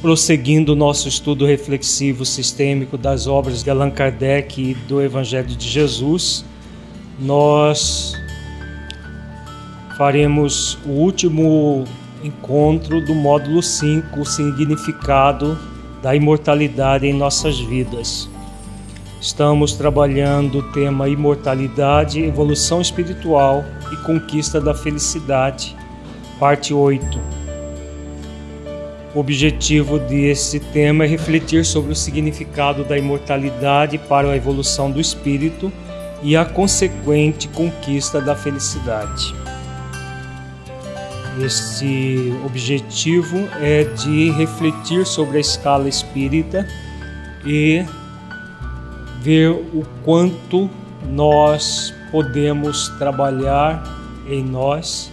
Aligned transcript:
prosseguindo 0.00 0.72
o 0.72 0.76
nosso 0.76 1.08
estudo 1.08 1.44
reflexivo 1.44 2.24
sistêmico 2.24 2.96
das 2.96 3.26
obras 3.26 3.64
de 3.64 3.70
Allan 3.70 3.90
Kardec 3.90 4.62
e 4.62 4.74
do 4.74 5.02
Evangelho 5.02 5.48
de 5.48 5.68
Jesus, 5.68 6.44
nós 7.18 8.14
faremos 9.98 10.78
o 10.86 10.90
último 10.90 11.84
encontro 12.22 13.04
do 13.04 13.14
módulo 13.14 13.62
5, 13.62 14.20
o 14.20 14.24
significado 14.24 15.58
da 16.00 16.14
imortalidade 16.14 17.06
em 17.06 17.12
nossas 17.12 17.58
vidas. 17.58 18.28
Estamos 19.20 19.72
trabalhando 19.72 20.58
o 20.58 20.72
tema 20.72 21.08
imortalidade, 21.08 22.22
evolução 22.22 22.80
espiritual 22.80 23.64
e 23.90 23.96
conquista 24.04 24.60
da 24.60 24.74
felicidade, 24.74 25.74
parte 26.38 26.74
8. 26.74 27.43
O 29.14 29.20
objetivo 29.20 30.00
desse 30.00 30.58
tema 30.58 31.04
é 31.04 31.06
refletir 31.06 31.64
sobre 31.64 31.92
o 31.92 31.94
significado 31.94 32.82
da 32.82 32.98
imortalidade 32.98 33.96
para 33.96 34.28
a 34.28 34.36
evolução 34.36 34.90
do 34.90 35.00
espírito 35.00 35.72
e 36.20 36.36
a 36.36 36.44
consequente 36.44 37.46
conquista 37.46 38.20
da 38.20 38.34
felicidade. 38.34 39.32
Este 41.40 42.32
objetivo 42.44 43.38
é 43.60 43.84
de 43.84 44.30
refletir 44.32 45.06
sobre 45.06 45.36
a 45.36 45.40
escala 45.40 45.88
espírita 45.88 46.66
e 47.46 47.84
ver 49.20 49.50
o 49.50 49.84
quanto 50.04 50.68
nós 51.08 51.94
podemos 52.10 52.88
trabalhar 52.98 53.82
em 54.28 54.42
nós 54.42 55.10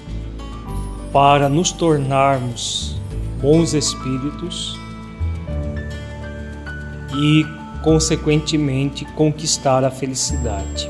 para 1.11 1.47
nos 1.47 1.71
tornarmos 1.71 3.00
bons 3.41 3.73
espíritos 3.73 4.79
e, 7.15 7.45
consequentemente, 7.83 9.05
conquistar 9.15 9.83
a 9.83 9.91
felicidade. 9.91 10.89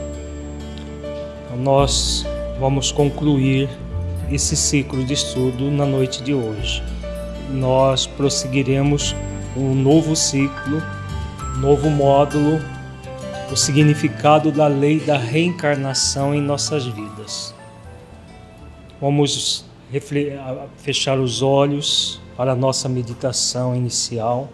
Então, 1.45 1.57
nós 1.57 2.25
vamos 2.59 2.91
concluir 2.91 3.69
esse 4.31 4.55
ciclo 4.55 5.03
de 5.03 5.13
estudo 5.13 5.71
na 5.71 5.85
noite 5.85 6.21
de 6.23 6.33
hoje. 6.33 6.83
Nós 7.49 8.05
prosseguiremos 8.05 9.15
um 9.55 9.73
novo 9.73 10.15
ciclo, 10.15 10.81
novo 11.59 11.89
módulo 11.89 12.59
o 13.51 13.55
significado 13.55 14.49
da 14.49 14.67
lei 14.67 14.99
da 14.99 15.17
reencarnação 15.17 16.33
em 16.33 16.41
nossas 16.41 16.85
vidas. 16.85 17.53
Vamos 19.01 19.65
fechar 20.77 21.19
os 21.19 21.41
olhos 21.41 22.21
para 22.37 22.53
a 22.53 22.55
nossa 22.55 22.87
meditação 22.87 23.75
inicial. 23.75 24.49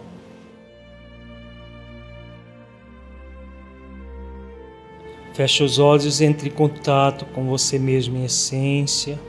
Feche 5.32 5.62
os 5.62 5.78
olhos, 5.78 6.20
entre 6.20 6.48
em 6.48 6.52
contato 6.52 7.24
com 7.26 7.46
você 7.46 7.78
mesmo 7.78 8.16
em 8.16 8.24
essência, 8.24 9.20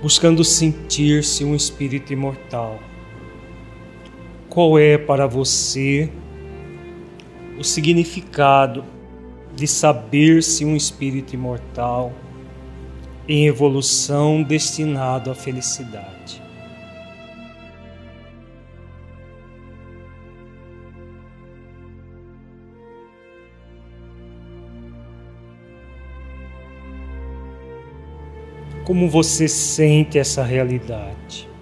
buscando 0.00 0.44
sentir-se 0.44 1.44
um 1.44 1.56
espírito 1.56 2.12
imortal. 2.12 2.78
Qual 4.48 4.78
é 4.78 4.96
para 4.96 5.26
você 5.26 6.08
o 7.58 7.64
significado 7.64 8.84
de 9.54 9.66
saber-se 9.66 10.64
um 10.64 10.76
espírito 10.76 11.34
imortal 11.34 12.12
em 13.28 13.46
evolução 13.46 14.42
destinado 14.42 15.30
à 15.30 15.34
felicidade. 15.34 16.42
Como 28.84 29.08
você 29.08 29.48
sente 29.48 30.18
essa 30.18 30.42
realidade? 30.42 31.53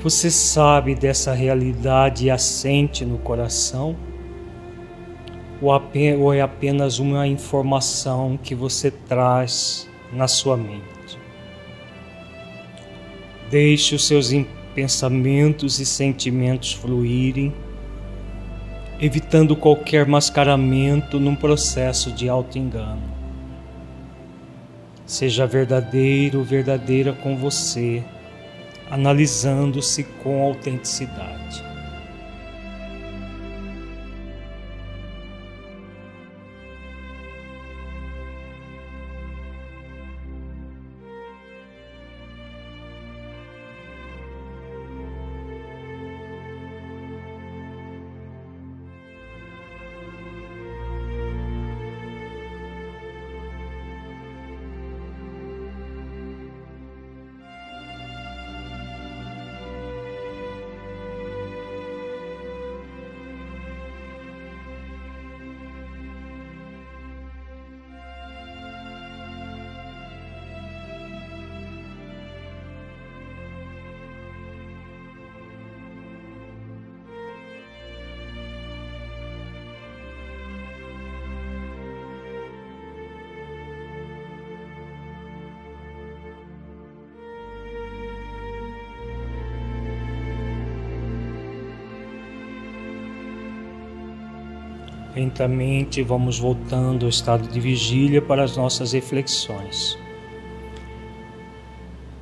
Você 0.00 0.30
sabe 0.30 0.94
dessa 0.94 1.34
realidade 1.34 2.26
e 2.26 2.30
no 3.04 3.18
coração? 3.18 3.96
Ou 5.60 6.32
é 6.32 6.40
apenas 6.40 7.00
uma 7.00 7.26
informação 7.26 8.38
que 8.40 8.54
você 8.54 8.92
traz 8.92 9.90
na 10.12 10.28
sua 10.28 10.56
mente? 10.56 11.18
Deixe 13.50 13.96
os 13.96 14.06
seus 14.06 14.30
pensamentos 14.72 15.80
e 15.80 15.84
sentimentos 15.84 16.74
fluírem, 16.74 17.52
evitando 19.00 19.56
qualquer 19.56 20.06
mascaramento 20.06 21.18
num 21.18 21.34
processo 21.34 22.12
de 22.12 22.28
auto-engano. 22.28 23.02
Seja 25.04 25.44
verdadeiro 25.44 26.44
verdadeira 26.44 27.12
com 27.12 27.36
você 27.36 28.04
analisando-se 28.90 30.04
com 30.22 30.42
autenticidade. 30.42 31.67
Lentamente 95.18 96.00
vamos 96.00 96.38
voltando 96.38 97.04
ao 97.04 97.10
estado 97.10 97.48
de 97.48 97.58
vigília 97.58 98.22
para 98.22 98.44
as 98.44 98.56
nossas 98.56 98.92
reflexões. 98.92 99.98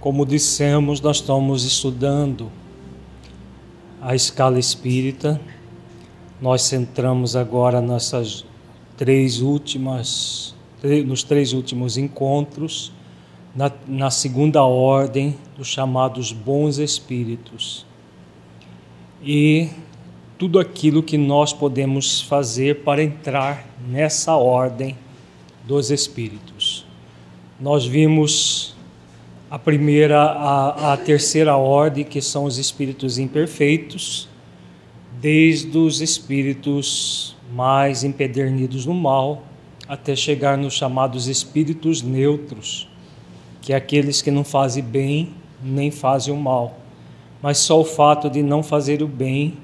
Como 0.00 0.24
dissemos, 0.24 0.98
nós 1.02 1.18
estamos 1.18 1.66
estudando 1.66 2.50
a 4.00 4.14
escala 4.14 4.58
espírita. 4.58 5.38
Nós 6.40 6.62
centramos 6.62 7.36
agora 7.36 7.82
nessas 7.82 8.46
três 8.96 9.42
últimas, 9.42 10.54
nos 11.04 11.22
três 11.22 11.52
últimos 11.52 11.98
encontros, 11.98 12.94
na, 13.54 13.70
na 13.86 14.10
segunda 14.10 14.62
ordem 14.64 15.36
dos 15.54 15.68
chamados 15.68 16.32
bons 16.32 16.78
espíritos. 16.78 17.84
E 19.22 19.68
tudo 20.38 20.58
aquilo 20.58 21.02
que 21.02 21.16
nós 21.16 21.52
podemos 21.52 22.20
fazer 22.20 22.82
para 22.82 23.02
entrar 23.02 23.66
nessa 23.88 24.36
ordem 24.36 24.96
dos 25.64 25.90
espíritos. 25.90 26.86
Nós 27.58 27.86
vimos 27.86 28.76
a 29.50 29.58
primeira, 29.58 30.20
a, 30.20 30.92
a 30.92 30.96
terceira 30.96 31.56
ordem, 31.56 32.04
que 32.04 32.20
são 32.20 32.44
os 32.44 32.58
espíritos 32.58 33.18
imperfeitos, 33.18 34.28
desde 35.20 35.78
os 35.78 36.00
espíritos 36.00 37.34
mais 37.52 38.04
empedernidos 38.04 38.84
no 38.84 38.94
mal, 38.94 39.42
até 39.88 40.14
chegar 40.14 40.58
nos 40.58 40.74
chamados 40.74 41.28
espíritos 41.28 42.02
neutros, 42.02 42.88
que 43.62 43.72
é 43.72 43.76
aqueles 43.76 44.20
que 44.20 44.30
não 44.30 44.44
fazem 44.44 44.82
bem 44.82 45.32
nem 45.62 45.90
fazem 45.90 46.32
o 46.32 46.36
mal, 46.36 46.78
mas 47.42 47.58
só 47.58 47.80
o 47.80 47.84
fato 47.84 48.28
de 48.28 48.42
não 48.42 48.62
fazer 48.62 49.02
o 49.02 49.08
bem 49.08 49.54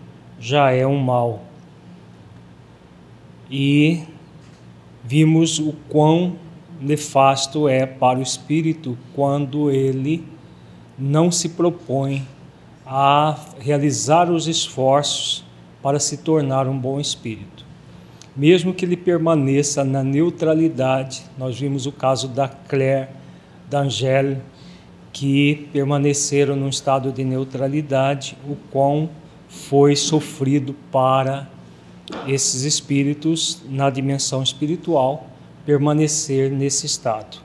já 0.43 0.73
é 0.73 0.85
um 0.85 0.99
mal. 0.99 1.45
e 3.49 4.03
vimos 5.05 5.59
o 5.59 5.75
quão 5.89 6.37
nefasto 6.81 7.69
é 7.69 7.85
para 7.85 8.19
o 8.19 8.23
espírito 8.23 8.97
quando 9.15 9.71
ele 9.71 10.25
não 10.99 11.31
se 11.31 11.51
propõe 11.51 12.27
a 12.87 13.39
realizar 13.61 14.31
os 14.31 14.49
esforços 14.49 15.45
para 15.83 16.01
se 16.01 16.19
tornar 16.19 16.67
um 16.67 16.79
bom 16.79 16.99
espírito. 16.99 17.65
Mesmo 18.35 18.73
que 18.73 18.87
ele 18.87 18.97
permaneça 18.97 19.85
na 19.85 20.03
neutralidade, 20.03 21.23
nós 21.37 21.59
vimos 21.61 21.85
o 21.85 21.93
caso 21.93 22.29
da 22.29 22.49
Claire, 22.49 23.11
da 23.69 23.81
Angèle, 23.81 24.39
que 25.13 25.69
permaneceram 25.73 26.57
num 26.57 26.69
estado 26.71 27.13
de 27.13 27.23
neutralidade, 27.23 28.37
o 28.49 28.57
quão 28.71 29.11
foi 29.53 29.95
sofrido 29.95 30.75
para 30.91 31.49
esses 32.27 32.63
espíritos 32.63 33.61
na 33.69 33.91
dimensão 33.91 34.43
espiritual 34.43 35.27
permanecer 35.67 36.51
nesse 36.51 36.87
estado. 36.87 37.39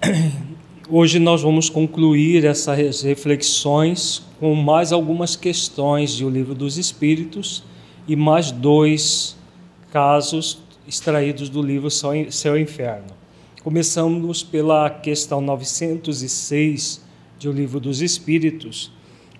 Hoje 0.88 1.18
nós 1.18 1.42
vamos 1.42 1.68
concluir 1.68 2.44
essas 2.44 3.02
reflexões 3.02 4.22
com 4.38 4.54
mais 4.54 4.92
algumas 4.92 5.34
questões 5.34 6.12
de 6.12 6.24
O 6.24 6.30
Livro 6.30 6.54
dos 6.54 6.78
Espíritos 6.78 7.64
e 8.06 8.14
mais 8.14 8.50
dois 8.50 9.36
casos 9.90 10.58
extraídos 10.86 11.48
do 11.48 11.62
livro 11.62 11.90
Céu 11.90 12.56
e 12.56 12.62
Inferno. 12.62 13.08
Começamos 13.62 14.42
pela 14.42 14.88
questão 14.90 15.40
906 15.40 17.02
de 17.38 17.48
O 17.48 17.52
Livro 17.52 17.80
dos 17.80 18.02
Espíritos. 18.02 18.92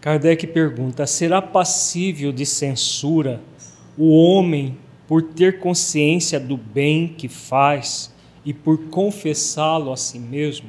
Kardec 0.05 0.47
pergunta: 0.49 1.07
será 1.07 1.41
passível 1.41 2.31
de 2.31 2.45
censura 2.45 3.41
o 3.97 4.15
homem 4.15 4.77
por 5.09 5.23
ter 5.23 5.61
consciência 5.61 6.39
do 6.39 6.59
bem 6.59 7.09
que 7.09 7.27
faz 7.27 8.13
e 8.45 8.53
por 8.53 8.91
confessá-lo 8.91 9.91
a 9.91 9.97
si 9.97 10.19
mesmo? 10.19 10.69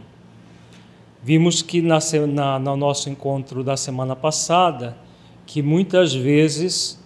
Vimos 1.21 1.61
que 1.61 1.81
na, 1.81 1.99
na, 2.29 2.57
no 2.57 2.77
nosso 2.77 3.09
encontro 3.09 3.61
da 3.61 3.75
semana 3.75 4.15
passada 4.15 4.97
que 5.45 5.61
muitas 5.61 6.13
vezes 6.13 6.97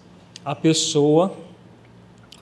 a 0.44 0.54
pessoa 0.54 1.36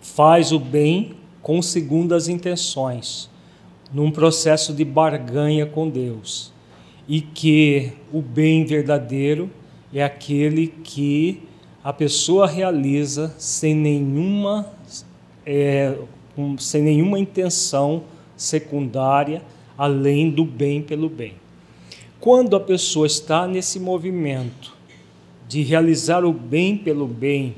faz 0.02 0.52
o 0.52 0.58
bem 0.58 1.14
com 1.40 1.62
segundas 1.62 2.28
intenções, 2.28 3.30
num 3.90 4.10
processo 4.10 4.74
de 4.74 4.84
barganha 4.84 5.64
com 5.64 5.88
Deus, 5.88 6.52
e 7.08 7.22
que 7.22 7.92
o 8.12 8.20
bem 8.20 8.66
verdadeiro 8.66 9.50
é 9.92 10.02
aquele 10.02 10.68
que 10.68 11.42
a 11.82 11.92
pessoa 11.92 12.46
realiza 12.46 13.34
sem 13.38 13.74
nenhuma, 13.74 14.66
é, 15.46 15.96
sem 16.58 16.82
nenhuma 16.82 17.18
intenção 17.18 18.04
secundária 18.36 19.42
além 19.76 20.30
do 20.30 20.44
bem 20.44 20.82
pelo 20.82 21.08
bem. 21.08 21.34
Quando 22.20 22.56
a 22.56 22.60
pessoa 22.60 23.06
está 23.06 23.46
nesse 23.46 23.78
movimento 23.78 24.76
de 25.48 25.62
realizar 25.62 26.24
o 26.24 26.32
bem 26.32 26.76
pelo 26.76 27.06
bem, 27.06 27.54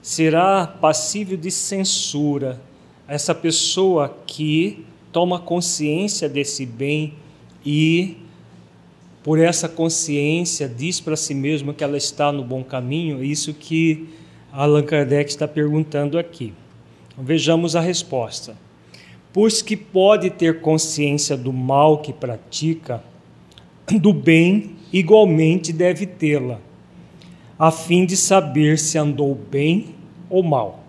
será 0.00 0.66
passível 0.66 1.36
de 1.36 1.50
censura 1.50 2.60
essa 3.06 3.34
pessoa 3.34 4.16
que 4.26 4.86
toma 5.12 5.38
consciência 5.38 6.28
desse 6.28 6.64
bem 6.64 7.14
e, 7.66 8.16
por 9.22 9.38
essa 9.38 9.68
consciência, 9.68 10.68
diz 10.68 11.00
para 11.00 11.16
si 11.16 11.34
mesma 11.34 11.72
que 11.72 11.84
ela 11.84 11.96
está 11.96 12.32
no 12.32 12.42
bom 12.42 12.64
caminho? 12.64 13.22
É 13.22 13.24
isso 13.24 13.54
que 13.54 14.08
Allan 14.52 14.82
Kardec 14.82 15.30
está 15.30 15.46
perguntando 15.46 16.18
aqui. 16.18 16.52
Então, 17.12 17.24
vejamos 17.24 17.76
a 17.76 17.80
resposta. 17.80 18.56
Pois 19.32 19.62
que 19.62 19.76
pode 19.76 20.28
ter 20.30 20.60
consciência 20.60 21.36
do 21.36 21.52
mal 21.52 21.98
que 21.98 22.12
pratica, 22.12 23.02
do 24.00 24.12
bem 24.12 24.76
igualmente 24.92 25.72
deve 25.72 26.06
tê-la, 26.06 26.60
a 27.58 27.70
fim 27.70 28.04
de 28.04 28.16
saber 28.16 28.78
se 28.78 28.98
andou 28.98 29.34
bem 29.34 29.94
ou 30.28 30.42
mal. 30.42 30.84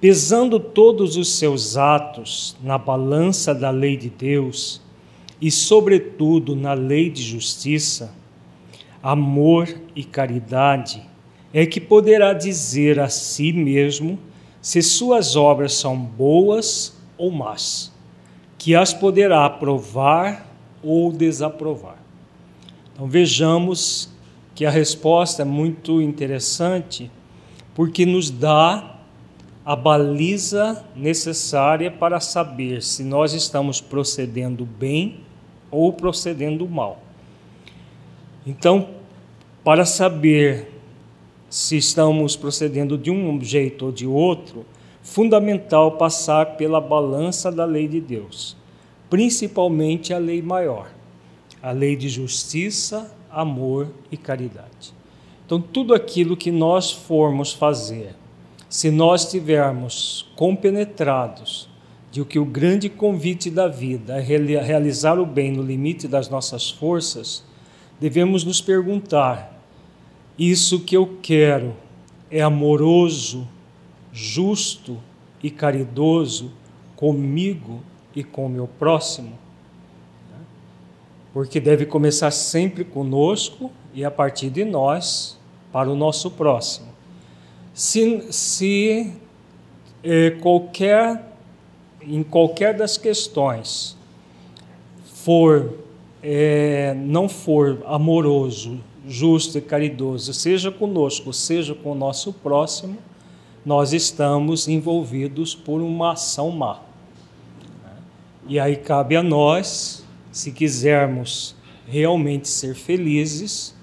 Pesando 0.00 0.58
todos 0.58 1.16
os 1.16 1.34
seus 1.34 1.76
atos 1.76 2.56
na 2.62 2.78
balança 2.78 3.54
da 3.54 3.70
lei 3.70 3.96
de 3.96 4.08
Deus 4.08 4.80
e, 5.40 5.50
sobretudo, 5.50 6.54
na 6.54 6.72
lei 6.72 7.08
de 7.08 7.22
justiça, 7.22 8.14
amor 9.02 9.68
e 9.96 10.04
caridade, 10.04 11.02
é 11.52 11.64
que 11.64 11.80
poderá 11.80 12.32
dizer 12.32 13.00
a 13.00 13.08
si 13.08 13.52
mesmo 13.52 14.18
se 14.60 14.82
suas 14.82 15.36
obras 15.36 15.72
são 15.74 15.96
boas 15.96 16.96
ou 17.16 17.30
más, 17.30 17.92
que 18.58 18.74
as 18.74 18.92
poderá 18.92 19.46
aprovar 19.46 20.46
ou 20.82 21.10
desaprovar. 21.10 21.96
Então 22.92 23.08
vejamos 23.08 24.10
que 24.54 24.66
a 24.66 24.70
resposta 24.70 25.42
é 25.42 25.44
muito 25.44 26.02
interessante, 26.02 27.10
porque 27.74 28.04
nos 28.04 28.30
dá 28.30 28.98
a 29.64 29.74
baliza 29.74 30.84
necessária 30.94 31.90
para 31.90 32.20
saber 32.20 32.82
se 32.82 33.02
nós 33.02 33.32
estamos 33.32 33.80
procedendo 33.80 34.66
bem 34.66 35.20
ou 35.70 35.92
procedendo 35.92 36.68
mal. 36.68 37.02
Então, 38.46 38.88
para 39.62 39.84
saber 39.84 40.72
se 41.48 41.76
estamos 41.76 42.36
procedendo 42.36 42.96
de 42.96 43.10
um 43.10 43.40
jeito 43.42 43.86
ou 43.86 43.92
de 43.92 44.06
outro, 44.06 44.64
fundamental 45.02 45.92
passar 45.92 46.56
pela 46.56 46.80
balança 46.80 47.50
da 47.50 47.64
lei 47.64 47.88
de 47.88 48.00
Deus, 48.00 48.56
principalmente 49.08 50.14
a 50.14 50.18
lei 50.18 50.40
maior 50.40 50.90
a 51.62 51.72
lei 51.72 51.94
de 51.94 52.08
justiça, 52.08 53.14
amor 53.30 53.88
e 54.10 54.16
caridade. 54.16 54.94
Então, 55.44 55.60
tudo 55.60 55.94
aquilo 55.94 56.36
que 56.36 56.50
nós 56.50 56.90
formos 56.90 57.52
fazer, 57.52 58.14
se 58.68 58.90
nós 58.90 59.24
estivermos 59.24 60.30
compenetrados 60.36 61.68
de 62.10 62.24
que 62.24 62.38
o 62.38 62.44
grande 62.44 62.88
convite 62.88 63.50
da 63.50 63.68
vida 63.68 64.16
é 64.16 64.20
realizar 64.20 65.18
o 65.18 65.26
bem 65.26 65.52
no 65.52 65.62
limite 65.62 66.08
das 66.08 66.28
nossas 66.28 66.70
forças, 66.70 67.44
devemos 68.00 68.44
nos 68.44 68.60
perguntar: 68.60 69.60
isso 70.38 70.80
que 70.80 70.96
eu 70.96 71.18
quero 71.22 71.74
é 72.30 72.40
amoroso, 72.40 73.46
justo 74.12 74.98
e 75.42 75.50
caridoso 75.50 76.52
comigo 76.96 77.80
e 78.14 78.24
com 78.24 78.46
o 78.46 78.48
meu 78.48 78.66
próximo? 78.66 79.38
porque 81.32 81.60
deve 81.60 81.86
começar 81.86 82.30
sempre 82.30 82.84
conosco 82.84 83.70
e 83.94 84.04
a 84.04 84.10
partir 84.10 84.50
de 84.50 84.64
nós 84.64 85.38
para 85.72 85.88
o 85.88 85.94
nosso 85.94 86.30
próximo. 86.30 86.88
Se, 87.72 88.32
se 88.32 89.12
eh, 90.02 90.30
qualquer, 90.42 91.29
em 92.02 92.22
qualquer 92.22 92.74
das 92.76 92.96
questões 92.96 93.96
for 95.04 95.74
eh, 96.22 96.94
não 96.96 97.28
for 97.28 97.82
amoroso, 97.86 98.80
justo 99.06 99.58
e 99.58 99.60
caridoso, 99.60 100.32
seja 100.32 100.70
conosco, 100.70 101.32
seja 101.32 101.74
com 101.74 101.92
o 101.92 101.94
nosso 101.94 102.32
próximo, 102.32 102.98
nós 103.64 103.92
estamos 103.92 104.68
envolvidos 104.68 105.54
por 105.54 105.80
uma 105.80 106.12
ação 106.12 106.50
má. 106.50 106.80
E 108.46 108.58
aí 108.58 108.76
cabe 108.76 109.16
a 109.16 109.22
nós 109.22 110.04
se 110.32 110.52
quisermos 110.52 111.54
realmente 111.86 112.48
ser 112.48 112.74
felizes, 112.74 113.74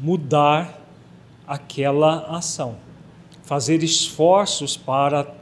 mudar 0.00 0.80
aquela 1.46 2.36
ação, 2.36 2.76
fazer 3.42 3.82
esforços 3.82 4.76
para 4.76 5.39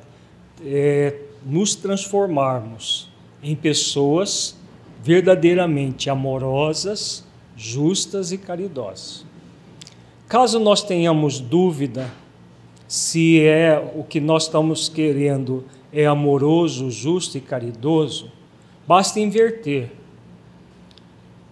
é, 0.64 1.14
nos 1.44 1.74
transformarmos 1.74 3.08
em 3.42 3.54
pessoas 3.54 4.56
verdadeiramente 5.02 6.10
amorosas, 6.10 7.24
justas 7.56 8.32
e 8.32 8.38
caridosas. 8.38 9.24
Caso 10.28 10.58
nós 10.58 10.82
tenhamos 10.82 11.40
dúvida 11.40 12.10
se 12.86 13.40
é 13.40 13.78
o 13.94 14.02
que 14.02 14.20
nós 14.20 14.44
estamos 14.44 14.88
querendo 14.88 15.64
é 15.92 16.06
amoroso, 16.06 16.90
justo 16.90 17.38
e 17.38 17.40
caridoso, 17.40 18.30
Basta 18.88 19.20
inverter. 19.20 19.92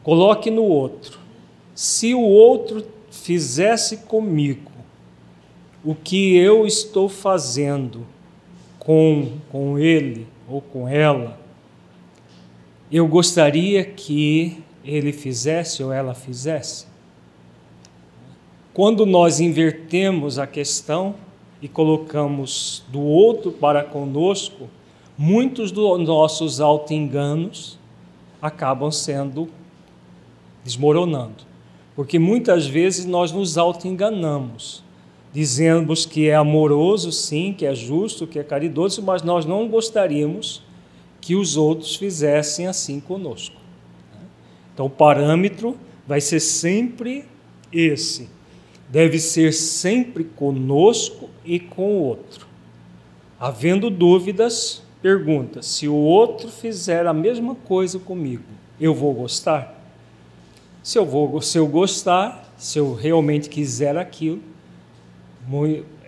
Coloque 0.03 0.51
no 0.51 0.63
outro. 0.63 1.19
Se 1.75 2.15
o 2.15 2.23
outro 2.23 2.83
fizesse 3.11 3.99
comigo 3.99 4.73
o 5.85 5.95
que 5.95 6.35
eu 6.35 6.67
estou 6.67 7.11
fazendo 7.11 8.07
com, 8.87 9.33
com 9.51 9.79
ele 9.79 10.27
ou 10.49 10.63
com 10.63 10.89
ela, 10.89 11.39
eu 12.91 13.07
gostaria 13.07 13.85
que 13.85 14.63
ele 14.83 15.13
fizesse 15.13 15.83
ou 15.83 15.93
ela 15.93 16.15
fizesse. 16.15 16.87
Quando 18.73 19.05
nós 19.05 19.41
invertemos 19.41 20.39
a 20.39 20.47
questão, 20.47 21.15
e 21.61 21.69
colocamos 21.69 22.85
do 22.89 23.01
outro 23.01 23.51
para 23.51 23.83
conosco, 23.83 24.69
muitos 25.17 25.73
dos 25.73 26.01
nossos 26.01 26.61
auto-enganos 26.61 27.79
acabam 28.41 28.91
sendo 28.93 29.49
desmoronando. 30.63 31.45
Porque 31.95 32.19
muitas 32.19 32.67
vezes 32.67 33.07
nós 33.07 33.33
nos 33.33 33.57
auto-enganamos, 33.57 34.85
dizemos 35.37 36.07
que 36.07 36.31
é 36.31 36.35
amoroso, 36.35 37.13
sim, 37.13 37.53
que 37.53 37.67
é 37.67 37.75
justo, 37.75 38.27
que 38.27 38.39
é 38.39 38.43
caridoso, 38.43 39.03
mas 39.03 39.23
nós 39.23 39.45
não 39.45 39.69
gostaríamos 39.69 40.63
que 41.21 41.37
os 41.37 41.59
outros 41.59 41.95
fizessem 41.95 42.67
assim 42.67 42.99
conosco. 42.99 43.61
Então, 44.73 44.87
o 44.87 44.91
parâmetro 44.91 45.77
vai 46.07 46.23
ser 46.23 46.41
sempre 46.41 47.27
esse. 47.71 48.31
Deve 48.89 49.19
ser 49.19 49.53
sempre 49.53 50.25
conosco 50.25 51.29
e 51.45 51.61
com 51.61 51.99
o 51.99 52.03
outro. 52.03 52.47
Havendo 53.39 53.91
dúvidas, 53.91 54.83
pergunta: 55.03 55.61
se 55.61 55.87
o 55.87 55.95
outro 55.95 56.49
fizer 56.49 57.07
a 57.07 57.13
mesma 57.13 57.55
coisa 57.55 57.99
comigo, 57.99 58.45
eu 58.81 58.95
vou 58.95 59.13
gostar? 59.13 59.85
Se 60.83 60.97
eu 60.97 61.05
vou, 61.05 61.43
se 61.43 61.59
eu 61.59 61.67
gostar, 61.67 62.55
se 62.57 62.79
eu 62.79 62.95
realmente 62.95 63.51
quiser 63.51 63.99
aquilo, 63.99 64.41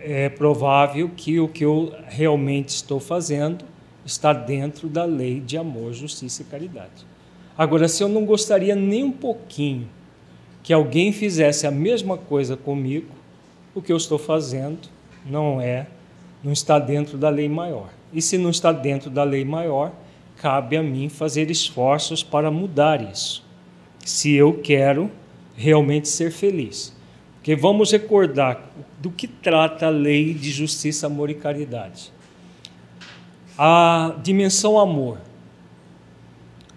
é 0.00 0.28
provável 0.28 1.10
que 1.16 1.38
o 1.40 1.48
que 1.48 1.64
eu 1.64 1.94
realmente 2.06 2.70
estou 2.70 3.00
fazendo 3.00 3.64
está 4.04 4.32
dentro 4.32 4.88
da 4.88 5.04
lei 5.04 5.40
de 5.40 5.56
amor, 5.56 5.92
justiça 5.92 6.42
e 6.42 6.44
caridade. 6.44 7.06
Agora, 7.56 7.88
se 7.88 8.02
eu 8.02 8.08
não 8.08 8.24
gostaria 8.24 8.74
nem 8.74 9.04
um 9.04 9.12
pouquinho 9.12 9.88
que 10.62 10.72
alguém 10.72 11.12
fizesse 11.12 11.66
a 11.66 11.70
mesma 11.70 12.16
coisa 12.16 12.56
comigo, 12.56 13.08
o 13.74 13.82
que 13.82 13.92
eu 13.92 13.96
estou 13.96 14.18
fazendo 14.18 14.88
não 15.26 15.60
é, 15.60 15.86
não 16.42 16.52
está 16.52 16.78
dentro 16.78 17.18
da 17.18 17.28
lei 17.28 17.48
maior. 17.48 17.90
E 18.12 18.22
se 18.22 18.38
não 18.38 18.50
está 18.50 18.72
dentro 18.72 19.10
da 19.10 19.24
lei 19.24 19.44
maior, 19.44 19.92
cabe 20.36 20.76
a 20.76 20.82
mim 20.82 21.08
fazer 21.08 21.50
esforços 21.50 22.22
para 22.22 22.50
mudar 22.50 23.02
isso 23.02 23.46
se 24.04 24.34
eu 24.34 24.54
quero 24.54 25.10
realmente 25.54 26.08
ser 26.08 26.32
feliz. 26.32 26.96
Porque 27.48 27.58
vamos 27.58 27.90
recordar 27.90 28.62
do 29.00 29.10
que 29.10 29.26
trata 29.26 29.86
a 29.86 29.88
lei 29.88 30.34
de 30.34 30.50
justiça, 30.50 31.06
amor 31.06 31.30
e 31.30 31.34
caridade. 31.34 32.12
A 33.56 34.16
dimensão 34.22 34.78
amor. 34.78 35.16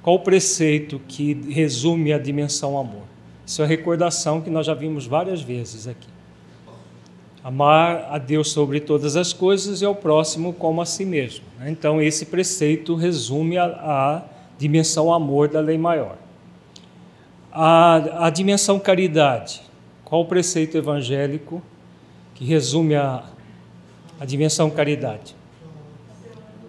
Qual 0.01 0.15
o 0.15 0.19
preceito 0.19 1.01
que 1.09 1.33
resume 1.49 2.13
a 2.13 2.17
dimensão 2.17 2.77
amor? 2.77 3.03
Isso 3.45 3.61
é 3.61 3.65
recordação 3.65 4.39
que 4.39 4.49
nós 4.49 4.65
já 4.65 4.73
vimos 4.73 5.05
várias 5.05 5.41
vezes 5.41 5.87
aqui. 5.89 6.07
Amar 7.43 8.07
a 8.09 8.17
Deus 8.17 8.49
sobre 8.49 8.79
todas 8.79 9.17
as 9.17 9.33
coisas 9.33 9.81
e 9.81 9.85
ao 9.85 9.93
próximo 9.93 10.53
como 10.53 10.81
a 10.81 10.85
si 10.85 11.03
mesmo. 11.03 11.43
Então, 11.65 12.01
esse 12.01 12.27
preceito 12.27 12.95
resume 12.95 13.57
a, 13.57 13.65
a 13.65 14.23
dimensão 14.57 15.13
amor 15.13 15.49
da 15.49 15.59
lei 15.59 15.77
maior. 15.77 16.15
A, 17.51 18.27
a 18.27 18.29
dimensão 18.29 18.79
caridade. 18.79 19.69
Qual 20.11 20.23
o 20.23 20.25
preceito 20.25 20.77
evangélico 20.77 21.63
que 22.35 22.43
resume 22.43 22.95
a, 22.95 23.23
a 24.19 24.25
dimensão 24.25 24.69
caridade? 24.69 25.33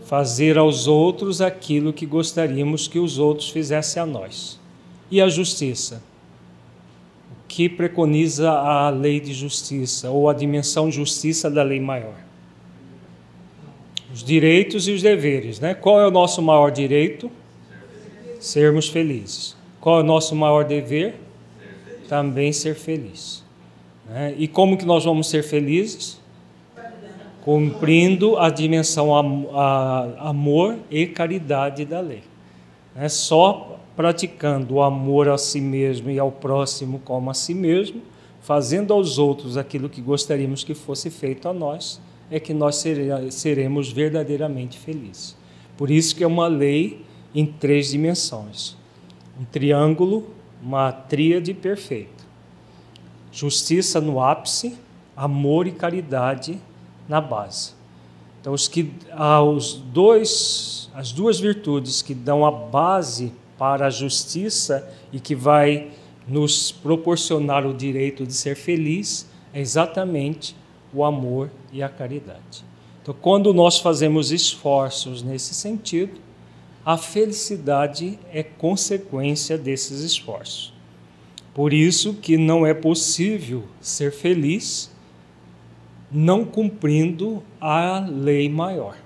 Fazer 0.04 0.56
aos 0.56 0.86
outros 0.86 1.40
aquilo 1.40 1.92
que 1.92 2.06
gostaríamos 2.06 2.86
que 2.86 3.00
os 3.00 3.18
outros 3.18 3.50
fizessem 3.50 4.00
a 4.00 4.06
nós. 4.06 4.60
E 5.10 5.20
a 5.20 5.28
justiça? 5.28 6.00
O 7.32 7.48
que 7.48 7.68
preconiza 7.68 8.48
a 8.48 8.88
lei 8.90 9.18
de 9.18 9.34
justiça, 9.34 10.08
ou 10.08 10.30
a 10.30 10.34
dimensão 10.34 10.88
justiça 10.88 11.50
da 11.50 11.64
lei 11.64 11.80
maior? 11.80 12.14
Os 14.14 14.22
direitos 14.22 14.86
e 14.86 14.92
os 14.92 15.02
deveres, 15.02 15.58
né? 15.58 15.74
Qual 15.74 15.98
é 16.00 16.06
o 16.06 16.12
nosso 16.12 16.40
maior 16.40 16.70
direito? 16.70 17.28
Sermos 18.38 18.88
felizes. 18.88 19.56
Qual 19.80 19.98
é 19.98 20.00
o 20.00 20.06
nosso 20.06 20.36
maior 20.36 20.64
dever? 20.64 21.21
Também 22.08 22.52
ser 22.52 22.74
feliz. 22.74 23.42
Né? 24.08 24.34
E 24.36 24.48
como 24.48 24.76
que 24.76 24.84
nós 24.84 25.04
vamos 25.04 25.28
ser 25.28 25.42
felizes? 25.42 26.20
Cumprindo 27.44 28.38
a 28.38 28.50
dimensão 28.50 29.14
am 29.14 29.48
a 29.52 30.28
amor 30.28 30.78
e 30.90 31.06
caridade 31.06 31.84
da 31.84 32.00
lei. 32.00 32.22
Né? 32.94 33.08
Só 33.08 33.78
praticando 33.96 34.74
o 34.74 34.82
amor 34.82 35.28
a 35.28 35.36
si 35.36 35.60
mesmo 35.60 36.10
e 36.10 36.18
ao 36.18 36.30
próximo 36.30 37.00
como 37.04 37.30
a 37.30 37.34
si 37.34 37.52
mesmo, 37.52 38.00
fazendo 38.40 38.92
aos 38.92 39.18
outros 39.18 39.56
aquilo 39.56 39.88
que 39.88 40.00
gostaríamos 40.00 40.64
que 40.64 40.74
fosse 40.74 41.10
feito 41.10 41.48
a 41.48 41.52
nós, 41.52 42.00
é 42.30 42.40
que 42.40 42.54
nós 42.54 42.82
seremos 43.30 43.90
verdadeiramente 43.90 44.78
felizes. 44.78 45.36
Por 45.76 45.90
isso 45.90 46.14
que 46.14 46.24
é 46.24 46.26
uma 46.26 46.46
lei 46.46 47.04
em 47.34 47.44
três 47.44 47.90
dimensões 47.90 48.76
um 49.40 49.44
triângulo, 49.44 50.30
uma 50.62 50.92
tríade 50.92 51.52
perfeita. 51.52 52.22
Justiça 53.32 54.00
no 54.00 54.20
ápice, 54.20 54.78
amor 55.16 55.66
e 55.66 55.72
caridade 55.72 56.58
na 57.08 57.20
base. 57.20 57.72
Então, 58.40 58.52
os 58.52 58.68
que, 58.68 58.92
os 59.46 59.74
dois, 59.74 60.90
as 60.94 61.12
duas 61.12 61.38
virtudes 61.38 62.02
que 62.02 62.14
dão 62.14 62.44
a 62.44 62.50
base 62.50 63.32
para 63.58 63.86
a 63.86 63.90
justiça 63.90 64.88
e 65.12 65.20
que 65.20 65.34
vai 65.34 65.90
nos 66.26 66.70
proporcionar 66.72 67.66
o 67.66 67.74
direito 67.74 68.26
de 68.26 68.32
ser 68.32 68.56
feliz 68.56 69.28
é 69.52 69.60
exatamente 69.60 70.56
o 70.92 71.04
amor 71.04 71.50
e 71.72 71.82
a 71.82 71.88
caridade. 71.88 72.64
Então, 73.02 73.14
quando 73.20 73.52
nós 73.52 73.78
fazemos 73.78 74.30
esforços 74.30 75.22
nesse 75.22 75.54
sentido, 75.54 76.20
a 76.84 76.96
felicidade 76.96 78.18
é 78.32 78.42
consequência 78.42 79.56
desses 79.56 80.00
esforços. 80.00 80.72
Por 81.54 81.72
isso 81.72 82.14
que 82.14 82.36
não 82.36 82.66
é 82.66 82.74
possível 82.74 83.64
ser 83.80 84.10
feliz 84.10 84.90
não 86.10 86.44
cumprindo 86.44 87.42
a 87.60 88.00
lei 88.00 88.48
maior. 88.48 88.96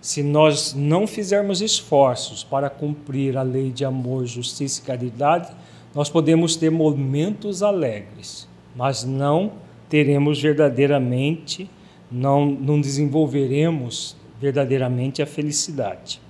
Se 0.00 0.22
nós 0.22 0.72
não 0.72 1.06
fizermos 1.06 1.60
esforços 1.60 2.42
para 2.42 2.70
cumprir 2.70 3.36
a 3.36 3.42
lei 3.42 3.70
de 3.70 3.84
amor, 3.84 4.24
justiça 4.24 4.80
e 4.80 4.84
caridade, 4.84 5.52
nós 5.94 6.08
podemos 6.08 6.56
ter 6.56 6.70
momentos 6.70 7.62
alegres, 7.62 8.48
mas 8.74 9.04
não 9.04 9.52
teremos 9.88 10.40
verdadeiramente, 10.40 11.68
não, 12.10 12.46
não 12.46 12.80
desenvolveremos 12.80 14.16
verdadeiramente 14.40 15.20
a 15.20 15.26
felicidade. 15.26 16.20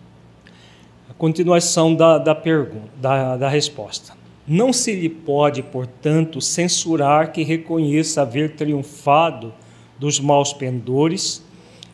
A 1.08 1.14
continuação 1.14 1.94
da, 1.94 2.18
da 2.18 2.34
pergunta, 2.34 2.90
da, 3.00 3.36
da 3.36 3.48
resposta. 3.48 4.18
Não 4.46 4.72
se 4.72 4.94
lhe 4.94 5.08
pode, 5.08 5.62
portanto, 5.62 6.40
censurar 6.40 7.30
que 7.30 7.42
reconheça 7.44 8.22
haver 8.22 8.56
triunfado 8.56 9.54
dos 9.98 10.18
maus 10.18 10.52
pendores 10.52 11.44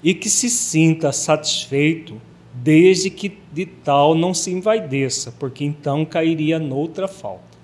e 0.02 0.14
que 0.14 0.30
se 0.30 0.48
sinta 0.48 1.12
satisfeito, 1.12 2.20
desde 2.54 3.10
que 3.10 3.36
de 3.52 3.66
tal 3.66 4.14
não 4.14 4.32
se 4.32 4.50
envaideça, 4.50 5.34
porque 5.38 5.64
então 5.64 6.04
cairia 6.04 6.58
noutra 6.58 7.06
falta. 7.06 7.55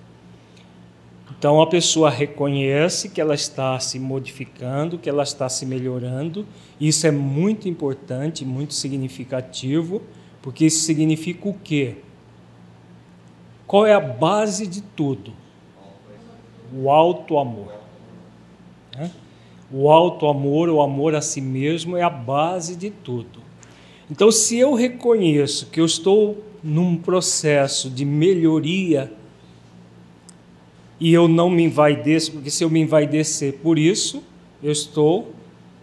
Então 1.42 1.60
a 1.60 1.66
pessoa 1.66 2.08
reconhece 2.08 3.08
que 3.08 3.20
ela 3.20 3.34
está 3.34 3.76
se 3.80 3.98
modificando, 3.98 4.96
que 4.96 5.10
ela 5.10 5.24
está 5.24 5.48
se 5.48 5.66
melhorando. 5.66 6.46
Isso 6.80 7.04
é 7.04 7.10
muito 7.10 7.68
importante, 7.68 8.44
muito 8.44 8.74
significativo, 8.74 10.02
porque 10.40 10.66
isso 10.66 10.84
significa 10.84 11.48
o 11.48 11.54
quê? 11.54 11.96
Qual 13.66 13.84
é 13.84 13.92
a 13.92 13.98
base 13.98 14.68
de 14.68 14.82
tudo? 14.82 15.32
O 16.72 16.88
alto 16.88 17.36
amor. 17.36 17.74
Né? 18.96 19.10
O 19.68 19.90
alto 19.90 20.28
amor, 20.28 20.68
o 20.68 20.80
amor 20.80 21.16
a 21.16 21.20
si 21.20 21.40
mesmo 21.40 21.96
é 21.96 22.04
a 22.04 22.10
base 22.10 22.76
de 22.76 22.88
tudo. 22.88 23.40
Então, 24.08 24.30
se 24.30 24.56
eu 24.58 24.74
reconheço 24.74 25.66
que 25.70 25.80
eu 25.80 25.86
estou 25.86 26.40
num 26.62 26.96
processo 26.96 27.90
de 27.90 28.04
melhoria 28.04 29.12
e 31.02 31.12
eu 31.12 31.26
não 31.26 31.50
me 31.50 31.64
envaideço, 31.64 32.30
porque 32.30 32.48
se 32.48 32.62
eu 32.62 32.70
me 32.70 32.78
envaidecer 32.78 33.54
por 33.54 33.76
isso, 33.76 34.22
eu 34.62 34.70
estou, 34.70 35.34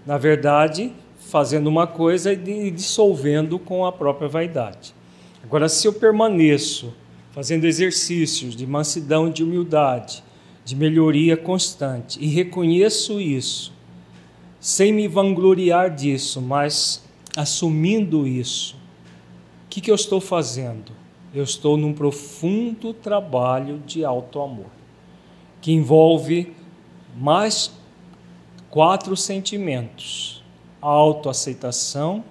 na 0.06 0.18
verdade, 0.18 0.94
fazendo 1.20 1.68
uma 1.68 1.86
coisa 1.86 2.32
e 2.32 2.72
dissolvendo 2.72 3.60
com 3.60 3.86
a 3.86 3.92
própria 3.92 4.30
vaidade. 4.30 4.96
Agora, 5.44 5.68
se 5.68 5.86
eu 5.86 5.92
permaneço 5.92 6.94
fazendo 7.34 7.66
exercícios 7.66 8.56
de 8.56 8.66
mansidão 8.66 9.30
de 9.30 9.44
humildade, 9.44 10.24
de 10.64 10.74
melhoria 10.74 11.36
constante, 11.36 12.18
e 12.24 12.28
reconheço 12.28 13.20
isso, 13.20 13.74
sem 14.58 14.94
me 14.94 15.06
vangloriar 15.06 15.94
disso, 15.94 16.42
mas 16.42 17.04
assumindo 17.36 18.26
isso, 18.26 18.78
o 19.66 19.70
que, 19.70 19.82
que 19.82 19.92
eu 19.92 19.96
estou 19.96 20.22
fazendo? 20.22 20.94
Eu 21.36 21.44
estou 21.44 21.76
num 21.76 21.92
profundo 21.92 22.94
trabalho 22.94 23.84
de 23.86 24.06
alto 24.06 24.40
amor 24.40 24.79
que 25.62 25.72
envolve 25.72 26.54
mais 27.16 27.72
quatro 28.70 29.18
sentimentos: 29.18 30.44
autoaceitação, 30.82 32.24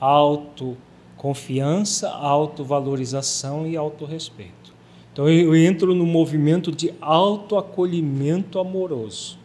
autoconfiança, 0.00 2.10
autovalorização 2.10 3.66
e 3.66 3.76
autorrespeito. 3.76 4.74
Então 5.12 5.28
eu 5.28 5.56
entro 5.56 5.94
no 5.94 6.04
movimento 6.04 6.70
de 6.70 6.92
autoacolhimento 7.00 8.58
amoroso, 8.58 9.38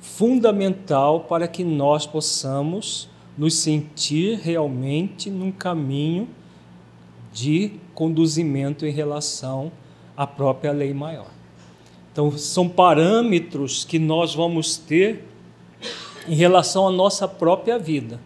fundamental 0.00 1.20
para 1.20 1.48
que 1.48 1.64
nós 1.64 2.06
possamos 2.06 3.08
nos 3.36 3.54
sentir 3.54 4.38
realmente 4.38 5.30
num 5.30 5.50
caminho 5.50 6.28
de 7.32 7.72
conduzimento 7.94 8.86
em 8.86 8.92
relação 8.92 9.72
à 10.16 10.26
própria 10.26 10.72
lei 10.72 10.94
maior. 10.94 11.37
Então, 12.18 12.36
são 12.36 12.68
parâmetros 12.68 13.84
que 13.84 13.96
nós 13.96 14.34
vamos 14.34 14.76
ter 14.76 15.22
em 16.26 16.34
relação 16.34 16.88
à 16.88 16.90
nossa 16.90 17.28
própria 17.28 17.78
vida. 17.78 18.20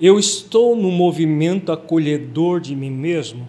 Eu 0.00 0.20
estou 0.20 0.76
no 0.76 0.92
movimento 0.92 1.72
acolhedor 1.72 2.60
de 2.60 2.76
mim 2.76 2.92
mesmo? 2.92 3.48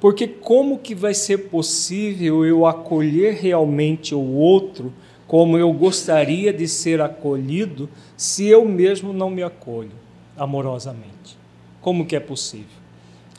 Porque 0.00 0.26
como 0.26 0.78
que 0.78 0.94
vai 0.94 1.12
ser 1.12 1.50
possível 1.50 2.42
eu 2.42 2.64
acolher 2.64 3.34
realmente 3.34 4.14
o 4.14 4.32
outro 4.32 4.94
como 5.26 5.58
eu 5.58 5.70
gostaria 5.70 6.50
de 6.50 6.66
ser 6.66 7.02
acolhido 7.02 7.86
se 8.16 8.46
eu 8.46 8.64
mesmo 8.64 9.12
não 9.12 9.28
me 9.28 9.42
acolho 9.42 9.92
amorosamente? 10.38 11.36
Como 11.82 12.06
que 12.06 12.16
é 12.16 12.20
possível? 12.20 12.78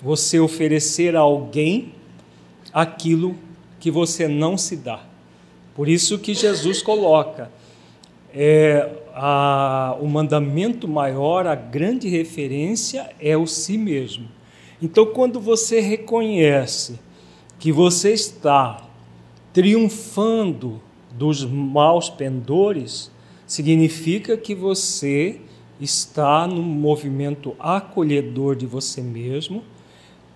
Você 0.04 0.40
oferecer 0.40 1.16
a 1.16 1.22
alguém 1.22 1.94
aquilo 2.72 3.49
que 3.80 3.90
você 3.90 4.28
não 4.28 4.58
se 4.58 4.76
dá. 4.76 5.04
Por 5.76 5.88
isso 5.88 6.20
que 6.20 6.34
Jesus 6.34 6.82
coloca 6.82 7.50
é, 8.34 8.90
a, 9.14 9.98
o 10.00 10.08
mandamento 10.08 10.88
maior, 10.88 11.48
a 11.48 11.56
grande 11.56 12.08
referência 12.08 13.10
é 13.20 13.38
o 13.38 13.48
si 13.48 13.78
mesmo. 13.78 14.28
Então, 14.82 15.06
quando 15.08 15.40
você 15.40 15.80
reconhece 15.80 17.00
que 17.58 17.72
você 17.72 18.14
está 18.14 18.88
triunfando 19.52 20.82
dos 21.12 21.44
maus 21.44 22.10
pendores, 22.10 23.12
significa 23.46 24.38
que 24.38 24.56
você 24.56 25.42
está 25.82 26.48
no 26.48 26.62
movimento 26.62 27.56
acolhedor 27.60 28.56
de 28.56 28.66
você 28.66 29.02
mesmo, 29.02 29.64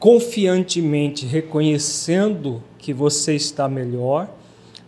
confiantemente 0.04 1.26
reconhecendo 1.26 2.62
que 2.78 2.92
você 2.92 3.36
está 3.36 3.70
melhor, 3.70 4.30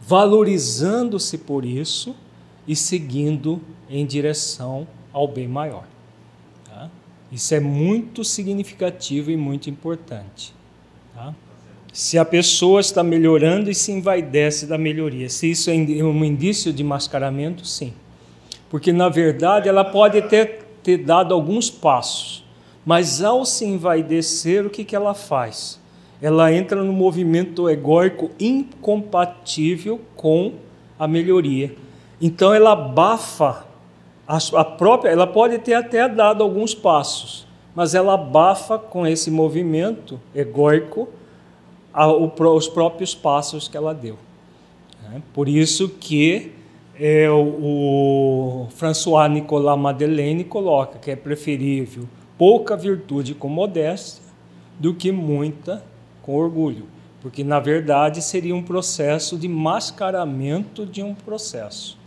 valorizando-se 0.01 1.37
por 1.37 1.63
isso 1.63 2.13
e 2.67 2.75
seguindo 2.75 3.61
em 3.89 4.05
direção 4.05 4.85
ao 5.13 5.25
bem 5.25 5.47
maior. 5.47 5.85
Tá? 6.65 6.89
Isso 7.31 7.55
é 7.55 7.61
muito 7.61 8.25
significativo 8.25 9.31
e 9.31 9.37
muito 9.37 9.69
importante. 9.69 10.53
Tá? 11.13 11.33
Se 11.93 12.17
a 12.17 12.25
pessoa 12.25 12.81
está 12.81 13.01
melhorando 13.01 13.71
e 13.71 13.73
se 13.73 13.93
envaidece 13.93 14.65
da 14.65 14.77
melhoria, 14.77 15.29
se 15.29 15.49
isso 15.49 15.69
é 15.69 15.75
um 15.75 16.25
indício 16.25 16.73
de 16.73 16.83
mascaramento, 16.83 17.65
sim. 17.65 17.93
Porque, 18.69 18.91
na 18.91 19.07
verdade, 19.07 19.69
ela 19.69 19.85
pode 19.85 20.21
ter, 20.23 20.65
ter 20.83 20.97
dado 20.97 21.33
alguns 21.33 21.69
passos, 21.69 22.44
mas 22.85 23.23
ao 23.23 23.43
se 23.45 23.65
envaidecer, 23.65 24.65
o 24.65 24.69
que, 24.69 24.85
que 24.85 24.95
ela 24.95 25.15
faz? 25.15 25.79
Ela 26.21 26.53
entra 26.53 26.83
no 26.83 26.93
movimento 26.93 27.67
egóico 27.67 28.29
incompatível 28.39 29.99
com 30.15 30.53
a 30.97 31.07
melhoria. 31.07 31.75
Então 32.21 32.53
ela 32.53 32.73
abafa 32.73 33.65
a, 34.27 34.37
a 34.53 34.63
própria, 34.63 35.09
ela 35.09 35.27
pode 35.27 35.57
ter 35.59 35.73
até 35.73 36.07
dado 36.07 36.43
alguns 36.43 36.73
passos, 36.73 37.47
mas 37.73 37.93
ela 37.95 38.13
abafa 38.13 38.77
com 38.77 39.05
esse 39.05 39.29
movimento 39.29 40.19
egóico 40.33 41.09
a, 41.93 42.07
o, 42.07 42.31
os 42.55 42.67
próprios 42.67 43.15
passos 43.15 43.67
que 43.67 43.75
ela 43.75 43.93
deu. 43.93 44.17
É, 45.13 45.19
por 45.33 45.49
isso 45.49 45.89
que 45.89 46.51
é, 46.99 47.29
o, 47.29 48.65
o 48.65 48.67
François 48.71 49.29
Nicolas 49.29 49.77
Madeleine 49.77 50.43
coloca 50.43 50.97
que 50.97 51.11
é 51.11 51.15
preferível 51.15 52.07
pouca 52.37 52.75
virtude 52.75 53.33
com 53.33 53.47
modéstia 53.47 54.23
do 54.79 54.93
que 54.93 55.11
muita 55.11 55.83
com 56.21 56.35
orgulho, 56.35 56.87
porque 57.21 57.43
na 57.43 57.59
verdade 57.59 58.21
seria 58.21 58.55
um 58.55 58.63
processo 58.63 59.37
de 59.37 59.47
mascaramento 59.47 60.85
de 60.85 61.01
um 61.01 61.13
processo. 61.13 61.97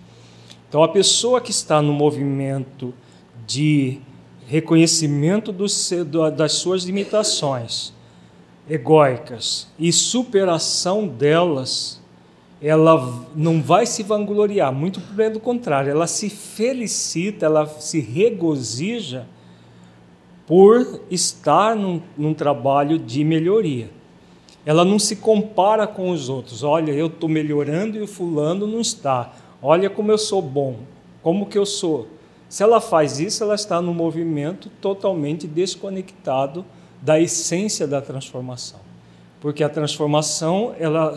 Então 0.68 0.82
a 0.82 0.88
pessoa 0.88 1.40
que 1.40 1.50
está 1.50 1.80
no 1.80 1.92
movimento 1.92 2.92
de 3.46 4.00
reconhecimento 4.46 5.52
dos, 5.52 5.90
das 6.36 6.52
suas 6.52 6.84
limitações 6.84 7.92
egóicas 8.68 9.68
e 9.78 9.90
superação 9.92 11.06
delas, 11.06 12.00
ela 12.60 13.26
não 13.34 13.62
vai 13.62 13.86
se 13.86 14.02
vangloriar, 14.02 14.72
muito 14.72 15.00
pelo 15.00 15.40
contrário, 15.40 15.90
ela 15.90 16.06
se 16.06 16.28
felicita, 16.28 17.46
ela 17.46 17.66
se 17.66 18.00
regozija 18.00 19.26
por 20.48 21.02
estar 21.10 21.76
num, 21.76 22.00
num 22.16 22.32
trabalho 22.32 22.98
de 22.98 23.22
melhoria. 23.22 23.90
Ela 24.64 24.82
não 24.82 24.98
se 24.98 25.16
compara 25.16 25.86
com 25.86 26.10
os 26.10 26.30
outros. 26.30 26.62
Olha, 26.62 26.90
eu 26.90 27.08
estou 27.08 27.28
melhorando 27.28 27.98
e 27.98 28.00
o 28.00 28.06
fulano 28.06 28.66
não 28.66 28.80
está. 28.80 29.34
Olha 29.62 29.90
como 29.90 30.10
eu 30.10 30.16
sou 30.16 30.40
bom, 30.40 30.76
como 31.22 31.44
que 31.44 31.58
eu 31.58 31.66
sou. 31.66 32.08
Se 32.48 32.62
ela 32.62 32.80
faz 32.80 33.20
isso, 33.20 33.44
ela 33.44 33.54
está 33.54 33.82
no 33.82 33.92
movimento 33.92 34.70
totalmente 34.80 35.46
desconectado 35.46 36.64
da 37.02 37.20
essência 37.20 37.86
da 37.86 38.00
transformação. 38.00 38.80
Porque 39.42 39.62
a 39.62 39.68
transformação, 39.68 40.74
ela 40.78 41.14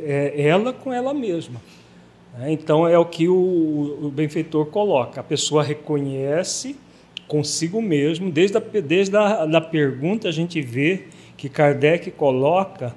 é 0.00 0.42
ela 0.42 0.74
com 0.74 0.92
ela 0.92 1.14
mesma. 1.14 1.60
Então, 2.46 2.86
é 2.86 2.98
o 2.98 3.06
que 3.06 3.28
o, 3.28 3.98
o 4.02 4.10
benfeitor 4.10 4.66
coloca. 4.66 5.20
A 5.20 5.24
pessoa 5.24 5.62
reconhece 5.62 6.76
consigo 7.28 7.80
mesmo. 7.80 8.30
Desde 8.30 8.56
a, 8.56 8.60
desde 8.60 9.16
a 9.16 9.46
da 9.46 9.60
pergunta, 9.60 10.28
a 10.28 10.32
gente 10.32 10.60
vê 10.60 11.04
que 11.36 11.48
Kardec 11.48 12.10
coloca 12.10 12.96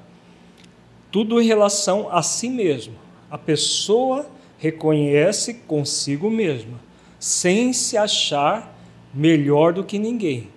tudo 1.11 1.39
em 1.39 1.45
relação 1.45 2.07
a 2.09 2.23
si 2.23 2.49
mesmo. 2.49 2.95
A 3.29 3.37
pessoa 3.37 4.25
reconhece 4.57 5.55
consigo 5.67 6.29
mesma, 6.29 6.79
sem 7.19 7.73
se 7.73 7.97
achar 7.97 8.75
melhor 9.13 9.73
do 9.73 9.83
que 9.83 9.99
ninguém. 9.99 10.47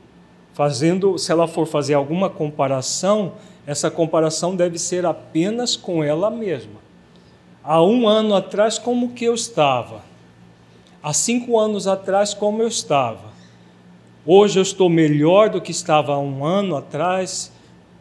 Fazendo, 0.53 1.19
se 1.19 1.33
ela 1.33 1.49
for 1.49 1.67
fazer 1.67 1.95
alguma 1.95 2.31
comparação, 2.31 3.33
essa 3.67 3.91
comparação 3.91 4.55
deve 4.55 4.79
ser 4.79 5.05
apenas 5.05 5.75
com 5.75 6.05
ela 6.05 6.31
mesma. 6.31 6.85
Há 7.63 7.83
um 7.83 8.07
ano 8.07 8.35
atrás, 8.35 8.79
como 8.79 9.13
que 9.13 9.25
eu 9.25 9.35
estava? 9.35 10.03
Há 11.03 11.13
cinco 11.13 11.59
anos 11.59 11.87
atrás, 11.87 12.35
como 12.35 12.63
eu 12.63 12.69
estava? 12.69 13.34
Hoje 14.27 14.59
eu 14.59 14.63
estou 14.63 14.89
melhor 14.89 15.51
do 15.51 15.61
que 15.61 15.71
estava 15.71 16.15
há 16.15 16.19
um 16.19 16.47
ano 16.47 16.77
atrás, 16.77 17.53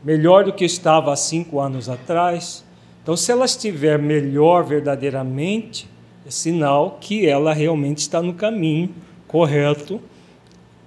melhor 0.01 0.45
do 0.45 0.53
que 0.53 0.63
estava 0.63 1.11
há 1.11 1.17
cinco 1.17 1.59
anos 1.59 1.89
atrás. 1.89 2.63
Então, 3.01 3.17
se 3.17 3.29
ela 3.29 3.43
estiver 3.43 3.99
melhor 3.99 4.63
verdadeiramente, 4.63 5.85
é 6.25 6.31
sinal 6.31 6.97
que 7.01 7.27
ela 7.27 7.51
realmente 7.53 7.97
está 7.97 8.21
no 8.21 8.33
caminho 8.33 8.89
correto, 9.27 9.99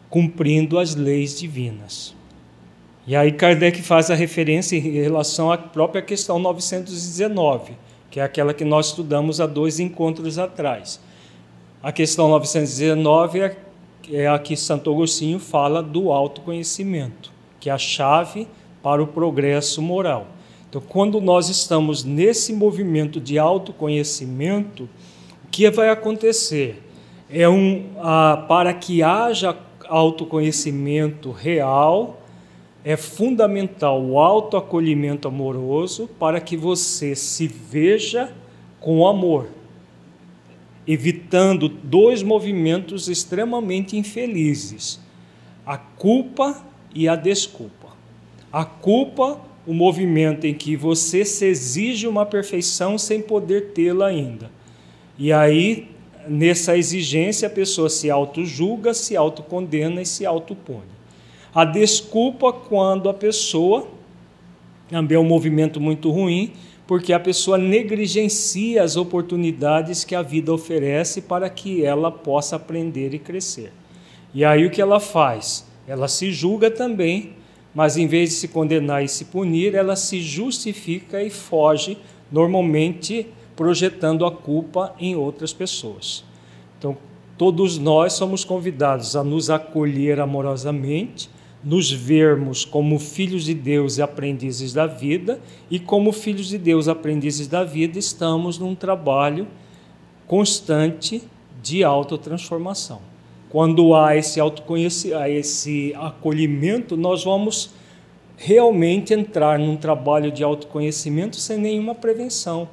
cumprindo 0.09 0.79
as 0.79 0.95
leis 0.95 1.39
divinas. 1.39 2.17
E 3.07 3.15
aí 3.15 3.31
Kardec 3.31 3.83
faz 3.83 4.11
a 4.11 4.15
referência 4.15 4.75
em 4.75 5.03
relação 5.03 5.53
à 5.53 5.59
própria 5.59 6.01
questão 6.01 6.39
919, 6.39 7.75
que 8.11 8.21
é 8.21 8.23
aquela 8.23 8.55
que 8.55 8.65
nós 8.65 8.87
estudamos 8.87 9.39
há 9.39 9.47
dois 9.47 9.79
encontros 9.81 10.39
atrás. 10.39 10.99
A 11.83 11.93
questão 11.93 12.31
919 12.31 13.41
é 13.41 13.66
é 14.11 14.29
a 14.29 14.39
que 14.39 14.57
Santo 14.57 14.93
Agostinho 14.93 15.39
fala 15.39 15.83
do 15.83 16.13
autoconhecimento, 16.13 17.33
que 17.59 17.69
é 17.69 17.73
a 17.73 17.79
chave 17.79 18.47
para 18.83 19.03
o 19.03 19.07
progresso 19.07 19.83
moral. 19.83 20.29
Então, 20.69 20.81
quando 20.81 21.21
nós 21.21 21.49
estamos 21.49 22.05
nesse 22.05 22.53
movimento 22.53 23.21
de 23.21 23.39
autoconhecimento, 23.39 24.85
o 25.45 25.49
que 25.51 25.71
vai 25.71 25.89
acontecer? 25.89 26.83
É 27.31 27.49
um, 27.49 27.87
ah, 27.99 28.45
para 28.49 28.73
que 28.75 29.03
haja 29.03 29.57
autoconhecimento 29.89 31.31
real, 31.31 32.21
é 32.85 32.97
fundamental 32.97 34.01
o 34.01 34.19
autoacolhimento 34.19 35.27
amoroso 35.27 36.09
para 36.19 36.41
que 36.41 36.57
você 36.57 37.17
se 37.17 37.49
veja 37.49 38.33
com 38.81 39.07
amor 39.07 39.49
evitando 40.87 41.69
dois 41.69 42.23
movimentos 42.23 43.09
extremamente 43.09 43.97
infelizes: 43.97 45.01
a 45.65 45.77
culpa 45.77 46.65
e 46.95 47.09
a 47.09 47.17
desculpa. 47.17 47.89
A 48.53 48.65
culpa, 48.65 49.41
o 49.67 49.75
movimento 49.75 50.47
em 50.47 50.55
que 50.55 50.77
você 50.77 51.25
se 51.25 51.45
exige 51.45 52.07
uma 52.07 52.25
perfeição 52.25 52.97
sem 52.97 53.21
poder 53.21 53.73
tê-la 53.73 54.07
ainda. 54.07 54.51
E 55.19 55.33
aí 55.33 55.89
nessa 56.29 56.77
exigência 56.77 57.47
a 57.47 57.51
pessoa 57.51 57.89
se 57.89 58.11
auto-julga, 58.11 58.95
se 58.95 59.17
autocondena 59.17 60.03
e 60.03 60.07
se 60.07 60.27
autopune. 60.27 60.97
A 61.55 61.65
desculpa 61.65 62.53
quando 62.53 63.09
a 63.09 63.15
pessoa 63.15 63.89
também 64.89 65.17
é 65.17 65.21
um 65.21 65.25
movimento 65.25 65.81
muito 65.81 66.11
ruim, 66.11 66.53
porque 66.87 67.13
a 67.13 67.21
pessoa 67.21 67.59
negligencia 67.59 68.83
as 68.83 68.97
oportunidades 68.97 70.05
que 70.05 70.15
a 70.15 70.23
vida 70.23 70.53
oferece 70.53 71.21
para 71.21 71.51
que 71.51 71.85
ela 71.85 72.13
possa 72.13 72.57
aprender 72.57 73.13
e 73.13 73.19
crescer. 73.19 73.73
E 74.33 74.45
aí 74.45 74.65
o 74.65 74.71
que 74.71 74.81
ela 74.81 75.01
faz? 75.01 75.67
Ela 75.89 76.09
se 76.09 76.31
julga 76.33 76.71
também, 76.71 77.33
mas 77.75 77.97
em 77.97 78.07
vez 78.07 78.31
de 78.31 78.35
se 78.37 78.49
condenar 78.49 79.05
e 79.05 79.09
se 79.09 79.27
punir, 79.27 79.75
ela 79.75 79.97
se 79.97 80.21
justifica 80.21 81.23
e 81.23 81.31
foge, 81.31 81.99
normalmente 82.31 83.27
projetando 83.57 84.25
a 84.25 84.31
culpa 84.31 84.95
em 84.99 85.17
outras 85.17 85.53
pessoas. 85.53 86.25
Então, 86.79 86.97
todos 87.39 87.79
nós 87.79 88.13
somos 88.13 88.45
convidados 88.45 89.17
a 89.17 89.25
nos 89.25 89.51
acolher 89.51 90.21
amorosamente, 90.21 91.31
nos 91.67 91.91
vermos 91.91 92.65
como 92.65 92.97
filhos 92.97 93.45
de 93.45 93.53
Deus 93.53 93.99
e 93.99 94.03
aprendizes 94.03 94.73
da 94.73 94.87
vida, 94.87 95.41
e 95.69 95.81
como 95.81 96.13
filhos 96.13 96.47
de 96.47 96.59
Deus, 96.59 96.87
aprendizes 96.87 97.49
da 97.49 97.65
vida, 97.65 97.99
estamos 97.99 98.57
num 98.57 98.73
trabalho 98.73 99.49
constante 100.29 101.25
de 101.61 101.83
autotransformação. 101.83 103.01
Quando 103.51 103.97
há 103.97 104.17
esse 104.17 104.39
autoconhecimento, 104.39 105.25
esse 105.25 105.93
acolhimento, 105.97 106.97
nós 106.97 107.25
vamos 107.25 107.71
realmente 108.37 109.13
entrar 109.13 109.59
num 109.59 109.77
trabalho 109.77 110.31
de 110.31 110.45
autoconhecimento 110.45 111.35
sem 111.35 111.59
nenhuma 111.59 111.97
prevenção, 111.97 112.69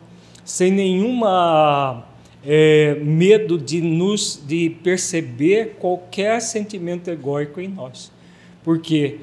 sem 0.46 0.72
nenhuma 0.72 2.06
é, 2.46 2.96
medo 3.02 3.58
de 3.58 3.82
nos 3.82 4.40
de 4.46 4.70
perceber 4.84 5.78
qualquer 5.80 6.40
sentimento 6.42 7.10
egóico 7.10 7.60
em 7.60 7.68
nós, 7.68 8.12
porque 8.64 9.20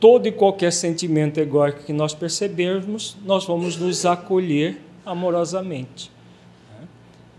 todo 0.00 0.26
e 0.26 0.32
qualquer 0.32 0.72
sentimento 0.72 1.38
egóico 1.38 1.84
que 1.84 1.92
nós 1.92 2.14
percebermos, 2.14 3.16
nós 3.24 3.44
vamos 3.46 3.76
nos 3.76 4.04
acolher 4.04 4.78
amorosamente. 5.04 6.10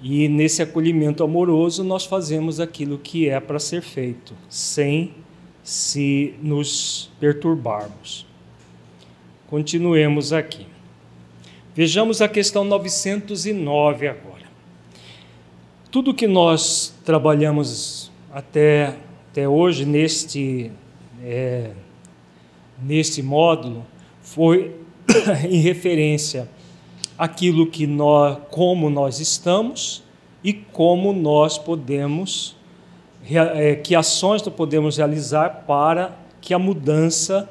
E 0.02 0.28
nesse 0.28 0.62
acolhimento 0.62 1.24
amoroso, 1.24 1.84
nós 1.84 2.06
fazemos 2.06 2.60
aquilo 2.60 2.98
que 2.98 3.30
é 3.30 3.40
para 3.40 3.60
ser 3.60 3.82
feito, 3.82 4.34
sem 4.50 5.14
se 5.64 6.36
nos 6.42 7.10
perturbarmos. 7.20 8.26
Continuemos 9.48 10.32
aqui. 10.32 10.68
Vejamos 11.74 12.22
a 12.22 12.28
questão 12.28 12.64
909 12.64 14.08
agora. 14.08 14.46
Tudo 15.92 16.14
que 16.14 16.28
nós 16.28 16.94
trabalhamos 17.04 18.12
até, 18.32 18.96
até 19.32 19.48
hoje 19.48 19.86
neste, 19.86 20.72
é, 21.26 21.72
neste 22.80 23.24
módulo 23.24 23.84
foi 24.22 24.76
em 25.50 25.58
referência 25.58 26.48
aquilo 27.18 27.66
que 27.66 27.88
nós, 27.88 28.38
como 28.52 28.90
nós 28.90 29.20
estamos 29.20 30.04
e 30.44 30.54
como 30.54 31.12
nós 31.12 31.58
podemos, 31.58 32.56
é, 33.28 33.76
que 33.76 33.96
ações 33.96 34.44
nós 34.44 34.54
podemos 34.54 34.98
realizar 34.98 35.64
para 35.66 36.16
que 36.40 36.54
a 36.54 36.60
mudança 36.60 37.50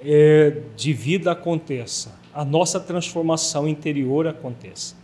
é, 0.00 0.58
de 0.76 0.92
vida 0.92 1.32
aconteça, 1.32 2.14
a 2.32 2.44
nossa 2.44 2.78
transformação 2.78 3.66
interior 3.66 4.28
aconteça. 4.28 4.94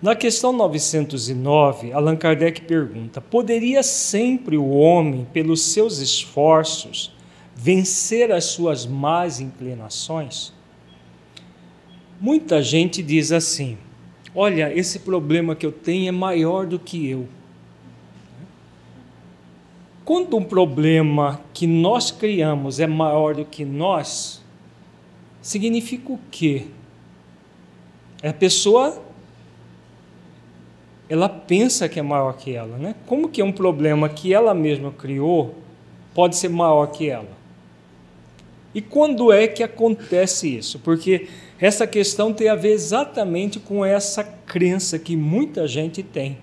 Na 0.00 0.14
questão 0.14 0.52
909, 0.52 1.92
Allan 1.92 2.16
Kardec 2.16 2.62
pergunta: 2.62 3.20
poderia 3.20 3.82
sempre 3.82 4.56
o 4.56 4.68
homem, 4.70 5.26
pelos 5.32 5.62
seus 5.62 5.98
esforços, 5.98 7.13
vencer 7.54 8.32
as 8.32 8.44
suas 8.44 8.86
más 8.86 9.40
inclinações? 9.40 10.52
Muita 12.20 12.62
gente 12.62 13.02
diz 13.02 13.32
assim: 13.32 13.78
olha, 14.34 14.72
esse 14.74 15.00
problema 15.00 15.54
que 15.54 15.66
eu 15.66 15.72
tenho 15.72 16.08
é 16.08 16.12
maior 16.12 16.66
do 16.66 16.78
que 16.78 17.08
eu. 17.08 17.28
Quando 20.04 20.36
um 20.36 20.44
problema 20.44 21.40
que 21.52 21.66
nós 21.66 22.10
criamos 22.10 22.78
é 22.78 22.86
maior 22.86 23.34
do 23.34 23.44
que 23.44 23.64
nós, 23.64 24.42
significa 25.40 26.12
o 26.12 26.18
quê? 26.30 26.66
A 28.22 28.32
pessoa 28.32 29.02
ela 31.08 31.28
pensa 31.28 31.88
que 31.88 31.98
é 32.00 32.02
maior 32.02 32.34
que 32.34 32.54
ela, 32.54 32.76
né? 32.78 32.94
Como 33.06 33.28
que 33.28 33.42
um 33.42 33.52
problema 33.52 34.08
que 34.08 34.32
ela 34.32 34.54
mesma 34.54 34.90
criou 34.90 35.54
pode 36.14 36.36
ser 36.36 36.48
maior 36.48 36.86
que 36.86 37.08
ela? 37.08 37.33
E 38.74 38.80
quando 38.80 39.32
é 39.32 39.46
que 39.46 39.62
acontece 39.62 40.56
isso? 40.56 40.78
Porque 40.80 41.28
essa 41.60 41.86
questão 41.86 42.32
tem 42.32 42.48
a 42.48 42.54
ver 42.54 42.72
exatamente 42.72 43.60
com 43.60 43.84
essa 43.84 44.24
crença 44.24 44.98
que 44.98 45.16
muita 45.16 45.68
gente 45.68 46.02
tem. 46.02 46.38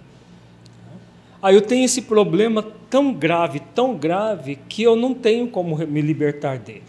Ah, 1.41 1.51
eu 1.51 1.61
tenho 1.61 1.83
esse 1.83 2.03
problema 2.03 2.63
tão 2.89 3.13
grave, 3.13 3.59
tão 3.73 3.95
grave, 3.95 4.57
que 4.69 4.83
eu 4.83 4.95
não 4.95 5.13
tenho 5.13 5.47
como 5.47 5.75
me 5.75 6.01
libertar 6.01 6.59
dele. 6.59 6.83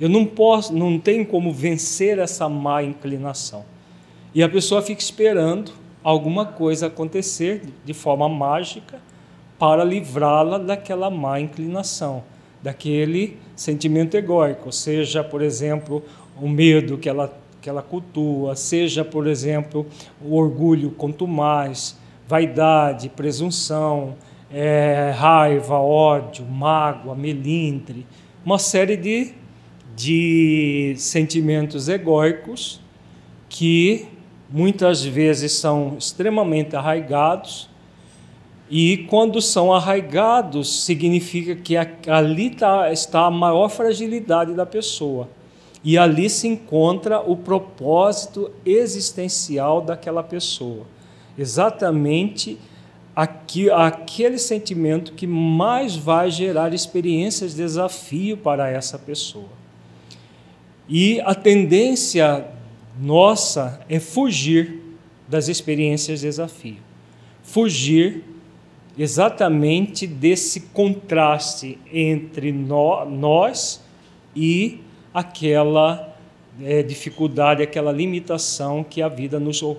Eu 0.00 0.08
não 0.08 0.24
posso, 0.24 0.72
não 0.74 0.98
tenho 0.98 1.26
como 1.26 1.52
vencer 1.52 2.18
essa 2.18 2.48
má 2.48 2.82
inclinação. 2.82 3.64
E 4.34 4.42
a 4.42 4.48
pessoa 4.48 4.82
fica 4.82 5.00
esperando 5.00 5.72
alguma 6.02 6.46
coisa 6.46 6.86
acontecer 6.86 7.62
de 7.84 7.92
forma 7.92 8.28
mágica 8.28 9.00
para 9.58 9.82
livrá-la 9.82 10.58
daquela 10.58 11.10
má 11.10 11.40
inclinação, 11.40 12.22
daquele 12.62 13.38
sentimento 13.56 14.16
egóico, 14.16 14.70
seja, 14.70 15.24
por 15.24 15.42
exemplo, 15.42 16.04
o 16.40 16.48
medo 16.48 16.98
que 16.98 17.08
ela, 17.08 17.36
que 17.60 17.68
ela 17.68 17.82
cultua, 17.82 18.54
seja, 18.54 19.04
por 19.04 19.26
exemplo, 19.26 19.86
o 20.22 20.36
orgulho 20.36 20.90
quanto 20.90 21.26
mais, 21.26 21.98
vaidade, 22.28 23.08
presunção, 23.08 24.14
é, 24.52 25.12
raiva, 25.16 25.78
ódio, 25.78 26.44
mágoa, 26.44 27.14
melindre, 27.14 28.06
uma 28.44 28.58
série 28.58 28.96
de, 28.96 29.32
de 29.96 30.94
sentimentos 30.98 31.88
egóicos 31.88 32.80
que 33.48 34.06
muitas 34.50 35.04
vezes 35.04 35.52
são 35.52 35.96
extremamente 35.98 36.76
arraigados 36.76 37.68
e 38.68 39.06
quando 39.08 39.40
são 39.40 39.72
arraigados, 39.72 40.84
significa 40.84 41.54
que 41.54 41.76
ali 42.08 42.50
tá, 42.50 42.92
está 42.92 43.26
a 43.26 43.30
maior 43.30 43.68
fragilidade 43.68 44.54
da 44.54 44.66
pessoa. 44.66 45.28
E 45.84 45.96
ali 45.96 46.28
se 46.28 46.48
encontra 46.48 47.20
o 47.20 47.36
propósito 47.36 48.50
existencial 48.64 49.80
daquela 49.80 50.22
pessoa. 50.22 50.84
Exatamente 51.38 52.58
aqui, 53.14 53.70
aquele 53.70 54.36
sentimento 54.36 55.12
que 55.12 55.28
mais 55.28 55.94
vai 55.94 56.28
gerar 56.28 56.74
experiências 56.74 57.52
de 57.52 57.58
desafio 57.58 58.36
para 58.36 58.68
essa 58.68 58.98
pessoa. 58.98 59.48
E 60.88 61.20
a 61.20 61.36
tendência 61.36 62.48
nossa 63.00 63.80
é 63.88 64.00
fugir 64.00 64.82
das 65.28 65.46
experiências 65.46 66.20
de 66.20 66.26
desafio. 66.26 66.78
Fugir 67.44 68.24
exatamente 68.98 70.06
desse 70.06 70.60
contraste 70.72 71.78
entre 71.92 72.50
nós 72.52 73.82
e 74.34 74.80
aquela 75.12 76.16
é, 76.62 76.82
dificuldade, 76.82 77.62
aquela 77.62 77.92
limitação 77.92 78.82
que 78.82 79.02
a 79.02 79.08
vida 79.08 79.38
nos, 79.38 79.60
uh, 79.62 79.76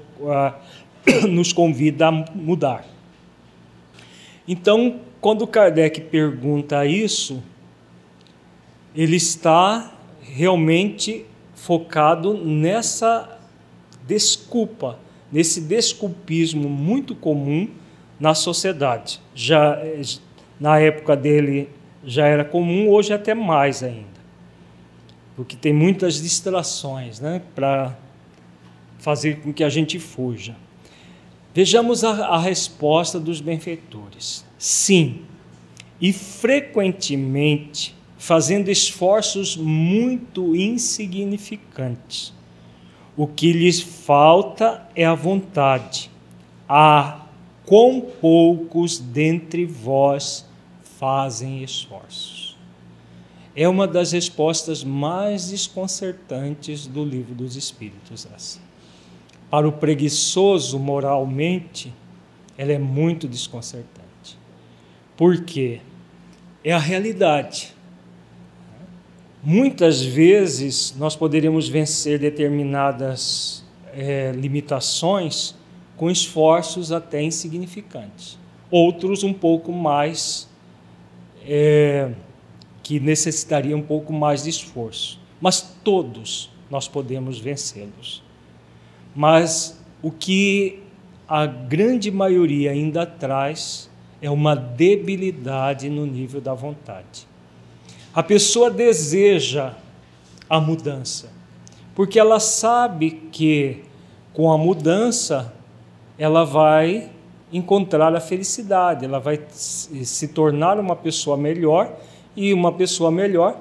nos 1.30 1.52
convida 1.52 2.08
a 2.08 2.12
mudar. 2.12 2.86
Então, 4.48 5.00
quando 5.20 5.48
Kardec 5.48 6.02
pergunta 6.02 6.86
isso, 6.86 7.44
ele 8.96 9.16
está 9.16 9.94
realmente 10.22 11.26
focado 11.54 12.34
nessa 12.34 13.40
desculpa, 14.08 15.00
nesse 15.32 15.60
desculpismo 15.60 16.70
muito 16.70 17.14
comum 17.14 17.68
na 18.20 18.34
sociedade. 18.34 19.20
Já 19.36 19.80
na 20.60 20.80
época 20.80 21.16
dele 21.16 21.70
já 22.04 22.26
era 22.26 22.44
comum, 22.46 22.90
hoje 22.90 23.14
até 23.14 23.34
mais 23.34 23.84
ainda. 23.84 24.18
Porque 25.36 25.56
tem 25.56 25.74
muitas 25.74 26.22
distrações, 26.22 27.20
né, 27.20 27.42
para 27.54 27.96
fazer 28.98 29.40
com 29.42 29.54
que 29.54 29.64
a 29.64 29.70
gente 29.70 30.00
fuja. 30.00 30.56
Vejamos 31.54 32.04
a, 32.04 32.28
a 32.28 32.40
resposta 32.40 33.20
dos 33.20 33.42
benfeitores. 33.42 34.46
Sim, 34.58 35.22
e 36.00 36.14
frequentemente 36.14 37.96
fazendo 38.18 38.70
esforços 38.70 39.56
muito 39.56 40.56
insignificantes. 40.56 42.34
O 43.16 43.28
que 43.28 43.52
lhes 43.52 43.82
falta 43.82 44.88
é 44.96 45.06
a 45.06 45.14
vontade, 45.14 46.10
a 46.68 47.27
quão 47.68 48.00
poucos 48.00 48.98
dentre 48.98 49.66
vós 49.66 50.46
fazem 50.98 51.62
esforços. 51.62 52.56
É 53.54 53.68
uma 53.68 53.86
das 53.86 54.14
respostas 54.14 54.86
mais 54.86 55.50
desconcertantes 55.50 56.88
do 56.88 57.04
livro 57.04 57.36
dos 57.36 57.58
Espíritos, 57.58 58.26
essa. 58.34 58.60
Para 59.50 59.68
o 59.68 59.74
preguiçoso 59.74 60.80
moralmente, 60.80 61.94
ela 62.58 62.72
é 62.72 62.78
muito 62.78 63.28
desconcertante. 63.28 64.38
Por 65.18 65.44
quê? 65.44 65.82
É 66.64 66.72
a 66.72 66.80
realidade. 66.80 67.74
Muitas 69.44 70.02
vezes 70.02 70.96
nós 70.98 71.18
poderíamos 71.18 71.68
vencer 71.68 72.18
determinadas 72.18 73.62
é, 73.94 74.32
limitações 74.32 75.57
com 75.98 76.10
esforços 76.10 76.92
até 76.92 77.22
insignificantes. 77.22 78.38
Outros 78.70 79.24
um 79.24 79.34
pouco 79.34 79.72
mais 79.72 80.48
é, 81.44 82.12
que 82.84 83.00
necessitaria 83.00 83.76
um 83.76 83.82
pouco 83.82 84.14
mais 84.14 84.44
de 84.44 84.52
esforço. 84.52 85.20
Mas 85.42 85.62
todos 85.84 86.50
nós 86.70 86.88
podemos 86.88 87.40
vencê-los. 87.40 88.24
Mas 89.16 89.84
o 90.02 90.12
que 90.12 90.84
a 91.28 91.46
grande 91.46 92.12
maioria 92.12 92.72
ainda 92.72 93.06
traz 93.06 93.90
é 94.22 94.30
uma 94.30 94.56
debilidade 94.56 95.90
no 95.90 96.06
nível 96.06 96.40
da 96.40 96.54
vontade. 96.54 97.28
A 98.14 98.24
pessoa 98.24 98.70
deseja 98.70 99.74
a 100.50 100.60
mudança, 100.60 101.30
porque 101.94 102.20
ela 102.20 102.40
sabe 102.40 103.12
que 103.32 103.84
com 104.34 104.52
a 104.52 104.58
mudança 104.58 105.54
ela 106.18 106.44
vai 106.44 107.10
encontrar 107.52 108.14
a 108.16 108.20
felicidade, 108.20 109.06
ela 109.06 109.20
vai 109.20 109.40
se 109.50 110.28
tornar 110.30 110.80
uma 110.80 110.96
pessoa 110.96 111.38
melhor 111.38 111.98
e 112.36 112.54
uma 112.54 112.72
pessoa 112.72 113.10
melhor 113.10 113.60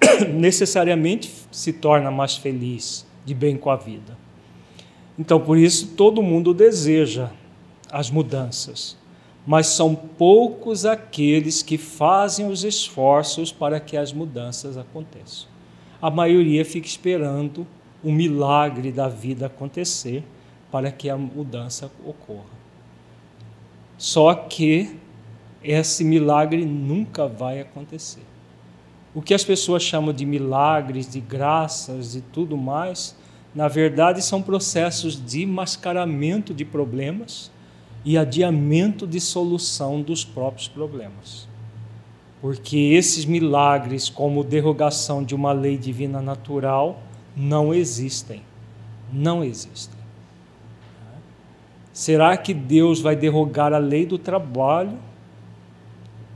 necessariamente 0.34 1.32
se 1.50 1.72
torna 1.72 2.10
mais 2.10 2.36
feliz, 2.36 3.06
de 3.24 3.34
bem 3.34 3.56
com 3.56 3.70
a 3.70 3.76
vida. 3.76 4.16
Então, 5.18 5.40
por 5.40 5.58
isso, 5.58 5.94
todo 5.96 6.22
mundo 6.22 6.54
deseja 6.54 7.30
as 7.90 8.10
mudanças, 8.10 8.96
mas 9.46 9.66
são 9.66 9.94
poucos 9.94 10.84
aqueles 10.84 11.62
que 11.62 11.78
fazem 11.78 12.48
os 12.48 12.64
esforços 12.64 13.50
para 13.50 13.80
que 13.80 13.96
as 13.96 14.12
mudanças 14.12 14.76
aconteçam. 14.76 15.48
A 16.00 16.10
maioria 16.10 16.64
fica 16.64 16.86
esperando 16.86 17.66
o 18.02 18.12
milagre 18.12 18.92
da 18.92 19.08
vida 19.08 19.46
acontecer 19.46 20.22
para 20.70 20.90
que 20.90 21.08
a 21.08 21.16
mudança 21.16 21.90
ocorra. 22.04 22.58
Só 23.96 24.34
que 24.34 24.96
esse 25.62 26.04
milagre 26.04 26.64
nunca 26.64 27.26
vai 27.26 27.60
acontecer. 27.60 28.22
O 29.14 29.22
que 29.22 29.34
as 29.34 29.42
pessoas 29.42 29.82
chamam 29.82 30.12
de 30.12 30.24
milagres, 30.24 31.10
de 31.10 31.20
graças 31.20 32.14
e 32.14 32.20
tudo 32.20 32.56
mais, 32.56 33.16
na 33.54 33.66
verdade 33.66 34.22
são 34.22 34.40
processos 34.40 35.20
de 35.22 35.44
mascaramento 35.44 36.54
de 36.54 36.64
problemas 36.64 37.50
e 38.04 38.16
adiamento 38.16 39.06
de 39.06 39.18
solução 39.18 40.00
dos 40.00 40.24
próprios 40.24 40.68
problemas. 40.68 41.48
Porque 42.40 42.76
esses 42.76 43.24
milagres, 43.24 44.08
como 44.08 44.44
derrogação 44.44 45.24
de 45.24 45.34
uma 45.34 45.52
lei 45.52 45.76
divina 45.76 46.22
natural, 46.22 47.02
não 47.36 47.74
existem. 47.74 48.42
Não 49.12 49.42
existem. 49.42 49.97
Será 51.98 52.36
que 52.36 52.54
Deus 52.54 53.00
vai 53.00 53.16
derrogar 53.16 53.72
a 53.72 53.78
lei 53.78 54.06
do 54.06 54.16
trabalho 54.16 54.96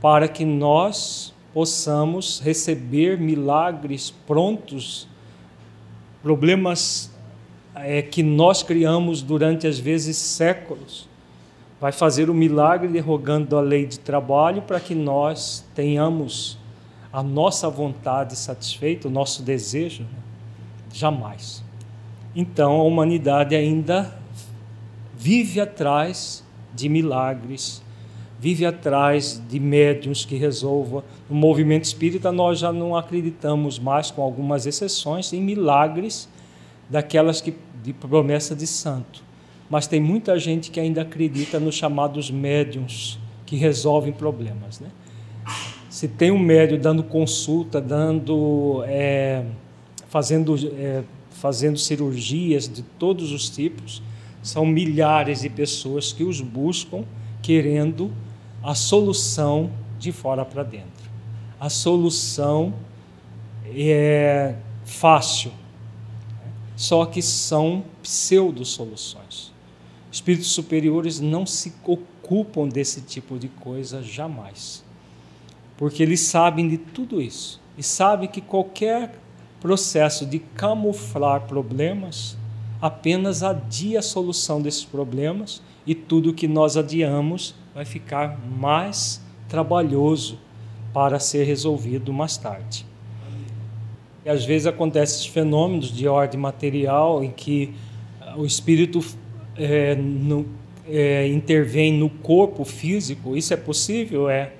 para 0.01 0.27
que 0.27 0.43
nós 0.43 1.33
possamos 1.53 2.41
receber 2.43 3.17
milagres 3.17 4.11
prontos, 4.27 5.07
problemas 6.21 7.09
é, 7.75 8.01
que 8.01 8.21
nós 8.21 8.61
criamos 8.61 9.21
durante 9.21 9.65
às 9.65 9.79
vezes 9.79 10.17
séculos? 10.17 11.07
Vai 11.79 11.93
fazer 11.93 12.29
o 12.29 12.33
milagre 12.33 12.89
derrogando 12.89 13.55
a 13.55 13.61
lei 13.61 13.85
de 13.85 13.99
trabalho 13.99 14.63
para 14.63 14.81
que 14.81 14.93
nós 14.93 15.65
tenhamos 15.73 16.57
a 17.09 17.23
nossa 17.23 17.69
vontade 17.69 18.35
satisfeita, 18.35 19.07
o 19.07 19.11
nosso 19.11 19.41
desejo? 19.41 20.05
Jamais. 20.91 21.63
Então 22.35 22.81
a 22.81 22.83
humanidade 22.83 23.55
ainda 23.55 24.22
vive 25.15 25.59
atrás 25.59 26.43
de 26.73 26.89
milagres, 26.89 27.81
vive 28.39 28.65
atrás 28.65 29.41
de 29.49 29.59
médiums 29.59 30.25
que 30.25 30.35
resolvam. 30.35 31.03
No 31.29 31.35
movimento 31.35 31.85
espírita, 31.85 32.31
nós 32.31 32.59
já 32.59 32.73
não 32.73 32.95
acreditamos 32.95 33.79
mais, 33.79 34.11
com 34.11 34.21
algumas 34.21 34.65
exceções, 34.65 35.31
em 35.31 35.41
milagres 35.41 36.27
daquelas 36.89 37.39
que, 37.39 37.53
de 37.83 37.93
promessa 37.93 38.55
de 38.55 38.67
santo. 38.67 39.23
Mas 39.69 39.87
tem 39.87 40.01
muita 40.01 40.37
gente 40.37 40.71
que 40.71 40.79
ainda 40.79 41.01
acredita 41.01 41.59
nos 41.59 41.75
chamados 41.75 42.29
médiums 42.29 43.17
que 43.45 43.55
resolvem 43.55 44.11
problemas. 44.11 44.79
Né? 44.79 44.89
Se 45.89 46.07
tem 46.07 46.31
um 46.31 46.39
médium 46.39 46.79
dando 46.79 47.03
consulta, 47.03 47.79
dando, 47.79 48.83
é, 48.87 49.43
fazendo, 50.09 50.55
é, 50.75 51.03
fazendo 51.31 51.77
cirurgias 51.77 52.67
de 52.67 52.81
todos 52.81 53.31
os 53.31 53.49
tipos, 53.49 54.01
são 54.43 54.65
milhares 54.65 55.41
de 55.41 55.49
pessoas 55.49 56.11
que 56.11 56.23
os 56.23 56.41
buscam 56.41 57.05
querendo 57.41 58.11
a 58.61 58.75
solução 58.75 59.71
de 59.97 60.11
fora 60.11 60.43
para 60.43 60.63
dentro. 60.63 61.09
A 61.59 61.69
solução 61.69 62.73
é 63.65 64.55
fácil, 64.83 65.51
só 66.75 67.05
que 67.05 67.21
são 67.21 67.85
pseudo-soluções. 68.01 69.53
Espíritos 70.11 70.51
superiores 70.51 71.19
não 71.21 71.45
se 71.45 71.73
ocupam 71.85 72.67
desse 72.67 73.01
tipo 73.01 73.39
de 73.39 73.47
coisa 73.47 74.03
jamais, 74.03 74.83
porque 75.77 76.03
eles 76.03 76.19
sabem 76.19 76.67
de 76.67 76.77
tudo 76.77 77.21
isso 77.21 77.61
e 77.77 77.81
sabem 77.81 78.27
que 78.27 78.41
qualquer 78.41 79.15
processo 79.59 80.25
de 80.25 80.39
camuflar 80.39 81.41
problemas 81.47 82.37
apenas 82.83 83.43
adia 83.43 83.99
a 83.99 84.01
solução 84.01 84.61
desses 84.61 84.83
problemas 84.83 85.61
e 85.87 85.95
tudo 85.95 86.33
que 86.33 86.49
nós 86.49 86.75
adiamos 86.75 87.55
vai 87.73 87.85
ficar 87.85 88.37
mais 88.45 89.21
trabalhoso 89.47 90.37
para 90.93 91.17
ser 91.17 91.45
resolvido 91.45 92.11
mais 92.11 92.35
tarde. 92.35 92.85
E 94.25 94.29
às 94.29 94.43
vezes 94.43 94.67
acontecem 94.67 95.31
fenômenos 95.31 95.93
de 95.93 96.09
ordem 96.09 96.37
material 96.37 97.23
em 97.23 97.31
que 97.31 97.73
ah, 98.19 98.35
o 98.37 98.45
espírito 98.45 98.99
é, 99.55 99.95
no, 99.95 100.45
é, 100.85 101.25
intervém 101.29 101.93
no 101.93 102.09
corpo 102.09 102.65
físico. 102.65 103.37
Isso 103.37 103.53
é 103.53 103.57
possível? 103.57 104.29
É. 104.29 104.51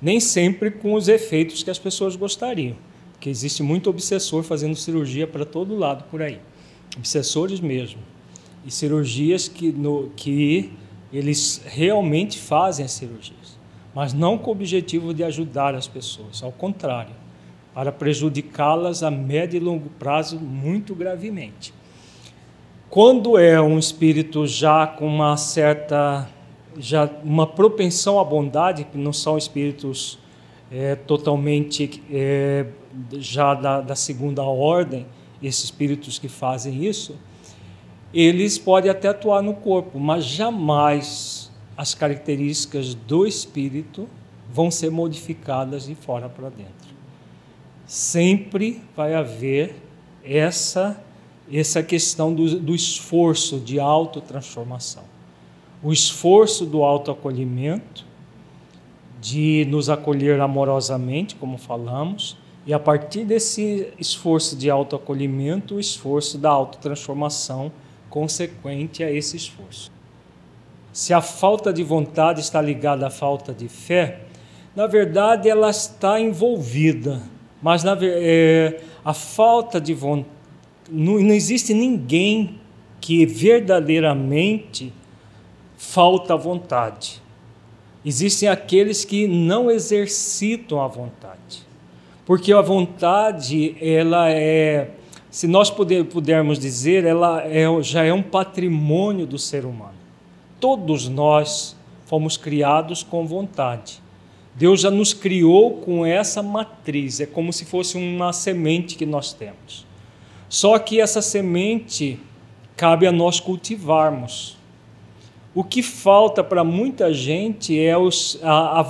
Nem 0.00 0.20
sempre 0.20 0.70
com 0.70 0.94
os 0.94 1.08
efeitos 1.08 1.64
que 1.64 1.70
as 1.70 1.78
pessoas 1.80 2.14
gostariam, 2.14 2.76
porque 3.10 3.28
existe 3.28 3.64
muito 3.64 3.90
obsessor 3.90 4.44
fazendo 4.44 4.76
cirurgia 4.76 5.26
para 5.26 5.44
todo 5.44 5.76
lado 5.76 6.04
por 6.08 6.22
aí 6.22 6.38
obsessores 6.96 7.60
mesmo, 7.60 8.00
e 8.64 8.70
cirurgias 8.70 9.48
que, 9.48 9.72
no, 9.72 10.10
que 10.16 10.72
eles 11.12 11.62
realmente 11.66 12.38
fazem 12.38 12.84
as 12.84 12.92
cirurgias, 12.92 13.58
mas 13.94 14.12
não 14.12 14.38
com 14.38 14.50
o 14.50 14.52
objetivo 14.52 15.12
de 15.12 15.22
ajudar 15.22 15.74
as 15.74 15.86
pessoas, 15.86 16.42
ao 16.42 16.50
contrário, 16.50 17.14
para 17.74 17.92
prejudicá-las 17.92 19.02
a 19.02 19.10
médio 19.10 19.56
e 19.56 19.60
longo 19.60 19.90
prazo 19.90 20.38
muito 20.38 20.94
gravemente. 20.94 21.74
Quando 22.88 23.36
é 23.36 23.60
um 23.60 23.78
espírito 23.78 24.46
já 24.46 24.86
com 24.86 25.06
uma 25.06 25.36
certa 25.36 26.28
já 26.76 27.08
uma 27.22 27.46
propensão 27.46 28.18
à 28.18 28.24
bondade, 28.24 28.84
que 28.84 28.98
não 28.98 29.12
são 29.12 29.38
espíritos 29.38 30.18
é, 30.70 30.96
totalmente 30.96 32.02
é, 32.10 32.66
já 33.12 33.54
da, 33.54 33.80
da 33.80 33.94
segunda 33.94 34.42
ordem, 34.42 35.06
esses 35.46 35.64
espíritos 35.64 36.18
que 36.18 36.28
fazem 36.28 36.84
isso, 36.84 37.16
eles 38.12 38.58
podem 38.58 38.90
até 38.90 39.08
atuar 39.08 39.42
no 39.42 39.54
corpo, 39.54 39.98
mas 39.98 40.24
jamais 40.24 41.50
as 41.76 41.94
características 41.94 42.94
do 42.94 43.26
espírito 43.26 44.08
vão 44.52 44.70
ser 44.70 44.90
modificadas 44.90 45.86
de 45.86 45.94
fora 45.94 46.28
para 46.28 46.48
dentro. 46.48 46.94
Sempre 47.86 48.80
vai 48.96 49.14
haver 49.14 49.74
essa 50.22 51.02
essa 51.52 51.82
questão 51.82 52.32
do, 52.32 52.58
do 52.58 52.74
esforço 52.74 53.58
de 53.58 53.78
autotransformação. 53.78 55.02
O 55.82 55.92
esforço 55.92 56.64
do 56.64 56.82
autoacolhimento, 56.82 58.06
de 59.20 59.66
nos 59.68 59.90
acolher 59.90 60.40
amorosamente, 60.40 61.34
como 61.34 61.58
falamos, 61.58 62.36
e 62.66 62.72
a 62.72 62.78
partir 62.78 63.24
desse 63.24 63.92
esforço 63.98 64.56
de 64.56 64.70
autoacolhimento, 64.70 65.74
o 65.74 65.80
esforço 65.80 66.38
da 66.38 66.50
autotransformação 66.50 67.70
consequente 68.08 69.02
a 69.02 69.10
esse 69.10 69.36
esforço. 69.36 69.92
se 70.92 71.12
a 71.12 71.20
falta 71.20 71.72
de 71.72 71.82
vontade 71.82 72.40
está 72.40 72.62
ligada 72.62 73.08
à 73.08 73.10
falta 73.10 73.52
de 73.52 73.68
fé, 73.68 74.20
na 74.76 74.86
verdade 74.86 75.48
ela 75.48 75.68
está 75.68 76.20
envolvida, 76.20 77.20
mas 77.60 77.82
na, 77.82 77.98
é, 78.00 78.80
a 79.04 79.12
falta 79.12 79.80
de 79.80 79.92
vontade. 79.92 80.32
Não, 80.88 81.14
não 81.20 81.34
existe 81.34 81.74
ninguém 81.74 82.60
que 83.00 83.26
verdadeiramente 83.26 84.92
falta 85.76 86.36
vontade. 86.36 87.20
Existem 88.04 88.48
aqueles 88.48 89.04
que 89.04 89.26
não 89.26 89.70
exercitam 89.70 90.80
a 90.80 90.86
vontade. 90.86 91.66
Porque 92.26 92.52
a 92.52 92.60
vontade, 92.60 93.76
ela 93.80 94.30
é, 94.30 94.90
se 95.30 95.46
nós 95.46 95.70
puder, 95.70 96.04
pudermos 96.04 96.58
dizer, 96.58 97.04
ela 97.04 97.42
é, 97.42 97.66
já 97.82 98.04
é 98.04 98.12
um 98.12 98.22
patrimônio 98.22 99.26
do 99.26 99.38
ser 99.38 99.64
humano. 99.64 99.94
Todos 100.58 101.08
nós 101.08 101.76
fomos 102.06 102.36
criados 102.36 103.02
com 103.02 103.26
vontade. 103.26 104.02
Deus 104.54 104.80
já 104.80 104.90
nos 104.90 105.12
criou 105.12 105.78
com 105.78 106.06
essa 106.06 106.42
matriz, 106.42 107.20
é 107.20 107.26
como 107.26 107.52
se 107.52 107.64
fosse 107.64 107.96
uma 107.96 108.32
semente 108.32 108.96
que 108.96 109.04
nós 109.04 109.32
temos. 109.32 109.84
Só 110.48 110.78
que 110.78 111.00
essa 111.00 111.20
semente 111.20 112.20
cabe 112.76 113.06
a 113.06 113.12
nós 113.12 113.40
cultivarmos. 113.40 114.56
O 115.54 115.64
que 115.64 115.82
falta 115.82 116.42
para 116.44 116.62
muita 116.62 117.12
gente 117.12 117.78
é 117.78 117.98
os, 117.98 118.38
a, 118.42 118.80
a, 118.80 118.86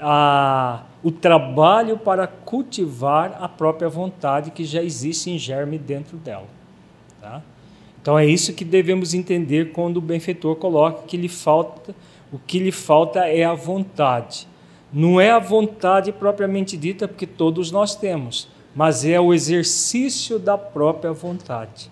a, 0.00 0.82
o 1.02 1.10
trabalho 1.10 1.98
para 1.98 2.26
cultivar 2.26 3.36
a 3.40 3.48
própria 3.48 3.88
vontade 3.88 4.50
que 4.50 4.64
já 4.64 4.82
existe 4.82 5.30
em 5.30 5.38
germe 5.38 5.78
dentro 5.78 6.16
dela. 6.16 6.46
Tá? 7.20 7.42
Então 8.00 8.18
é 8.18 8.26
isso 8.26 8.52
que 8.52 8.64
devemos 8.64 9.14
entender 9.14 9.72
quando 9.72 9.98
o 9.98 10.00
benfeitor 10.00 10.56
coloca 10.56 11.02
que 11.06 11.16
lhe 11.16 11.28
falta, 11.28 11.94
o 12.32 12.38
que 12.38 12.58
lhe 12.58 12.72
falta 12.72 13.26
é 13.26 13.44
a 13.44 13.54
vontade. 13.54 14.48
Não 14.92 15.20
é 15.20 15.30
a 15.30 15.38
vontade 15.38 16.12
propriamente 16.12 16.76
dita, 16.76 17.06
porque 17.06 17.26
todos 17.26 17.70
nós 17.70 17.94
temos, 17.94 18.48
mas 18.74 19.04
é 19.04 19.20
o 19.20 19.34
exercício 19.34 20.38
da 20.38 20.56
própria 20.56 21.12
vontade. 21.12 21.90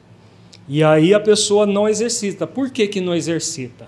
E 0.69 0.83
aí 0.83 1.15
a 1.15 1.21
pessoa 1.21 1.67
não 1.67 1.89
exercita. 1.89 2.47
Por 2.47 2.71
que, 2.71 2.89
que 2.89 3.01
não 3.01 3.15
exercita? 3.15 3.87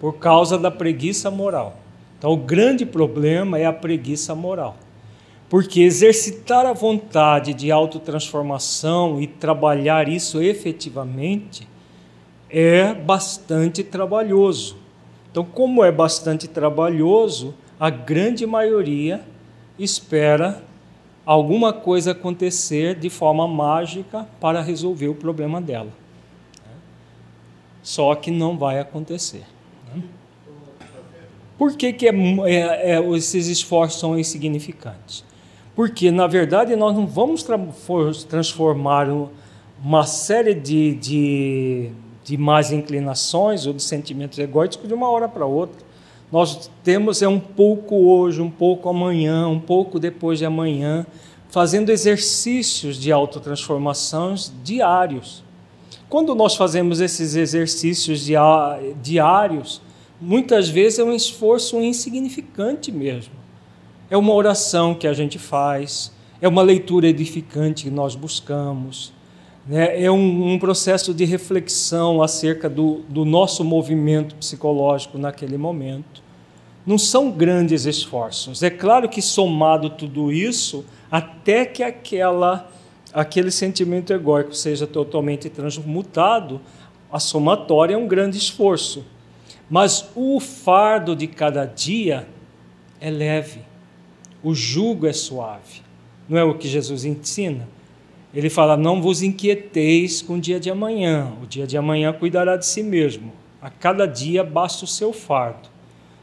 Por 0.00 0.14
causa 0.14 0.58
da 0.58 0.70
preguiça 0.70 1.30
moral. 1.30 1.76
Então 2.18 2.32
o 2.32 2.36
grande 2.36 2.84
problema 2.84 3.58
é 3.58 3.66
a 3.66 3.72
preguiça 3.72 4.34
moral. 4.34 4.76
Porque 5.48 5.80
exercitar 5.80 6.66
a 6.66 6.72
vontade 6.72 7.54
de 7.54 7.70
autotransformação 7.70 9.20
e 9.20 9.26
trabalhar 9.26 10.08
isso 10.08 10.42
efetivamente 10.42 11.68
é 12.50 12.92
bastante 12.92 13.82
trabalhoso. 13.82 14.76
Então, 15.30 15.44
como 15.44 15.84
é 15.84 15.92
bastante 15.92 16.48
trabalhoso, 16.48 17.54
a 17.78 17.90
grande 17.90 18.46
maioria 18.46 19.20
espera 19.78 20.62
alguma 21.24 21.72
coisa 21.72 22.12
acontecer 22.12 22.94
de 22.94 23.10
forma 23.10 23.46
mágica 23.46 24.26
para 24.40 24.62
resolver 24.62 25.08
o 25.08 25.14
problema 25.14 25.60
dela. 25.60 25.90
Só 27.82 28.14
que 28.14 28.30
não 28.30 28.56
vai 28.56 28.80
acontecer. 28.80 29.44
Por 31.58 31.74
que, 31.74 31.92
que 31.92 32.06
é, 32.06 32.12
é, 32.12 32.92
é, 32.92 33.16
esses 33.16 33.48
esforços 33.48 33.98
são 33.98 34.18
insignificantes? 34.18 35.24
Porque, 35.74 36.10
na 36.10 36.26
verdade, 36.26 36.76
nós 36.76 36.94
não 36.94 37.06
vamos 37.06 37.42
tra 37.42 37.58
transformar 38.28 39.08
uma 39.82 40.04
série 40.04 40.54
de, 40.54 40.94
de, 40.94 41.90
de 42.24 42.36
más 42.36 42.72
inclinações 42.72 43.66
ou 43.66 43.72
de 43.72 43.82
sentimentos 43.82 44.38
egóicos 44.38 44.86
de 44.86 44.94
uma 44.94 45.08
hora 45.08 45.28
para 45.28 45.46
outra. 45.46 45.84
Nós 46.30 46.70
temos 46.82 47.22
é 47.22 47.28
um 47.28 47.38
pouco 47.38 47.94
hoje, 47.94 48.40
um 48.40 48.50
pouco 48.50 48.88
amanhã, 48.88 49.48
um 49.48 49.60
pouco 49.60 49.98
depois 49.98 50.38
de 50.38 50.44
amanhã, 50.44 51.06
fazendo 51.48 51.90
exercícios 51.90 52.96
de 52.96 53.12
autotransformações 53.12 54.52
diários. 54.64 55.44
Quando 56.08 56.34
nós 56.34 56.56
fazemos 56.56 57.00
esses 57.00 57.34
exercícios 57.34 58.26
diários, 59.02 59.80
muitas 60.20 60.68
vezes 60.68 60.98
é 60.98 61.04
um 61.04 61.12
esforço 61.12 61.80
insignificante 61.80 62.90
mesmo 62.90 63.46
é 64.10 64.16
uma 64.16 64.32
oração 64.32 64.94
que 64.94 65.06
a 65.06 65.12
gente 65.12 65.38
faz, 65.38 66.12
é 66.40 66.46
uma 66.46 66.62
leitura 66.62 67.08
edificante 67.08 67.84
que 67.84 67.90
nós 67.90 68.14
buscamos, 68.14 69.12
né? 69.66 70.02
é 70.02 70.10
um, 70.10 70.52
um 70.52 70.58
processo 70.58 71.12
de 71.12 71.24
reflexão 71.24 72.22
acerca 72.22 72.68
do, 72.68 73.02
do 73.08 73.24
nosso 73.24 73.64
movimento 73.64 74.34
psicológico 74.36 75.18
naquele 75.18 75.56
momento. 75.56 76.24
Não 76.86 76.98
são 76.98 77.32
grandes 77.32 77.84
esforços. 77.84 78.62
É 78.62 78.70
claro 78.70 79.08
que 79.08 79.20
somado 79.20 79.90
tudo 79.90 80.30
isso, 80.30 80.84
até 81.10 81.64
que 81.64 81.82
aquela, 81.82 82.70
aquele 83.12 83.50
sentimento 83.50 84.12
egóico 84.12 84.54
seja 84.54 84.86
totalmente 84.86 85.48
transmutado, 85.50 86.60
a 87.10 87.18
somatória 87.18 87.94
é 87.94 87.98
um 87.98 88.06
grande 88.06 88.38
esforço. 88.38 89.04
Mas 89.68 90.10
o 90.14 90.38
fardo 90.40 91.16
de 91.16 91.26
cada 91.26 91.64
dia 91.64 92.28
é 93.00 93.10
leve 93.10 93.60
o 94.46 94.54
jugo 94.54 95.08
é 95.08 95.12
suave. 95.12 95.82
Não 96.28 96.38
é 96.38 96.44
o 96.44 96.54
que 96.54 96.68
Jesus 96.68 97.04
ensina? 97.04 97.68
Ele 98.32 98.48
fala: 98.48 98.76
Não 98.76 99.02
vos 99.02 99.20
inquieteis 99.20 100.22
com 100.22 100.34
o 100.34 100.40
dia 100.40 100.60
de 100.60 100.70
amanhã, 100.70 101.32
o 101.42 101.46
dia 101.46 101.66
de 101.66 101.76
amanhã 101.76 102.12
cuidará 102.12 102.56
de 102.56 102.64
si 102.64 102.80
mesmo. 102.80 103.32
A 103.60 103.68
cada 103.68 104.06
dia 104.06 104.44
basta 104.44 104.84
o 104.84 104.88
seu 104.88 105.12
fardo. 105.12 105.68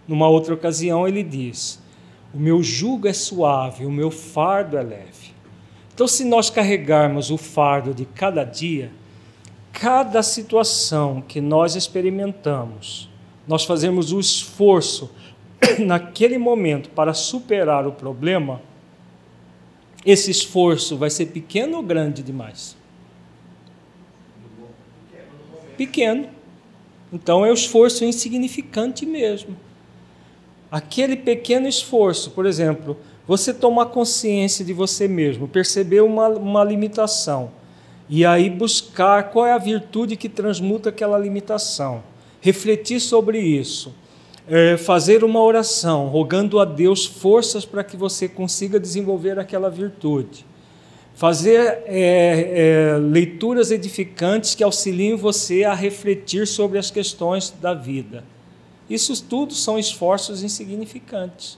Numa 0.08 0.29
outra 0.29 0.53
ocasião, 0.53 1.06
ele 1.06 1.21
diz: 1.21 1.82
O 2.34 2.39
meu 2.39 2.63
jugo 2.63 3.10
é 3.10 3.13
suave, 3.13 3.86
o 3.86 3.91
meu 3.91 4.10
fardo 4.10 4.77
é 4.77 4.84
leve. 4.84 5.34
Então, 5.93 6.08
se 6.08 6.23
nós 6.23 6.49
carregarmos 6.49 7.29
o 7.29 7.38
fardo 7.38 7.93
de 7.93 8.06
cada 8.06 8.45
dia, 8.45 8.89
cada 9.73 10.23
situação 10.23 11.21
que 11.21 11.41
nós 11.41 11.75
experimentamos, 11.75 13.10
nós 13.47 13.65
fazemos 13.65 14.12
o 14.12 14.19
esforço 14.19 15.12
naquele 15.79 16.38
momento 16.38 16.89
para 16.89 17.13
superar 17.13 17.88
o 17.88 17.91
problema, 17.91 18.62
esse 20.06 20.32
esforço 20.32 20.97
vai 20.97 21.10
ser 21.10 21.27
pequeno 21.27 21.77
ou 21.77 21.84
grande 21.84 22.21
demais? 22.21 22.75
Pequeno. 25.77 26.27
Então 27.12 27.45
é 27.45 27.51
um 27.51 27.53
esforço 27.53 28.03
insignificante 28.03 29.06
mesmo. 29.06 29.56
Aquele 30.71 31.15
pequeno 31.15 31.67
esforço, 31.67 32.32
por 32.32 32.45
exemplo, 32.45 32.97
você 33.27 33.53
tomar 33.53 33.88
consciência 33.88 34.65
de 34.65 34.73
você 34.73 35.08
mesmo, 35.08 35.47
perceber 35.47 36.01
uma, 36.01 36.27
uma 36.27 36.63
limitação, 36.63 37.51
e 38.10 38.25
aí 38.25 38.49
buscar 38.49 39.29
qual 39.29 39.45
é 39.45 39.53
a 39.53 39.58
virtude 39.58 40.17
que 40.17 40.27
transmuta 40.27 40.89
aquela 40.89 41.17
limitação, 41.17 42.03
refletir 42.43 42.99
sobre 42.99 43.39
isso 43.39 43.93
é, 44.47 44.77
fazer 44.77 45.23
uma 45.23 45.41
oração, 45.41 46.08
rogando 46.08 46.60
a 46.60 46.65
Deus 46.65 47.06
forças 47.06 47.65
para 47.65 47.84
que 47.84 47.95
você 47.95 48.27
consiga 48.27 48.79
desenvolver 48.79 49.39
aquela 49.39 49.69
virtude. 49.69 50.45
Fazer 51.15 51.84
é, 51.86 52.96
é, 52.96 52.98
leituras 52.98 53.71
edificantes 53.71 54.56
que 54.56 54.63
auxiliem 54.63 55.15
você 55.15 55.63
a 55.63 55.73
refletir 55.73 56.48
sobre 56.48 56.77
as 56.79 56.89
questões 56.89 57.54
da 57.62 57.73
vida. 57.73 58.23
Isso 58.89 59.23
tudo 59.23 59.54
são 59.54 59.77
esforços 59.77 60.44
insignificantes. 60.44 61.58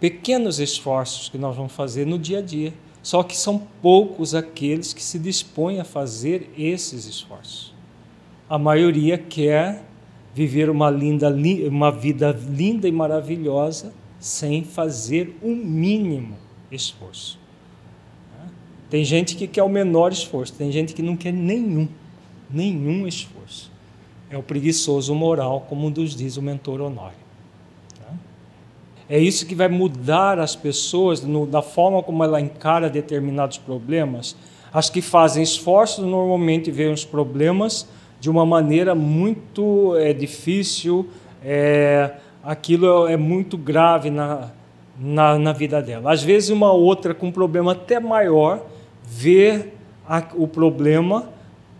Pequenos 0.00 0.60
esforços 0.60 1.28
que 1.28 1.38
nós 1.38 1.56
vamos 1.56 1.72
fazer 1.72 2.06
no 2.06 2.18
dia 2.18 2.38
a 2.38 2.42
dia. 2.42 2.72
Só 3.02 3.24
que 3.24 3.36
são 3.36 3.66
poucos 3.82 4.32
aqueles 4.32 4.92
que 4.92 5.02
se 5.02 5.18
dispõem 5.18 5.80
a 5.80 5.84
fazer 5.84 6.48
esses 6.56 7.04
esforços. 7.04 7.71
A 8.52 8.58
maioria 8.58 9.16
quer 9.16 9.82
viver 10.34 10.68
uma, 10.68 10.90
linda, 10.90 11.34
uma 11.70 11.90
vida 11.90 12.38
linda 12.50 12.86
e 12.86 12.92
maravilhosa 12.92 13.94
sem 14.20 14.62
fazer 14.62 15.34
o 15.40 15.48
um 15.48 15.56
mínimo 15.56 16.36
esforço. 16.70 17.38
Tem 18.90 19.06
gente 19.06 19.36
que 19.36 19.46
quer 19.46 19.62
o 19.62 19.70
menor 19.70 20.12
esforço, 20.12 20.52
tem 20.52 20.70
gente 20.70 20.92
que 20.92 21.00
não 21.00 21.16
quer 21.16 21.32
nenhum, 21.32 21.88
nenhum 22.50 23.08
esforço. 23.08 23.72
É 24.28 24.36
o 24.36 24.42
preguiçoso 24.42 25.14
moral, 25.14 25.64
como 25.66 25.88
nos 25.88 26.14
diz 26.14 26.36
o 26.36 26.42
mentor 26.42 26.82
Honório. 26.82 27.16
É 29.08 29.18
isso 29.18 29.46
que 29.46 29.54
vai 29.54 29.68
mudar 29.68 30.38
as 30.38 30.54
pessoas 30.54 31.22
no, 31.22 31.46
da 31.46 31.62
forma 31.62 32.02
como 32.02 32.22
ela 32.22 32.38
encara 32.38 32.90
determinados 32.90 33.56
problemas. 33.56 34.36
As 34.70 34.90
que 34.90 35.00
fazem 35.00 35.42
esforços 35.42 36.04
normalmente 36.04 36.70
veem 36.70 36.92
os 36.92 37.06
problemas 37.06 37.88
de 38.22 38.30
uma 38.30 38.46
maneira 38.46 38.94
muito 38.94 39.96
é, 39.96 40.12
difícil, 40.12 41.08
é, 41.44 42.08
aquilo 42.40 43.08
é 43.08 43.16
muito 43.16 43.58
grave 43.58 44.10
na, 44.10 44.52
na, 44.96 45.36
na, 45.36 45.52
vida 45.52 45.82
dela. 45.82 46.12
Às 46.12 46.22
vezes, 46.22 46.48
uma 46.48 46.70
outra 46.70 47.14
com 47.14 47.26
um 47.26 47.32
problema 47.32 47.72
até 47.72 47.98
maior 47.98 48.64
vê 49.04 49.70
a, 50.08 50.22
o 50.36 50.46
problema 50.46 51.30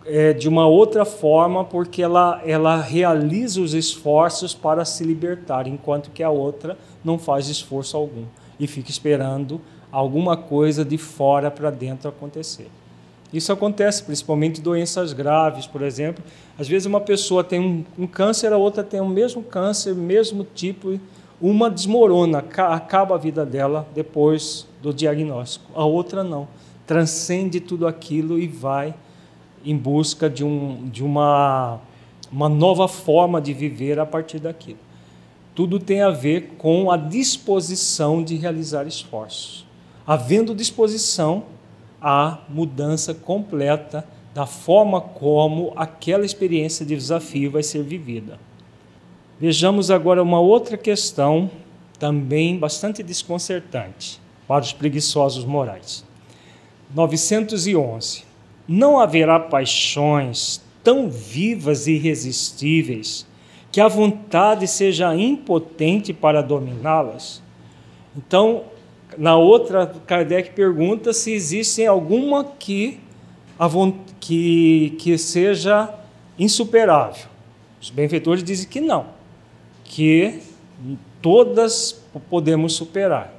é, 0.05 0.33
de 0.33 0.49
uma 0.49 0.67
outra 0.67 1.05
forma, 1.05 1.63
porque 1.63 2.03
ela, 2.03 2.41
ela 2.45 2.75
realiza 2.75 3.61
os 3.61 3.73
esforços 3.73 4.53
para 4.53 4.83
se 4.83 5.01
libertar, 5.05 5.65
enquanto 5.65 6.11
que 6.11 6.21
a 6.21 6.29
outra 6.29 6.77
não 7.05 7.17
faz 7.17 7.47
esforço 7.47 7.95
algum 7.95 8.25
e 8.59 8.67
fica 8.67 8.91
esperando 8.91 9.61
alguma 9.89 10.35
coisa 10.35 10.83
de 10.83 10.97
fora 10.97 11.49
para 11.49 11.71
dentro 11.71 12.09
acontecer. 12.09 12.67
Isso 13.33 13.51
acontece 13.51 14.03
principalmente 14.03 14.61
doenças 14.61 15.11
graves, 15.11 15.65
por 15.65 15.81
exemplo. 15.81 16.23
Às 16.57 16.67
vezes 16.67 16.85
uma 16.85 17.01
pessoa 17.01 17.43
tem 17.43 17.59
um, 17.59 17.83
um 17.97 18.05
câncer, 18.05 18.53
a 18.53 18.57
outra 18.57 18.83
tem 18.83 19.01
o 19.01 19.09
mesmo 19.09 19.41
câncer, 19.41 19.95
mesmo 19.95 20.45
tipo, 20.53 20.99
uma 21.41 21.69
desmorona, 21.69 22.37
acaba 22.37 23.15
a 23.15 23.17
vida 23.17 23.43
dela 23.43 23.87
depois 23.95 24.67
do 24.81 24.93
diagnóstico. 24.93 25.65
A 25.73 25.83
outra 25.83 26.23
não. 26.23 26.47
Transcende 26.85 27.59
tudo 27.59 27.87
aquilo 27.87 28.37
e 28.37 28.47
vai 28.47 28.93
em 29.65 29.75
busca 29.75 30.29
de, 30.29 30.43
um, 30.43 30.87
de 30.89 31.03
uma, 31.03 31.79
uma 32.31 32.47
nova 32.47 32.87
forma 32.87 33.41
de 33.41 33.51
viver 33.51 33.99
a 33.99 34.05
partir 34.05 34.39
daquilo. 34.39 34.79
Tudo 35.55 35.79
tem 35.79 36.01
a 36.01 36.09
ver 36.09 36.53
com 36.57 36.91
a 36.91 36.97
disposição 36.97 38.23
de 38.23 38.35
realizar 38.35 38.85
esforços. 38.85 39.65
Havendo 40.05 40.53
disposição, 40.53 41.43
há 42.03 42.39
mudança 42.49 43.13
completa 43.13 44.05
da 44.33 44.45
forma 44.45 44.99
como 44.99 45.71
aquela 45.75 46.25
experiência 46.25 46.85
de 46.85 46.95
desafio 46.95 47.49
vai 47.49 47.63
ser 47.63 47.81
vivida. 47.83 48.37
Vejamos 49.39 49.89
agora 49.89 50.21
uma 50.21 50.39
outra 50.39 50.77
questão, 50.77 51.49
também 51.97 52.57
bastante 52.57 53.01
desconcertante 53.01 54.19
para 54.47 54.63
os 54.63 54.73
preguiçosos 54.73 55.45
morais. 55.45 56.03
911. 56.93 58.23
Não 58.67 58.99
haverá 58.99 59.39
paixões 59.39 60.61
tão 60.83 61.09
vivas 61.09 61.87
e 61.87 61.93
irresistíveis 61.93 63.25
que 63.71 63.81
a 63.81 63.87
vontade 63.87 64.67
seja 64.67 65.15
impotente 65.15 66.13
para 66.13 66.41
dominá-las? 66.43 67.41
Então, 68.15 68.63
na 69.17 69.35
outra, 69.35 69.93
Kardec 70.05 70.51
pergunta 70.51 71.13
se 71.13 71.31
existe 71.31 71.85
alguma 71.85 72.43
que, 72.43 72.99
que, 74.19 74.95
que 74.99 75.17
seja 75.17 75.93
insuperável. 76.37 77.25
Os 77.81 77.89
benfeitores 77.89 78.43
dizem 78.43 78.67
que 78.67 78.79
não, 78.79 79.07
que 79.83 80.39
todas 81.21 82.01
podemos 82.29 82.73
superar. 82.73 83.33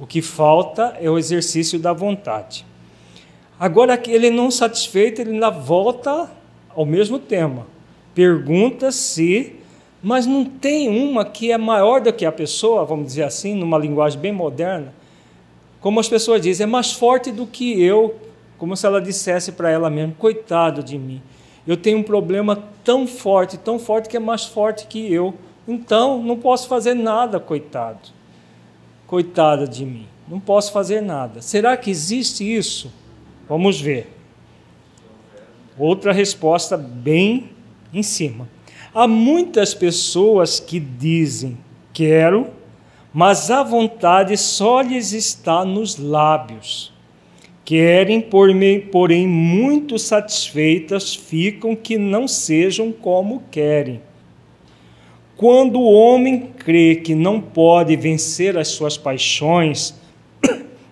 O 0.00 0.06
que 0.06 0.22
falta 0.22 0.96
é 1.00 1.10
o 1.10 1.18
exercício 1.18 1.78
da 1.78 1.92
vontade. 1.92 2.64
Agora, 3.58 4.00
ele 4.06 4.30
não 4.30 4.50
satisfeito, 4.50 5.20
ele 5.20 5.32
ainda 5.32 5.50
volta 5.50 6.30
ao 6.74 6.86
mesmo 6.86 7.18
tema. 7.18 7.66
Pergunta 8.14 8.92
se, 8.92 9.56
mas 10.02 10.26
não 10.26 10.44
tem 10.44 10.88
uma 10.88 11.24
que 11.24 11.50
é 11.50 11.58
maior 11.58 12.00
do 12.00 12.12
que 12.12 12.24
a 12.24 12.30
pessoa, 12.30 12.84
vamos 12.84 13.06
dizer 13.06 13.24
assim, 13.24 13.54
numa 13.54 13.76
linguagem 13.76 14.20
bem 14.20 14.32
moderna. 14.32 14.94
Como 15.80 16.00
as 16.00 16.08
pessoas 16.08 16.42
dizem, 16.42 16.64
é 16.64 16.66
mais 16.66 16.92
forte 16.92 17.30
do 17.30 17.46
que 17.46 17.82
eu, 17.82 18.16
como 18.56 18.76
se 18.76 18.84
ela 18.86 19.00
dissesse 19.00 19.52
para 19.52 19.70
ela 19.70 19.88
mesma: 19.88 20.14
coitado 20.18 20.82
de 20.82 20.98
mim. 20.98 21.22
Eu 21.66 21.76
tenho 21.76 21.98
um 21.98 22.02
problema 22.02 22.64
tão 22.82 23.06
forte, 23.06 23.58
tão 23.58 23.78
forte 23.78 24.08
que 24.08 24.16
é 24.16 24.20
mais 24.20 24.44
forte 24.44 24.86
que 24.86 25.12
eu. 25.12 25.34
Então, 25.66 26.22
não 26.22 26.38
posso 26.38 26.66
fazer 26.66 26.94
nada, 26.94 27.38
coitado. 27.38 28.08
Coitada 29.06 29.68
de 29.68 29.84
mim. 29.84 30.06
Não 30.26 30.40
posso 30.40 30.72
fazer 30.72 31.02
nada. 31.02 31.42
Será 31.42 31.76
que 31.76 31.90
existe 31.90 32.42
isso? 32.42 32.90
Vamos 33.48 33.80
ver. 33.80 34.10
Outra 35.78 36.12
resposta 36.12 36.76
bem 36.76 37.50
em 37.92 38.02
cima. 38.02 38.48
Há 38.94 39.06
muitas 39.06 39.74
pessoas 39.74 40.58
que 40.58 40.80
dizem 40.80 41.58
quero, 41.92 42.48
mas 43.12 43.50
a 43.50 43.62
vontade 43.62 44.36
só 44.36 44.80
lhes 44.80 45.12
está 45.12 45.64
nos 45.64 45.96
lábios. 45.96 46.92
Querem, 47.64 48.20
porém, 48.20 49.26
muito 49.26 49.98
satisfeitas 49.98 51.14
ficam 51.14 51.76
que 51.76 51.98
não 51.98 52.26
sejam 52.26 52.90
como 52.90 53.42
querem. 53.50 54.00
Quando 55.36 55.78
o 55.78 55.92
homem 55.92 56.50
crê 56.58 56.96
que 56.96 57.14
não 57.14 57.40
pode 57.40 57.94
vencer 57.94 58.56
as 58.56 58.68
suas 58.68 58.96
paixões, 58.96 59.94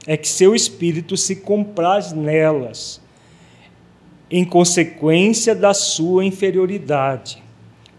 é 0.06 0.16
que 0.16 0.28
seu 0.28 0.54
espírito 0.54 1.16
se 1.16 1.36
compraz 1.36 2.12
nelas, 2.12 3.00
em 4.30 4.44
consequência 4.44 5.54
da 5.54 5.72
sua 5.72 6.24
inferioridade. 6.24 7.42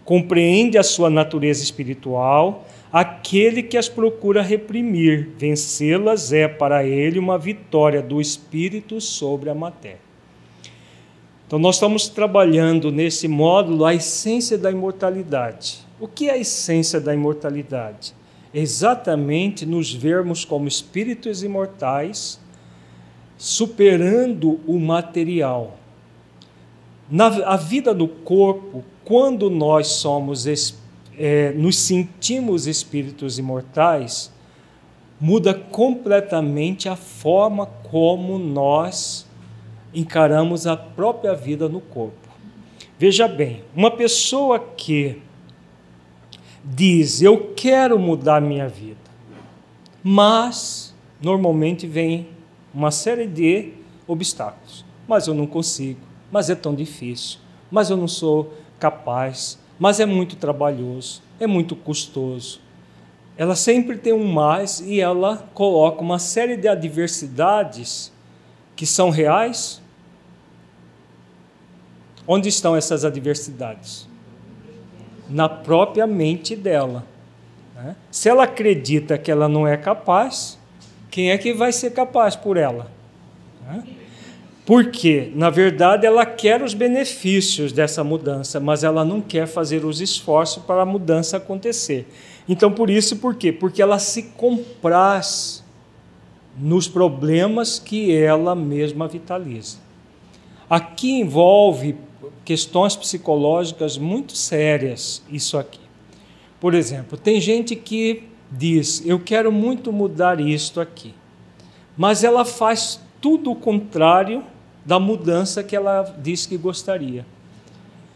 Compreende 0.04 0.78
a 0.78 0.82
sua 0.82 1.10
natureza 1.10 1.62
espiritual, 1.62 2.67
aquele 2.92 3.62
que 3.62 3.76
as 3.76 3.88
procura 3.88 4.42
reprimir, 4.42 5.30
vencê-las 5.36 6.32
é 6.32 6.48
para 6.48 6.84
ele 6.84 7.18
uma 7.18 7.38
vitória 7.38 8.02
do 8.02 8.20
espírito 8.20 9.00
sobre 9.00 9.50
a 9.50 9.54
matéria. 9.54 10.08
Então, 11.46 11.58
nós 11.58 11.76
estamos 11.76 12.08
trabalhando 12.08 12.92
nesse 12.92 13.26
módulo 13.26 13.84
a 13.84 13.94
essência 13.94 14.58
da 14.58 14.70
imortalidade. 14.70 15.78
O 15.98 16.06
que 16.06 16.28
é 16.28 16.32
a 16.32 16.38
essência 16.38 17.00
da 17.00 17.14
imortalidade? 17.14 18.14
exatamente 18.52 19.66
nos 19.66 19.92
vermos 19.92 20.44
como 20.44 20.68
espíritos 20.68 21.42
imortais, 21.42 22.40
superando 23.36 24.60
o 24.66 24.78
material. 24.78 25.76
Na 27.10 27.26
a 27.26 27.56
vida 27.56 27.94
do 27.94 28.08
corpo, 28.08 28.84
quando 29.04 29.48
nós 29.48 29.88
somos 29.88 30.46
é, 31.18 31.52
nos 31.52 31.76
sentimos 31.76 32.66
espíritos 32.66 33.38
imortais, 33.38 34.32
muda 35.20 35.52
completamente 35.52 36.88
a 36.88 36.96
forma 36.96 37.66
como 37.90 38.38
nós 38.38 39.26
encaramos 39.92 40.66
a 40.66 40.76
própria 40.76 41.34
vida 41.34 41.68
no 41.68 41.80
corpo. 41.80 42.28
Veja 42.98 43.26
bem, 43.26 43.64
uma 43.74 43.90
pessoa 43.90 44.58
que 44.58 45.20
diz: 46.64 47.22
Eu 47.22 47.52
quero 47.54 47.98
mudar 47.98 48.40
minha 48.40 48.68
vida. 48.68 48.96
Mas, 50.02 50.94
normalmente, 51.20 51.86
vem 51.86 52.28
uma 52.72 52.90
série 52.90 53.26
de 53.26 53.72
obstáculos. 54.06 54.84
Mas 55.06 55.26
eu 55.26 55.34
não 55.34 55.46
consigo, 55.46 56.00
mas 56.30 56.50
é 56.50 56.54
tão 56.54 56.74
difícil, 56.74 57.38
mas 57.70 57.90
eu 57.90 57.96
não 57.96 58.08
sou 58.08 58.54
capaz, 58.78 59.58
mas 59.78 60.00
é 60.00 60.06
muito 60.06 60.36
trabalhoso, 60.36 61.22
é 61.38 61.46
muito 61.46 61.76
custoso. 61.76 62.60
Ela 63.36 63.54
sempre 63.54 63.96
tem 63.96 64.12
um 64.12 64.26
mais 64.26 64.80
e 64.80 65.00
ela 65.00 65.48
coloca 65.54 66.00
uma 66.00 66.18
série 66.18 66.56
de 66.56 66.66
adversidades 66.66 68.12
que 68.74 68.84
são 68.84 69.10
reais. 69.10 69.80
Onde 72.26 72.48
estão 72.48 72.74
essas 72.74 73.04
adversidades? 73.04 74.08
na 75.28 75.48
própria 75.48 76.06
mente 76.06 76.56
dela. 76.56 77.04
Né? 77.74 77.94
Se 78.10 78.28
ela 78.28 78.44
acredita 78.44 79.18
que 79.18 79.30
ela 79.30 79.48
não 79.48 79.66
é 79.66 79.76
capaz, 79.76 80.58
quem 81.10 81.30
é 81.30 81.38
que 81.38 81.52
vai 81.52 81.72
ser 81.72 81.90
capaz 81.90 82.34
por 82.34 82.56
ela? 82.56 82.90
Né? 83.66 83.84
Porque, 84.68 85.32
na 85.34 85.48
verdade, 85.48 86.04
ela 86.06 86.26
quer 86.26 86.62
os 86.62 86.74
benefícios 86.74 87.72
dessa 87.72 88.04
mudança, 88.04 88.60
mas 88.60 88.84
ela 88.84 89.02
não 89.02 89.18
quer 89.18 89.46
fazer 89.46 89.82
os 89.82 89.98
esforços 89.98 90.62
para 90.62 90.82
a 90.82 90.84
mudança 90.84 91.38
acontecer. 91.38 92.06
Então, 92.46 92.70
por 92.70 92.90
isso, 92.90 93.16
por 93.16 93.34
quê? 93.34 93.50
Porque 93.50 93.80
ela 93.80 93.98
se 93.98 94.24
compraz 94.24 95.64
nos 96.58 96.86
problemas 96.86 97.78
que 97.78 98.14
ela 98.14 98.54
mesma 98.54 99.08
vitaliza. 99.08 99.78
Aqui 100.68 101.12
envolve 101.12 101.96
questões 102.44 102.94
psicológicas 102.94 103.96
muito 103.96 104.36
sérias 104.36 105.22
isso 105.30 105.56
aqui. 105.56 105.80
Por 106.60 106.74
exemplo, 106.74 107.16
tem 107.16 107.40
gente 107.40 107.74
que 107.74 108.24
diz: 108.52 109.02
Eu 109.06 109.18
quero 109.18 109.50
muito 109.50 109.90
mudar 109.90 110.38
isto 110.38 110.78
aqui, 110.78 111.14
mas 111.96 112.22
ela 112.22 112.44
faz 112.44 113.00
tudo 113.18 113.50
o 113.50 113.56
contrário 113.56 114.44
da 114.88 114.98
mudança 114.98 115.62
que 115.62 115.76
ela 115.76 116.16
diz 116.18 116.46
que 116.46 116.56
gostaria. 116.56 117.26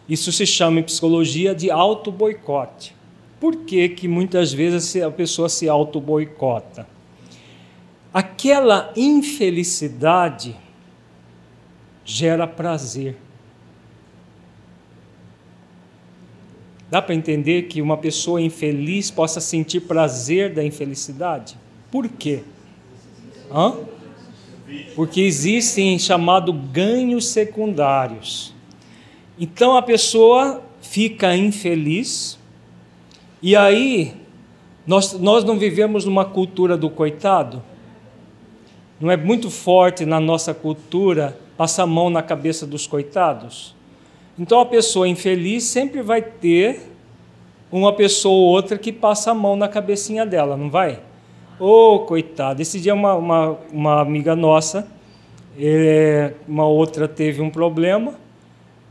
Isso 0.09 0.33
se 0.33 0.47
chama 0.47 0.81
em 0.81 0.83
psicologia 0.83 1.55
de 1.55 1.71
auto-boicote. 1.71 2.97
Por 3.39 3.57
que, 3.57 3.91
que 3.91 4.09
muitas 4.09 4.55
vezes 4.55 4.97
a 5.03 5.11
pessoa 5.11 5.51
se 5.51 5.69
auto-boicota? 5.69 6.87
Aquela 8.11 8.91
infelicidade 8.97 10.57
gera 12.07 12.47
prazer. 12.47 13.19
Dá 16.91 17.03
para 17.03 17.15
entender 17.15 17.65
que 17.65 17.83
uma 17.83 17.99
pessoa 17.99 18.41
infeliz 18.41 19.11
possa 19.11 19.43
sentir 19.43 19.81
prazer 19.81 20.55
da 20.55 20.65
infelicidade? 20.65 21.55
Por 21.91 22.09
quê? 22.09 22.43
Hã? 23.51 23.75
Porque 24.95 25.21
existem 25.21 25.99
chamados 25.99 26.55
ganhos 26.73 27.29
secundários. 27.29 28.55
Então 29.39 29.77
a 29.77 29.83
pessoa 29.83 30.63
fica 30.81 31.35
infeliz, 31.35 32.39
e 33.43 33.57
aí 33.57 34.15
nós, 34.87 35.13
nós 35.15 35.45
não 35.45 35.59
vivemos 35.59 36.05
numa 36.05 36.25
cultura 36.25 36.77
do 36.77 36.91
coitado? 36.91 37.63
Não 39.01 39.11
é 39.11 39.17
muito 39.17 39.51
forte 39.51 40.05
na 40.05 40.21
nossa 40.21 40.55
cultura 40.55 41.37
passar 41.57 41.85
a 41.85 41.87
mão 41.87 42.09
na 42.11 42.23
cabeça 42.23 42.67
dos 42.67 42.87
coitados? 42.87 43.75
Então 44.39 44.61
a 44.61 44.67
pessoa 44.67 45.09
infeliz 45.09 45.65
sempre 45.65 46.03
vai 46.03 46.23
ter 46.23 46.89
uma 47.71 47.93
pessoa 47.93 48.35
ou 48.35 48.49
outra 48.49 48.77
que 48.77 48.93
passa 48.93 49.31
a 49.31 49.35
mão 49.35 49.57
na 49.57 49.67
cabecinha 49.67 50.27
dela, 50.27 50.57
não 50.57 50.71
vai? 50.71 51.01
Ô, 51.59 51.95
oh, 51.95 52.01
coitado. 52.01 52.61
Esse 52.63 52.81
dia 52.81 52.95
uma, 52.95 53.15
uma, 53.15 53.59
uma 53.73 54.01
amiga 54.01 54.35
nossa, 54.35 54.89
é, 55.59 56.33
uma 56.49 56.67
outra 56.67 57.07
teve 57.07 57.41
um 57.41 57.51
problema 57.51 58.15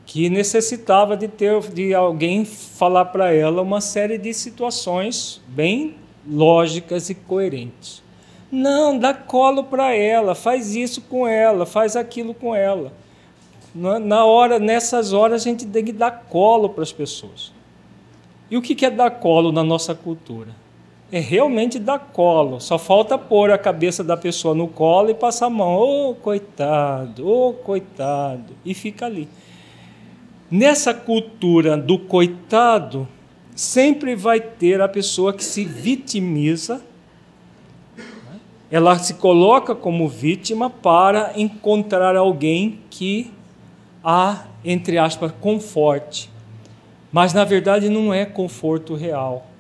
que 0.06 0.30
necessitava 0.30 1.16
de 1.16 1.28
ter 1.28 1.60
de 1.70 1.94
alguém 1.94 2.46
falar 2.46 3.06
para 3.06 3.34
ela 3.34 3.62
uma 3.62 3.82
série 3.82 4.18
de 4.18 4.34
situações 4.34 5.42
bem 5.48 5.96
lógicas 6.28 7.10
e 7.10 7.16
coerentes. 7.16 8.04
Não, 8.52 8.98
dá 8.98 9.14
colo 9.14 9.64
para 9.64 9.96
ela, 9.96 10.36
faz 10.36 10.76
isso 10.76 11.02
com 11.04 11.26
ela, 11.26 11.66
faz 11.66 11.96
aquilo 11.96 12.34
com 12.34 12.54
ela. 12.54 12.92
Na 13.74 14.26
hora, 14.26 14.60
nessas 14.60 15.14
horas, 15.14 15.42
a 15.42 15.44
gente 15.46 15.66
tem 15.66 15.86
que 15.86 15.94
dar 15.94 16.26
colo 16.30 16.68
para 16.68 16.84
as 16.84 16.92
pessoas. 16.92 17.54
E 18.50 18.58
o 18.58 18.62
que 18.62 18.86
é 18.86 18.90
dar 18.90 19.12
colo 19.12 19.54
na 19.54 19.64
nossa 19.64 19.96
cultura? 19.96 20.61
É 21.12 21.20
realmente 21.20 21.78
dar 21.78 22.00
colo. 22.00 22.62
Só 22.62 22.80
falta 22.80 23.18
pôr 23.18 23.52
a 23.52 23.58
cabeça 23.58 24.04
da 24.04 24.16
pessoa 24.16 24.56
no 24.56 24.68
colo 24.68 25.10
e 25.10 25.14
passar 25.14 25.48
a 25.48 25.50
mão. 25.50 25.76
Ô, 25.76 26.10
oh, 26.12 26.16
coitado, 26.16 27.28
ô, 27.28 27.50
oh, 27.50 27.54
coitado. 27.54 28.54
E 28.64 28.74
fica 28.74 29.06
ali. 29.06 29.28
Nessa 30.50 30.94
cultura 30.94 31.76
do 31.76 32.00
coitado, 32.00 33.08
sempre 33.56 34.16
vai 34.16 34.40
ter 34.40 34.82
a 34.82 34.88
pessoa 34.88 35.34
que 35.34 35.44
se 35.44 35.64
vitimiza, 35.66 36.82
ela 38.70 38.98
se 38.98 39.16
coloca 39.16 39.76
como 39.76 40.08
vítima 40.08 40.70
para 40.70 41.34
encontrar 41.36 42.16
alguém 42.16 42.80
que 42.90 43.32
a, 44.04 44.46
entre 44.64 44.98
aspas, 44.98 45.32
conforte. 45.42 46.30
Mas 47.12 47.34
na 47.34 47.44
verdade 47.44 47.90
não 47.90 48.14
é 48.14 48.26
conforto 48.26 48.96
real. 48.96 49.51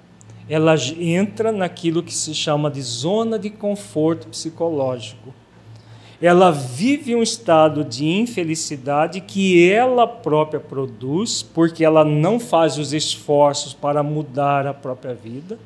Ela 0.51 0.75
entra 0.99 1.51
naquilo 1.51 2.03
que 2.03 2.13
se 2.13 2.35
chama 2.35 2.69
de 2.69 2.81
zona 2.81 3.39
de 3.39 3.49
conforto 3.49 4.27
psicológico 4.27 5.33
ela 6.21 6.51
vive 6.51 7.15
um 7.15 7.23
estado 7.23 7.83
de 7.83 8.05
infelicidade 8.05 9.19
que 9.21 9.71
ela 9.71 10.05
própria 10.05 10.59
produz, 10.59 11.41
porque 11.41 11.83
ela 11.83 12.05
não 12.05 12.39
faz 12.39 12.77
os 12.77 12.93
esforços 12.93 13.73
para 13.73 14.03
mudar 14.03 14.67
a 14.67 14.73
própria 14.73 15.15
vida. 15.15 15.57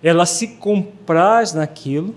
Ela 0.00 0.24
se 0.24 0.46
compraz 0.58 1.52
naquilo, 1.52 2.14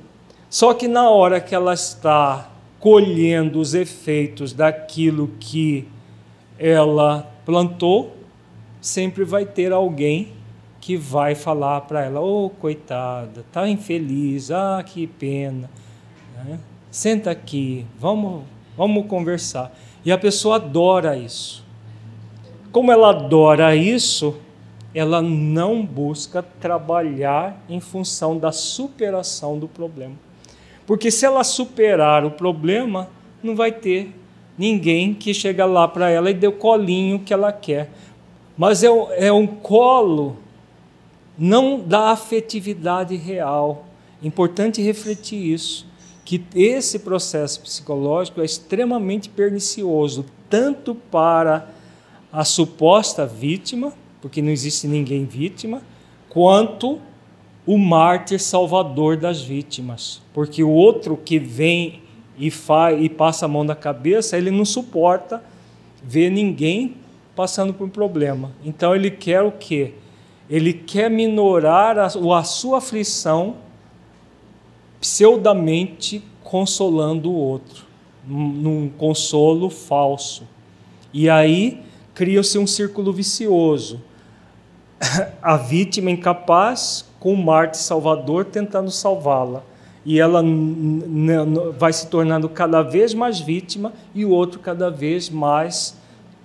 só 0.47 0.75
que 0.75 0.87
na 0.87 1.09
hora 1.09 1.41
que 1.41 1.55
ela 1.55 1.73
está 1.73 2.51
colhendo 2.79 3.59
os 3.59 3.73
efeitos 3.73 4.53
daquilo 4.53 5.31
que 5.39 5.87
ela 6.59 7.27
plantou, 7.45 8.15
sempre 8.79 9.23
vai 9.23 9.43
ter 9.43 9.73
alguém 9.73 10.33
que 10.81 10.95
vai 10.97 11.35
falar 11.35 11.81
para 11.81 12.05
ela: 12.05 12.21
"Oh, 12.21 12.49
coitada, 12.49 13.45
tá 13.51 13.67
infeliz, 13.67 14.51
ah, 14.51 14.83
que 14.85 15.07
pena". 15.07 15.69
Né? 16.35 16.59
senta 16.91 17.31
aqui, 17.31 17.85
vamos, 17.99 18.43
vamos 18.75 19.05
conversar. 19.07 19.71
E 20.03 20.11
a 20.11 20.17
pessoa 20.17 20.55
adora 20.55 21.15
isso. 21.15 21.63
Como 22.71 22.91
ela 22.91 23.09
adora 23.09 23.75
isso, 23.75 24.35
ela 24.93 25.21
não 25.21 25.85
busca 25.85 26.43
trabalhar 26.59 27.63
em 27.69 27.79
função 27.79 28.37
da 28.37 28.51
superação 28.51 29.57
do 29.57 29.67
problema. 29.67 30.15
Porque 30.85 31.11
se 31.11 31.25
ela 31.25 31.43
superar 31.43 32.25
o 32.25 32.31
problema, 32.31 33.09
não 33.43 33.55
vai 33.55 33.71
ter 33.71 34.15
ninguém 34.57 35.13
que 35.13 35.33
chega 35.33 35.65
lá 35.65 35.87
para 35.87 36.09
ela 36.09 36.29
e 36.31 36.33
dê 36.33 36.47
o 36.47 36.51
colinho 36.51 37.19
que 37.19 37.33
ela 37.33 37.51
quer. 37.51 37.91
Mas 38.57 38.83
é, 38.83 38.87
é 39.17 39.31
um 39.31 39.47
colo 39.47 40.37
não 41.39 41.79
da 41.79 42.09
afetividade 42.09 43.15
real. 43.15 43.85
Importante 44.21 44.81
refletir 44.81 45.53
isso 45.53 45.87
que 46.29 46.43
esse 46.53 46.99
processo 46.99 47.61
psicológico 47.61 48.39
é 48.39 48.45
extremamente 48.45 49.29
pernicioso, 49.29 50.25
tanto 50.47 50.93
para 50.93 51.69
a 52.31 52.45
suposta 52.45 53.25
vítima, 53.25 53.91
porque 54.21 54.39
não 54.39 54.51
existe 54.51 54.85
ninguém 54.85 55.25
vítima, 55.25 55.81
quanto 56.29 56.99
o 57.65 57.79
mártir 57.79 58.39
salvador 58.39 59.17
das 59.17 59.41
vítimas. 59.41 60.21
Porque 60.31 60.63
o 60.63 60.69
outro 60.69 61.17
que 61.17 61.39
vem 61.39 62.01
e, 62.37 62.51
faz, 62.51 63.01
e 63.01 63.09
passa 63.09 63.45
a 63.45 63.47
mão 63.47 63.63
na 63.63 63.75
cabeça, 63.75 64.37
ele 64.37 64.51
não 64.51 64.65
suporta 64.65 65.43
ver 66.03 66.29
ninguém 66.29 66.95
passando 67.35 67.73
por 67.73 67.85
um 67.85 67.89
problema. 67.89 68.51
Então 68.63 68.95
ele 68.95 69.09
quer 69.09 69.41
o 69.41 69.51
quê? 69.51 69.93
Ele 70.49 70.73
quer 70.73 71.09
minorar 71.09 71.97
a, 71.99 72.05
a 72.05 72.43
sua 72.43 72.79
aflição 72.79 73.57
pseudamente 74.99 76.23
consolando 76.43 77.29
o 77.29 77.35
outro, 77.35 77.85
num 78.27 78.89
consolo 78.89 79.69
falso. 79.69 80.43
E 81.13 81.29
aí 81.29 81.81
cria-se 82.13 82.57
um 82.57 82.67
círculo 82.67 83.13
vicioso. 83.13 84.01
A 85.41 85.55
vítima 85.55 86.11
incapaz 86.11 87.05
com 87.19 87.35
Marte 87.35 87.77
Salvador 87.77 88.45
tentando 88.45 88.91
salvá-la. 88.91 89.63
E 90.05 90.19
ela 90.19 90.43
vai 91.77 91.93
se 91.93 92.07
tornando 92.07 92.49
cada 92.49 92.81
vez 92.81 93.13
mais 93.13 93.39
vítima 93.39 93.93
e 94.15 94.25
o 94.25 94.31
outro 94.31 94.59
cada 94.59 94.89
vez 94.89 95.29
mais 95.29 95.95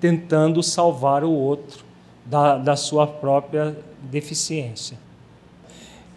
tentando 0.00 0.62
salvar 0.62 1.24
o 1.24 1.30
outro 1.30 1.84
da, 2.26 2.58
da 2.58 2.76
sua 2.76 3.06
própria 3.06 3.76
deficiência. 4.04 4.98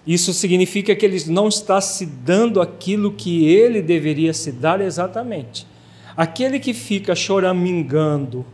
Isso 0.06 0.34
significa 0.34 0.96
que 0.96 1.06
ele 1.06 1.22
não 1.28 1.50
está 1.50 1.82
se 1.82 2.06
dando 2.06 2.62
aquilo 2.62 3.12
que 3.12 3.46
ele 3.48 3.82
deveria 3.82 4.34
se 4.34 4.54
dar 4.54 4.80
exatamente. 4.80 5.68
Aquele 6.16 6.60
que 6.60 6.74
fica 6.74 7.14
choramingando 7.14 8.46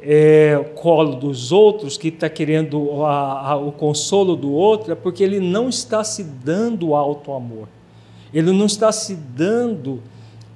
é, 0.00 0.56
o 0.60 0.64
colo 0.74 1.16
dos 1.16 1.50
outros, 1.50 1.96
que 1.96 2.08
está 2.08 2.28
querendo 2.28 3.04
a, 3.04 3.50
a, 3.50 3.56
o 3.56 3.72
consolo 3.72 4.36
do 4.36 4.52
outro, 4.52 4.92
é 4.92 4.94
porque 4.94 5.24
ele 5.24 5.40
não 5.40 5.68
está 5.68 6.04
se 6.04 6.22
dando 6.22 6.94
alto 6.94 7.32
amor. 7.32 7.68
Ele 8.32 8.52
não 8.52 8.66
está 8.66 8.92
se 8.92 9.14
dando 9.14 10.00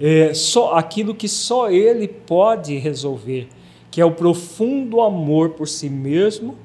é, 0.00 0.32
só 0.34 0.74
aquilo 0.74 1.14
que 1.14 1.28
só 1.28 1.68
ele 1.68 2.06
pode 2.06 2.76
resolver, 2.76 3.48
que 3.90 4.00
é 4.00 4.04
o 4.04 4.12
profundo 4.12 5.00
amor 5.00 5.50
por 5.50 5.66
si 5.66 5.88
mesmo 5.88 6.56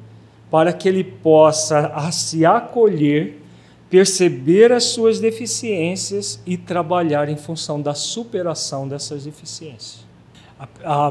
para 0.51 0.73
que 0.73 0.87
ele 0.89 1.03
possa 1.03 2.11
se 2.11 2.45
acolher, 2.45 3.41
perceber 3.89 4.73
as 4.73 4.83
suas 4.83 5.19
deficiências 5.19 6.41
e 6.45 6.57
trabalhar 6.57 7.29
em 7.29 7.37
função 7.37 7.81
da 7.81 7.93
superação 7.93 8.87
dessas 8.87 9.23
deficiências. 9.23 10.05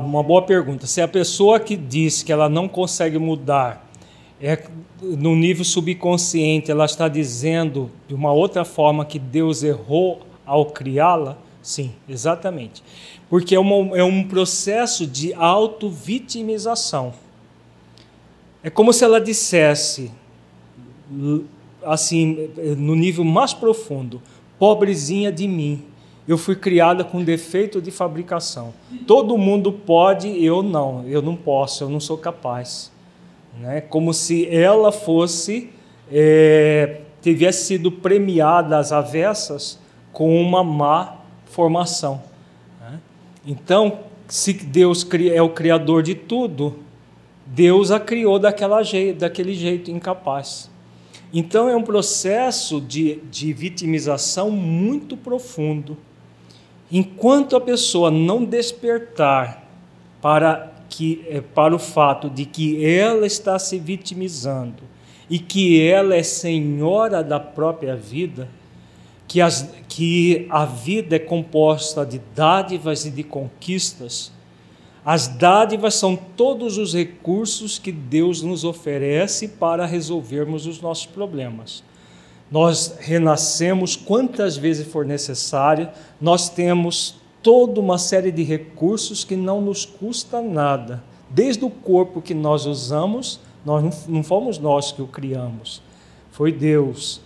Uma 0.04 0.22
boa 0.22 0.42
pergunta: 0.42 0.86
se 0.86 1.00
a 1.00 1.08
pessoa 1.08 1.58
que 1.58 1.74
diz 1.74 2.22
que 2.22 2.30
ela 2.30 2.48
não 2.48 2.68
consegue 2.68 3.18
mudar 3.18 3.90
é 4.40 4.62
no 5.02 5.34
nível 5.34 5.64
subconsciente, 5.64 6.70
ela 6.70 6.84
está 6.84 7.08
dizendo 7.08 7.90
de 8.06 8.14
uma 8.14 8.32
outra 8.32 8.64
forma 8.64 9.04
que 9.04 9.18
Deus 9.18 9.62
errou 9.62 10.20
ao 10.46 10.66
criá-la? 10.66 11.36
Sim, 11.62 11.92
exatamente. 12.08 12.82
Porque 13.28 13.54
é, 13.54 13.60
uma, 13.60 13.96
é 13.96 14.04
um 14.04 14.24
processo 14.24 15.06
de 15.06 15.34
auto-vitimização. 15.34 17.12
É 18.62 18.68
como 18.68 18.92
se 18.92 19.04
ela 19.04 19.20
dissesse, 19.20 20.10
assim, 21.82 22.50
no 22.76 22.94
nível 22.94 23.24
mais 23.24 23.54
profundo: 23.54 24.20
pobrezinha 24.58 25.32
de 25.32 25.48
mim, 25.48 25.84
eu 26.28 26.36
fui 26.36 26.54
criada 26.54 27.02
com 27.02 27.24
defeito 27.24 27.80
de 27.80 27.90
fabricação. 27.90 28.72
Todo 29.06 29.36
mundo 29.38 29.72
pode, 29.72 30.44
eu 30.44 30.62
não, 30.62 31.04
eu 31.06 31.22
não 31.22 31.34
posso, 31.34 31.84
eu 31.84 31.88
não 31.88 32.00
sou 32.00 32.18
capaz. 32.18 32.92
Né? 33.58 33.80
Como 33.80 34.12
se 34.12 34.46
ela 34.48 34.92
fosse, 34.92 35.70
é, 36.12 37.00
tivesse 37.22 37.64
sido 37.66 37.90
premiada 37.90 38.78
às 38.78 38.92
avessas 38.92 39.78
com 40.12 40.40
uma 40.40 40.62
má 40.62 41.16
formação. 41.46 42.22
Né? 42.80 43.00
Então, 43.46 44.00
se 44.28 44.52
Deus 44.52 45.06
é 45.32 45.42
o 45.42 45.48
criador 45.48 46.02
de 46.02 46.14
tudo, 46.14 46.76
Deus 47.52 47.90
a 47.90 47.98
criou 47.98 48.38
daquela 48.38 48.82
jeito, 48.82 49.18
daquele 49.18 49.54
jeito 49.54 49.90
incapaz. 49.90 50.70
Então 51.32 51.68
é 51.68 51.76
um 51.76 51.82
processo 51.82 52.80
de, 52.80 53.16
de 53.30 53.52
vitimização 53.52 54.50
muito 54.50 55.16
profundo. 55.16 55.96
Enquanto 56.90 57.56
a 57.56 57.60
pessoa 57.60 58.10
não 58.10 58.44
despertar 58.44 59.68
para 60.20 60.72
que 60.88 61.24
é, 61.28 61.40
para 61.40 61.74
o 61.74 61.78
fato 61.78 62.30
de 62.30 62.44
que 62.44 62.84
ela 62.84 63.26
está 63.26 63.58
se 63.58 63.78
vitimizando 63.78 64.82
e 65.28 65.38
que 65.38 65.80
ela 65.80 66.14
é 66.14 66.22
senhora 66.22 67.22
da 67.22 67.38
própria 67.38 67.96
vida, 67.96 68.48
que, 69.26 69.40
as, 69.40 69.72
que 69.88 70.46
a 70.50 70.64
vida 70.64 71.16
é 71.16 71.20
composta 71.20 72.04
de 72.04 72.20
dádivas 72.34 73.06
e 73.06 73.10
de 73.10 73.22
conquistas, 73.22 74.32
as 75.12 75.26
dádivas 75.26 75.96
são 75.96 76.14
todos 76.14 76.78
os 76.78 76.94
recursos 76.94 77.80
que 77.80 77.90
Deus 77.90 78.42
nos 78.42 78.62
oferece 78.62 79.48
para 79.48 79.84
resolvermos 79.84 80.66
os 80.66 80.80
nossos 80.80 81.04
problemas. 81.04 81.82
Nós 82.48 82.94
renascemos 83.00 83.96
quantas 83.96 84.56
vezes 84.56 84.86
for 84.86 85.04
necessário, 85.04 85.88
nós 86.20 86.48
temos 86.48 87.16
toda 87.42 87.80
uma 87.80 87.98
série 87.98 88.30
de 88.30 88.44
recursos 88.44 89.24
que 89.24 89.34
não 89.34 89.60
nos 89.60 89.84
custa 89.84 90.40
nada. 90.40 91.02
Desde 91.28 91.64
o 91.64 91.70
corpo 91.70 92.22
que 92.22 92.32
nós 92.32 92.64
usamos, 92.64 93.40
nós 93.66 94.06
não, 94.06 94.22
fomos 94.22 94.58
nós 94.60 94.92
que 94.92 95.02
o 95.02 95.08
criamos, 95.08 95.82
foi 96.30 96.52
Deus. 96.52 97.20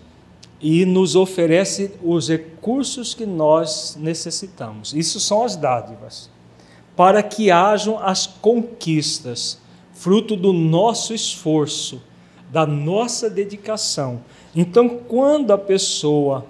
E 0.59 0.87
nos 0.87 1.15
oferece 1.15 1.91
os 2.03 2.31
recursos 2.31 3.13
que 3.13 3.27
nós 3.27 3.95
necessitamos. 4.01 4.95
Isso 4.95 5.21
são 5.21 5.45
as 5.45 5.55
dádivas. 5.55 6.33
Para 6.97 7.23
que 7.23 7.51
hajam 7.51 7.99
as 7.99 8.27
conquistas, 8.27 9.61
fruto 9.93 10.37
do 10.37 10.53
nosso 10.53 11.13
esforço, 11.13 12.03
da 12.51 12.67
nossa 12.67 13.29
dedicação. 13.29 14.21
Então, 14.55 14.89
quando 14.89 15.53
a 15.53 15.59
pessoa 15.59 16.47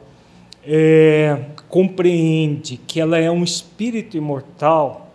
é, 0.67 1.47
compreende 1.69 2.77
que 2.77 3.01
ela 3.01 3.19
é 3.19 3.31
um 3.31 3.45
espírito 3.45 4.17
imortal 4.17 5.13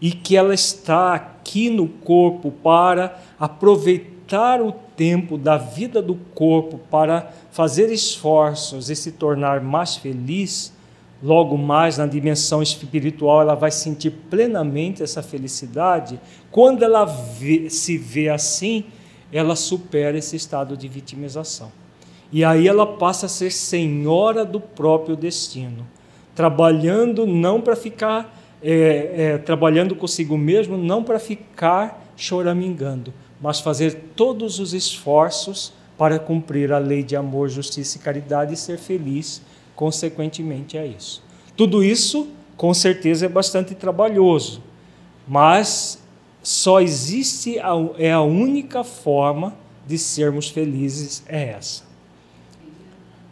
e 0.00 0.10
que 0.10 0.36
ela 0.36 0.54
está 0.54 1.14
aqui 1.14 1.70
no 1.70 1.88
corpo 1.88 2.50
para 2.50 3.18
aproveitar 3.38 4.60
o 4.60 4.72
tempo 4.72 5.38
da 5.38 5.56
vida 5.56 6.02
do 6.02 6.14
corpo 6.34 6.78
para 6.90 7.32
fazer 7.50 7.92
esforços 7.92 8.90
e 8.90 8.96
se 8.96 9.12
tornar 9.12 9.60
mais 9.60 9.96
feliz, 9.96 10.72
logo 11.22 11.56
mais 11.56 11.98
na 11.98 12.06
dimensão 12.06 12.62
espiritual 12.62 13.40
ela 13.40 13.54
vai 13.54 13.70
sentir 13.70 14.10
plenamente 14.10 15.02
essa 15.02 15.22
felicidade. 15.22 16.20
Quando 16.50 16.84
ela 16.84 17.04
vê, 17.04 17.70
se 17.70 17.96
vê 17.96 18.28
assim, 18.28 18.84
ela 19.32 19.56
supera 19.56 20.16
esse 20.18 20.36
estado 20.36 20.76
de 20.76 20.88
vitimização. 20.88 21.70
E 22.32 22.44
aí 22.44 22.66
ela 22.66 22.86
passa 22.86 23.26
a 23.26 23.28
ser 23.28 23.50
senhora 23.52 24.44
do 24.44 24.60
próprio 24.60 25.16
destino, 25.16 25.86
trabalhando 26.34 27.26
não 27.26 27.60
para 27.60 27.76
ficar, 27.76 28.36
é, 28.62 29.12
é, 29.16 29.38
trabalhando 29.38 29.94
consigo 29.94 30.36
mesmo, 30.36 30.76
não 30.76 31.04
para 31.04 31.18
ficar 31.18 32.04
choramingando, 32.16 33.12
mas 33.40 33.60
fazer 33.60 34.10
todos 34.16 34.58
os 34.58 34.74
esforços 34.74 35.72
para 35.96 36.18
cumprir 36.18 36.72
a 36.72 36.78
lei 36.78 37.02
de 37.02 37.16
amor, 37.16 37.48
justiça 37.48 37.96
e 37.96 38.00
caridade 38.00 38.54
e 38.54 38.56
ser 38.56 38.78
feliz, 38.78 39.40
consequentemente, 39.76 40.76
é 40.76 40.84
isso. 40.84 41.22
Tudo 41.56 41.84
isso, 41.84 42.28
com 42.56 42.74
certeza, 42.74 43.26
é 43.26 43.28
bastante 43.28 43.76
trabalhoso, 43.76 44.60
mas 45.28 46.02
só 46.42 46.80
existe, 46.80 47.58
a, 47.60 47.74
é 47.98 48.10
a 48.10 48.22
única 48.22 48.82
forma 48.82 49.54
de 49.86 49.96
sermos 49.96 50.48
felizes, 50.48 51.22
é 51.28 51.50
essa 51.50 51.86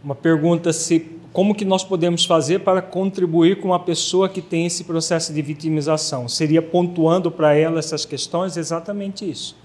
uma 0.04 0.14
pergunta 0.14 0.70
se 0.70 1.12
como 1.32 1.54
que 1.54 1.64
nós 1.64 1.82
podemos 1.82 2.24
fazer 2.26 2.60
para 2.60 2.80
contribuir 2.80 3.58
com 3.58 3.68
uma 3.68 3.80
pessoa 3.80 4.28
que 4.28 4.40
tem 4.40 4.66
esse 4.66 4.84
processo 4.84 5.32
de 5.32 5.42
vitimização? 5.42 6.28
Seria 6.28 6.62
pontuando 6.62 7.28
para 7.28 7.56
ela 7.56 7.80
essas 7.80 8.04
questões 8.04 8.56
exatamente 8.56 9.28
isso. 9.28 9.56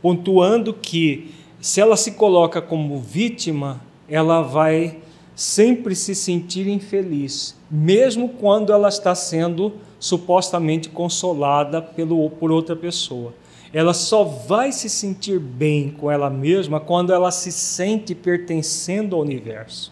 Pontuando 0.00 0.72
que 0.72 1.34
se 1.60 1.78
ela 1.78 1.94
se 1.94 2.12
coloca 2.12 2.62
como 2.62 2.98
vítima, 3.00 3.82
ela 4.08 4.40
vai 4.40 4.98
sempre 5.40 5.96
se 5.96 6.14
sentir 6.14 6.68
infeliz, 6.68 7.56
mesmo 7.70 8.28
quando 8.28 8.74
ela 8.74 8.90
está 8.90 9.14
sendo 9.14 9.72
supostamente 9.98 10.90
consolada 10.90 11.80
pelo, 11.80 12.28
por 12.28 12.52
outra 12.52 12.76
pessoa. 12.76 13.32
Ela 13.72 13.94
só 13.94 14.22
vai 14.22 14.70
se 14.70 14.90
sentir 14.90 15.40
bem 15.40 15.92
com 15.92 16.10
ela 16.10 16.28
mesma 16.28 16.78
quando 16.78 17.10
ela 17.10 17.30
se 17.30 17.50
sente 17.50 18.14
pertencendo 18.14 19.16
ao 19.16 19.22
universo. 19.22 19.90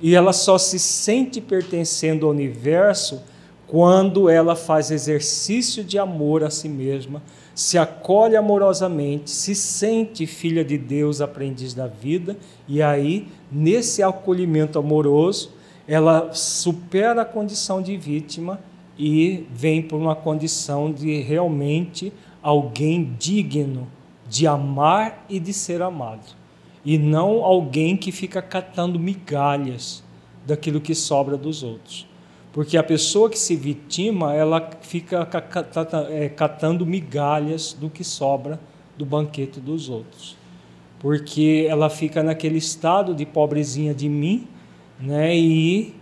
E 0.00 0.14
ela 0.14 0.32
só 0.32 0.56
se 0.56 0.78
sente 0.78 1.40
pertencendo 1.40 2.26
ao 2.26 2.30
universo 2.30 3.20
quando 3.66 4.30
ela 4.30 4.54
faz 4.54 4.92
exercício 4.92 5.82
de 5.82 5.98
amor 5.98 6.44
a 6.44 6.50
si 6.50 6.68
mesma, 6.68 7.20
se 7.58 7.76
acolhe 7.76 8.36
amorosamente, 8.36 9.32
se 9.32 9.52
sente 9.52 10.28
filha 10.28 10.64
de 10.64 10.78
Deus, 10.78 11.20
aprendiz 11.20 11.74
da 11.74 11.88
vida, 11.88 12.36
e 12.68 12.80
aí, 12.80 13.26
nesse 13.50 14.00
acolhimento 14.00 14.78
amoroso, 14.78 15.50
ela 15.84 16.32
supera 16.32 17.22
a 17.22 17.24
condição 17.24 17.82
de 17.82 17.96
vítima 17.96 18.60
e 18.96 19.44
vem 19.50 19.82
para 19.82 19.96
uma 19.96 20.14
condição 20.14 20.92
de 20.92 21.20
realmente 21.20 22.12
alguém 22.40 23.16
digno 23.18 23.88
de 24.28 24.46
amar 24.46 25.26
e 25.28 25.40
de 25.40 25.52
ser 25.52 25.82
amado, 25.82 26.36
e 26.84 26.96
não 26.96 27.42
alguém 27.42 27.96
que 27.96 28.12
fica 28.12 28.40
catando 28.40 29.00
migalhas 29.00 30.04
daquilo 30.46 30.80
que 30.80 30.94
sobra 30.94 31.36
dos 31.36 31.64
outros. 31.64 32.06
Porque 32.52 32.76
a 32.76 32.82
pessoa 32.82 33.28
que 33.28 33.38
se 33.38 33.54
vitima, 33.54 34.34
ela 34.34 34.70
fica 34.80 35.28
é, 36.10 36.28
catando 36.28 36.86
migalhas 36.86 37.72
do 37.72 37.90
que 37.90 38.02
sobra 38.02 38.58
do 38.96 39.04
banquete 39.04 39.60
dos 39.60 39.88
outros. 39.88 40.36
Porque 40.98 41.66
ela 41.68 41.88
fica 41.88 42.22
naquele 42.22 42.58
estado 42.58 43.14
de 43.14 43.24
pobrezinha 43.24 43.94
de 43.94 44.08
mim, 44.08 44.48
né? 44.98 45.36
E 45.36 45.94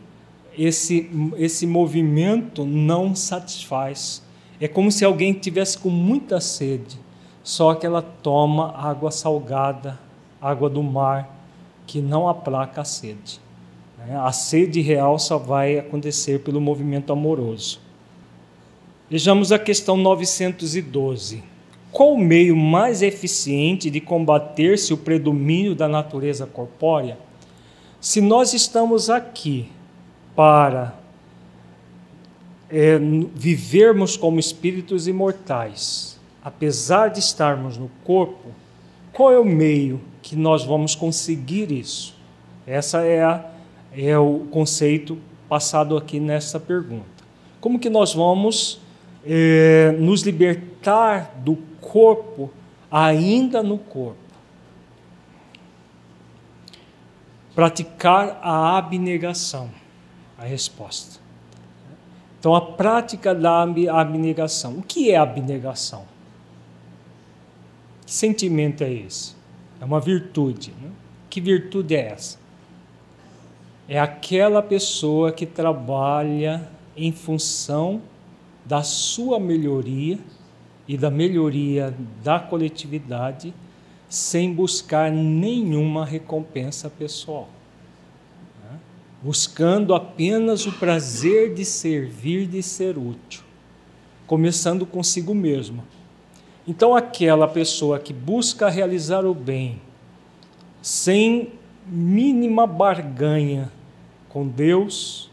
esse, 0.57 1.11
esse 1.37 1.67
movimento 1.67 2.65
não 2.65 3.15
satisfaz 3.15 4.25
é 4.59 4.67
como 4.67 4.91
se 4.91 5.05
alguém 5.05 5.35
tivesse 5.35 5.79
com 5.79 5.91
muita 5.91 6.41
sede, 6.41 6.99
só 7.43 7.75
que 7.75 7.85
ela 7.85 8.01
toma 8.01 8.75
água 8.75 9.11
salgada, 9.11 9.99
água 10.41 10.71
do 10.71 10.83
mar, 10.83 11.31
que 11.87 12.01
não 12.01 12.27
aplaca 12.27 12.81
a 12.81 12.85
sede. 12.85 13.39
Né? 14.07 14.17
A 14.17 14.33
sede 14.33 14.81
real 14.81 15.19
só 15.19 15.37
vai 15.37 15.79
acontecer 15.79 16.41
pelo 16.41 16.61
movimento 16.61 17.13
amoroso. 17.13 17.81
Vejamos 19.11 19.53
a 19.53 19.59
questão 19.59 19.97
912. 19.97 21.43
Qual 21.93 22.13
o 22.13 22.19
meio 22.19 22.57
mais 22.57 23.03
eficiente 23.03 23.91
de 23.91 24.01
combater-se 24.01 24.93
o 24.93 24.97
predomínio 24.97 25.75
da 25.75 25.89
natureza 25.89 26.47
corpórea? 26.47 27.19
Se 28.01 28.21
nós 28.21 28.53
estamos 28.53 29.09
aqui 29.09 29.69
para 30.35 30.95
é, 32.69 32.99
vivermos 33.35 34.17
como 34.17 34.39
espíritos 34.39 35.09
imortais, 35.09 36.19
apesar 36.45 37.09
de 37.09 37.21
estarmos 37.21 37.79
no 37.79 37.91
corpo, 38.05 38.51
qual 39.13 39.33
é 39.33 39.39
o 39.39 39.45
meio 39.45 40.01
que 40.21 40.37
nós 40.37 40.65
vamos 40.65 40.95
conseguir 40.95 41.73
isso? 41.73 42.15
Essa 42.67 43.03
é, 43.03 43.23
a, 43.23 43.45
é 43.97 44.19
o 44.19 44.41
conceito 44.51 45.19
passado 45.49 45.97
aqui 45.97 46.21
nessa 46.21 46.61
pergunta. 46.61 47.07
Como 47.61 47.79
que 47.79 47.89
nós 47.89 48.13
vamos 48.13 48.81
é, 49.25 49.93
nos 49.99 50.23
libertar 50.23 51.35
do 51.39 51.57
corpo 51.81 52.51
ainda 52.91 53.63
no 53.63 53.79
corpo? 53.79 54.19
Praticar 57.55 58.39
a 58.43 58.77
abnegação. 58.77 59.71
A 60.39 60.45
resposta. 60.45 61.19
Então, 62.39 62.55
a 62.55 62.61
prática 62.61 63.35
da 63.35 63.63
abnegação. 63.63 64.75
O 64.75 64.83
que 64.83 65.11
é 65.11 65.17
abnegação? 65.17 66.05
Que 68.05 68.13
sentimento 68.13 68.85
é 68.85 68.93
esse? 68.93 69.35
É 69.81 69.85
uma 69.87 69.99
virtude. 69.99 70.75
Né? 70.81 70.91
Que 71.31 71.41
virtude 71.41 71.97
é 71.97 72.09
essa? 72.13 72.46
É 73.89 74.01
aquela 74.01 74.63
pessoa 74.63 75.31
que 75.31 75.47
trabalha 75.47 76.69
em 76.97 77.13
função 77.13 78.03
da 78.65 78.83
sua 78.83 79.39
melhoria 79.39 80.19
e 80.89 80.97
da 80.97 81.11
melhoria 81.11 81.95
da 82.23 82.41
coletividade 82.41 83.55
sem 84.09 84.53
buscar 84.53 85.11
nenhuma 85.11 86.05
recompensa 86.05 86.91
pessoal. 86.91 87.49
Buscando 89.23 89.95
apenas 89.95 90.67
o 90.67 90.73
prazer 90.73 91.55
de 91.55 91.65
servir, 91.65 92.47
de 92.47 92.63
ser 92.63 92.99
útil, 92.99 93.43
começando 94.27 94.85
consigo 94.85 95.35
mesmo. 95.35 95.83
Então, 96.67 96.95
aquela 96.95 97.47
pessoa 97.47 97.99
que 97.99 98.13
busca 98.13 98.69
realizar 98.69 99.25
o 99.25 99.33
bem 99.35 99.81
sem 100.83 101.53
mínima 101.87 102.67
barganha 102.67 103.73
com 104.37 104.47
Deus, 104.47 105.31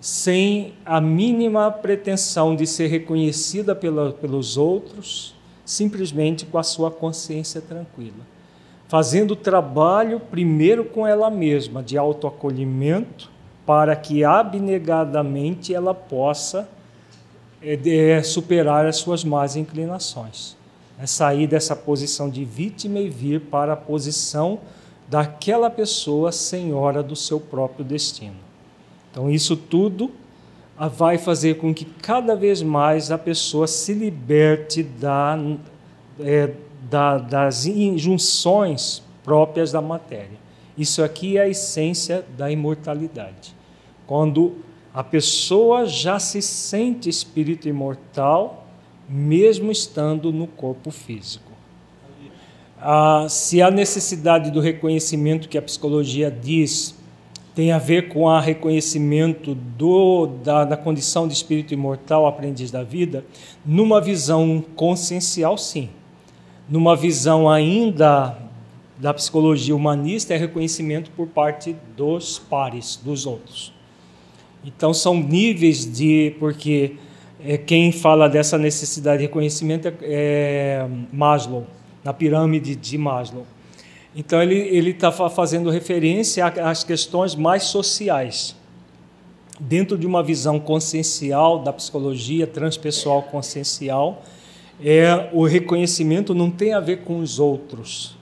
sem 0.00 0.74
a 0.86 1.00
mínima 1.00 1.68
pretensão 1.68 2.54
de 2.54 2.64
ser 2.64 2.86
reconhecida 2.86 3.74
pela, 3.74 4.12
pelos 4.12 4.56
outros, 4.56 5.34
simplesmente 5.64 6.46
com 6.46 6.58
a 6.58 6.62
sua 6.62 6.92
consciência 6.92 7.60
tranquila. 7.60 8.24
Fazendo 8.86 9.32
o 9.32 9.36
trabalho 9.36 10.20
primeiro 10.20 10.84
com 10.84 11.04
ela 11.04 11.28
mesma, 11.28 11.82
de 11.82 11.98
autoacolhimento, 11.98 13.28
para 13.66 13.96
que 13.96 14.22
abnegadamente 14.22 15.74
ela 15.74 15.92
possa 15.92 16.68
é, 17.60 18.22
superar 18.22 18.86
as 18.86 18.98
suas 18.98 19.24
más 19.24 19.56
inclinações. 19.56 20.56
É 21.02 21.04
sair 21.04 21.48
dessa 21.48 21.74
posição 21.74 22.30
de 22.30 22.44
vítima 22.44 23.00
e 23.00 23.08
vir 23.08 23.40
para 23.40 23.72
a 23.72 23.76
posição 23.76 24.60
daquela 25.10 25.68
pessoa 25.68 26.30
senhora 26.30 27.02
do 27.02 27.16
seu 27.16 27.40
próprio 27.40 27.84
destino. 27.84 28.36
Então, 29.10 29.28
isso 29.28 29.56
tudo 29.56 30.12
vai 30.96 31.18
fazer 31.18 31.56
com 31.56 31.74
que 31.74 31.84
cada 31.84 32.36
vez 32.36 32.62
mais 32.62 33.10
a 33.10 33.18
pessoa 33.18 33.66
se 33.66 33.92
liberte 33.92 34.84
da, 34.84 35.36
é, 36.20 36.52
da, 36.88 37.18
das 37.18 37.66
injunções 37.66 39.02
próprias 39.24 39.72
da 39.72 39.82
matéria. 39.82 40.38
Isso 40.78 41.02
aqui 41.02 41.36
é 41.36 41.42
a 41.42 41.48
essência 41.48 42.24
da 42.38 42.50
imortalidade. 42.50 43.54
Quando 44.06 44.58
a 44.94 45.02
pessoa 45.02 45.86
já 45.86 46.20
se 46.20 46.40
sente 46.40 47.08
espírito 47.08 47.68
imortal, 47.68 48.66
mesmo 49.08 49.72
estando 49.72 50.32
no 50.32 50.46
corpo 50.46 50.92
físico. 50.92 51.49
Ah, 52.82 53.26
se 53.28 53.60
a 53.60 53.70
necessidade 53.70 54.50
do 54.50 54.58
reconhecimento 54.58 55.48
que 55.48 55.58
a 55.58 55.62
psicologia 55.62 56.30
diz 56.30 56.98
tem 57.54 57.72
a 57.72 57.78
ver 57.78 58.08
com 58.08 58.22
o 58.22 58.40
reconhecimento 58.40 59.54
do, 59.54 60.26
da, 60.42 60.64
da 60.64 60.76
condição 60.78 61.28
de 61.28 61.34
espírito 61.34 61.74
imortal, 61.74 62.26
aprendiz 62.26 62.70
da 62.70 62.82
vida, 62.82 63.22
numa 63.66 64.00
visão 64.00 64.64
consciencial, 64.74 65.58
sim. 65.58 65.90
Numa 66.68 66.96
visão 66.96 67.50
ainda 67.50 68.38
da 68.96 69.12
psicologia 69.12 69.76
humanista, 69.76 70.32
é 70.32 70.36
reconhecimento 70.38 71.10
por 71.10 71.26
parte 71.26 71.76
dos 71.96 72.38
pares, 72.38 72.98
dos 73.04 73.26
outros. 73.26 73.74
Então, 74.64 74.94
são 74.94 75.14
níveis 75.14 75.84
de. 75.84 76.34
Porque 76.38 76.96
é, 77.44 77.58
quem 77.58 77.92
fala 77.92 78.28
dessa 78.28 78.56
necessidade 78.56 79.18
de 79.18 79.24
reconhecimento 79.24 79.88
é, 79.88 79.94
é 80.02 80.88
Maslow, 81.12 81.66
na 82.04 82.12
pirâmide 82.12 82.74
de 82.74 82.96
Maslow. 82.98 83.46
Então, 84.14 84.42
ele 84.42 84.90
está 84.90 85.12
fazendo 85.12 85.70
referência 85.70 86.44
às 86.46 86.82
questões 86.82 87.34
mais 87.34 87.64
sociais. 87.64 88.56
Dentro 89.58 89.96
de 89.96 90.06
uma 90.06 90.22
visão 90.22 90.58
consciencial 90.58 91.62
da 91.62 91.72
psicologia 91.72 92.46
transpessoal 92.46 93.22
consciencial, 93.22 94.22
é, 94.82 95.28
o 95.32 95.44
reconhecimento 95.44 96.34
não 96.34 96.50
tem 96.50 96.72
a 96.72 96.80
ver 96.80 97.02
com 97.02 97.20
os 97.20 97.38
outros, 97.38 98.16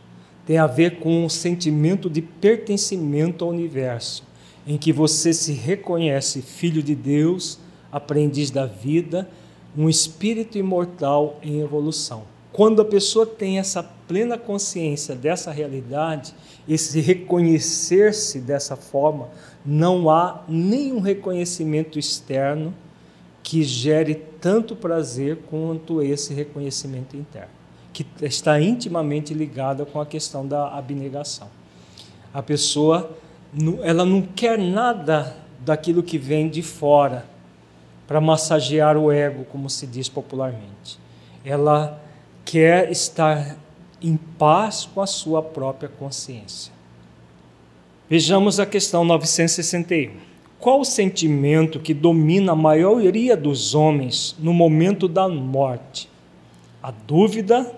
tem 0.44 0.58
a 0.58 0.66
ver 0.66 0.98
com 0.98 1.24
um 1.24 1.28
sentimento 1.28 2.10
de 2.10 2.20
pertencimento 2.20 3.44
ao 3.44 3.50
universo, 3.50 4.24
em 4.66 4.76
que 4.76 4.92
você 4.92 5.32
se 5.32 5.52
reconhece 5.52 6.42
filho 6.42 6.82
de 6.82 6.94
Deus, 6.94 7.58
aprendiz 7.92 8.50
da 8.50 8.66
vida, 8.66 9.28
um 9.76 9.88
espírito 9.88 10.58
imortal 10.58 11.38
em 11.42 11.60
evolução. 11.60 12.24
Quando 12.52 12.82
a 12.82 12.84
pessoa 12.84 13.26
tem 13.26 13.58
essa 13.58 13.82
plena 13.82 14.38
consciência 14.38 15.14
dessa 15.14 15.50
realidade, 15.50 16.34
esse 16.68 17.00
reconhecer-se 17.00 18.40
dessa 18.40 18.74
forma, 18.74 19.28
não 19.64 20.10
há 20.10 20.42
nenhum 20.48 21.00
reconhecimento 21.00 21.98
externo 21.98 22.74
que 23.42 23.62
gere 23.62 24.14
tanto 24.14 24.74
prazer 24.74 25.38
quanto 25.48 26.02
esse 26.02 26.34
reconhecimento 26.34 27.16
interno, 27.16 27.50
que 27.92 28.06
está 28.22 28.60
intimamente 28.60 29.32
ligado 29.32 29.86
com 29.86 30.00
a 30.00 30.06
questão 30.06 30.46
da 30.46 30.76
abnegação. 30.76 31.48
A 32.32 32.42
pessoa 32.42 33.10
ela 33.82 34.04
não 34.04 34.22
quer 34.22 34.58
nada 34.58 35.34
daquilo 35.60 36.02
que 36.02 36.18
vem 36.18 36.48
de 36.48 36.62
fora 36.62 37.24
para 38.06 38.20
massagear 38.20 38.96
o 38.96 39.10
ego, 39.10 39.44
como 39.44 39.68
se 39.68 39.86
diz 39.86 40.08
popularmente. 40.08 40.98
Ela 41.44 42.00
quer 42.48 42.90
estar 42.90 43.58
em 44.00 44.16
paz 44.16 44.88
com 44.94 45.02
a 45.02 45.06
sua 45.06 45.42
própria 45.42 45.86
consciência. 45.86 46.72
Vejamos 48.08 48.58
a 48.58 48.64
questão 48.64 49.04
961. 49.04 50.12
Qual 50.58 50.80
o 50.80 50.84
sentimento 50.84 51.78
que 51.78 51.92
domina 51.92 52.52
a 52.52 52.56
maioria 52.56 53.36
dos 53.36 53.74
homens 53.74 54.34
no 54.38 54.54
momento 54.54 55.06
da 55.06 55.28
morte? 55.28 56.08
A 56.82 56.90
dúvida, 56.90 57.70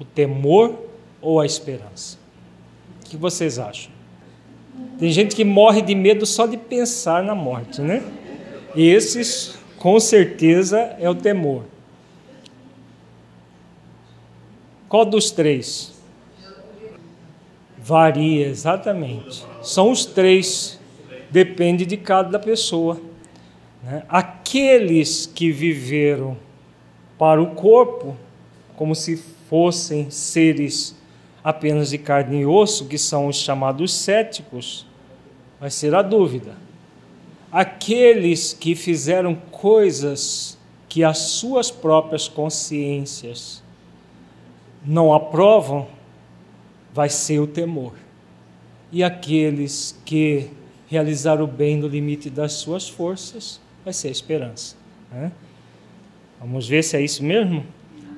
o 0.00 0.04
temor 0.04 0.74
ou 1.20 1.38
a 1.38 1.44
esperança? 1.44 2.16
O 3.04 3.10
que 3.10 3.18
vocês 3.18 3.58
acham? 3.58 3.92
Tem 4.98 5.12
gente 5.12 5.36
que 5.36 5.44
morre 5.44 5.82
de 5.82 5.94
medo 5.94 6.24
só 6.24 6.46
de 6.46 6.56
pensar 6.56 7.22
na 7.22 7.34
morte, 7.34 7.82
né? 7.82 8.02
E 8.74 8.88
esses, 8.88 9.58
com 9.76 10.00
certeza, 10.00 10.96
é 10.98 11.08
o 11.10 11.14
temor. 11.14 11.64
Qual 14.88 15.04
dos 15.04 15.30
três? 15.32 15.92
Varia, 17.76 18.46
exatamente. 18.46 19.44
São 19.62 19.90
os 19.90 20.04
três, 20.04 20.78
depende 21.30 21.84
de 21.84 21.96
cada 21.96 22.38
pessoa. 22.38 23.00
Né? 23.82 24.04
Aqueles 24.08 25.26
que 25.26 25.50
viveram 25.50 26.36
para 27.18 27.42
o 27.42 27.54
corpo, 27.54 28.16
como 28.76 28.94
se 28.94 29.16
fossem 29.48 30.10
seres 30.10 30.96
apenas 31.42 31.90
de 31.90 31.98
carne 31.98 32.40
e 32.40 32.46
osso, 32.46 32.86
que 32.86 32.98
são 32.98 33.26
os 33.26 33.36
chamados 33.36 33.92
céticos, 33.92 34.86
vai 35.58 35.70
ser 35.70 35.94
a 35.94 36.02
dúvida. 36.02 36.54
Aqueles 37.50 38.52
que 38.52 38.74
fizeram 38.74 39.34
coisas 39.50 40.58
que 40.88 41.02
as 41.02 41.18
suas 41.18 41.70
próprias 41.70 42.28
consciências 42.28 43.62
não 44.86 45.12
aprovam, 45.12 45.88
vai 46.94 47.08
ser 47.08 47.40
o 47.40 47.46
temor. 47.46 47.94
E 48.92 49.02
aqueles 49.02 50.00
que 50.04 50.48
realizaram 50.86 51.44
o 51.44 51.48
bem 51.48 51.76
no 51.76 51.88
limite 51.88 52.30
das 52.30 52.52
suas 52.52 52.88
forças, 52.88 53.60
vai 53.84 53.92
ser 53.92 54.08
a 54.08 54.12
esperança. 54.12 54.76
Né? 55.10 55.32
Vamos 56.40 56.68
ver 56.68 56.84
se 56.84 56.96
é 56.96 57.00
isso 57.00 57.24
mesmo? 57.24 57.64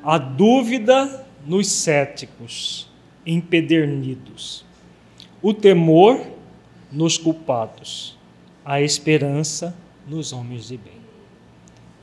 A 0.04 0.18
dúvida 0.18 1.26
nos 1.46 1.68
céticos, 1.68 2.88
empedernidos. 3.24 4.64
O 5.40 5.54
temor 5.54 6.20
nos 6.92 7.16
culpados. 7.16 8.16
A 8.64 8.82
esperança 8.82 9.74
nos 10.06 10.32
homens 10.32 10.68
de 10.68 10.76
bem. 10.76 10.98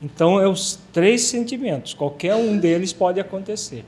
Então, 0.02 0.40
é 0.40 0.48
os 0.48 0.78
três 0.92 1.22
sentimentos, 1.22 1.94
qualquer 1.94 2.34
um 2.34 2.58
deles 2.58 2.92
pode 2.92 3.18
acontecer. 3.18 3.84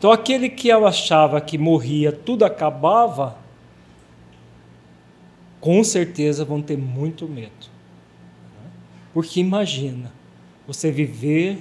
Então, 0.00 0.10
aquele 0.10 0.48
que 0.48 0.70
achava 0.70 1.42
que 1.42 1.58
morria, 1.58 2.10
tudo 2.10 2.46
acabava, 2.46 3.36
com 5.60 5.84
certeza 5.84 6.42
vão 6.42 6.62
ter 6.62 6.78
muito 6.78 7.28
medo. 7.28 7.68
Porque 9.12 9.40
imagina, 9.40 10.10
você 10.66 10.90
viver, 10.90 11.58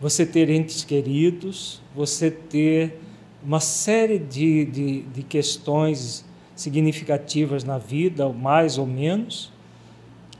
você 0.00 0.26
ter 0.26 0.50
entes 0.50 0.82
queridos, 0.82 1.80
você 1.94 2.28
ter 2.28 2.98
uma 3.40 3.60
série 3.60 4.18
de, 4.18 4.64
de, 4.64 5.02
de 5.02 5.22
questões 5.22 6.24
significativas 6.56 7.62
na 7.62 7.78
vida, 7.78 8.28
mais 8.30 8.78
ou 8.78 8.86
menos, 8.86 9.52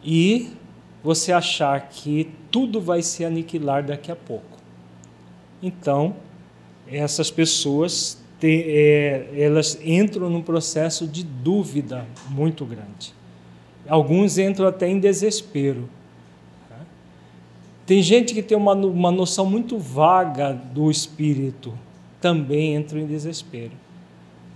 e 0.03 0.51
você 1.01 1.31
achar 1.31 1.81
que 1.91 2.29
tudo 2.51 2.81
vai 2.81 3.03
se 3.03 3.25
aniquilar 3.25 3.87
daqui 3.87 4.11
a 4.11 4.17
pouco. 4.17 4.59
Então, 5.63 6.17
essas 6.91 7.31
pessoas 7.31 8.21
te, 8.41 8.65
é, 8.67 9.29
elas 9.37 9.79
entram 9.85 10.31
num 10.31 10.43
processo 10.43 11.07
de 11.07 11.23
dúvida 11.23 12.07
muito 12.29 12.65
grande. 12.65 13.15
Alguns 13.89 14.39
entram 14.39 14.67
até 14.67 14.89
em 14.89 14.99
desespero. 14.99 15.89
Tá? 16.69 16.79
Tem 17.87 18.03
gente 18.03 18.35
que 18.35 18.43
tem 18.43 18.57
uma, 18.57 18.73
uma 18.73 19.11
noção 19.11 19.47
muito 19.47 19.79
vaga 19.79 20.53
do 20.53 20.91
espírito, 20.91 21.73
também 22.21 22.75
entra 22.75 22.99
em 22.99 23.07
desespero, 23.07 23.73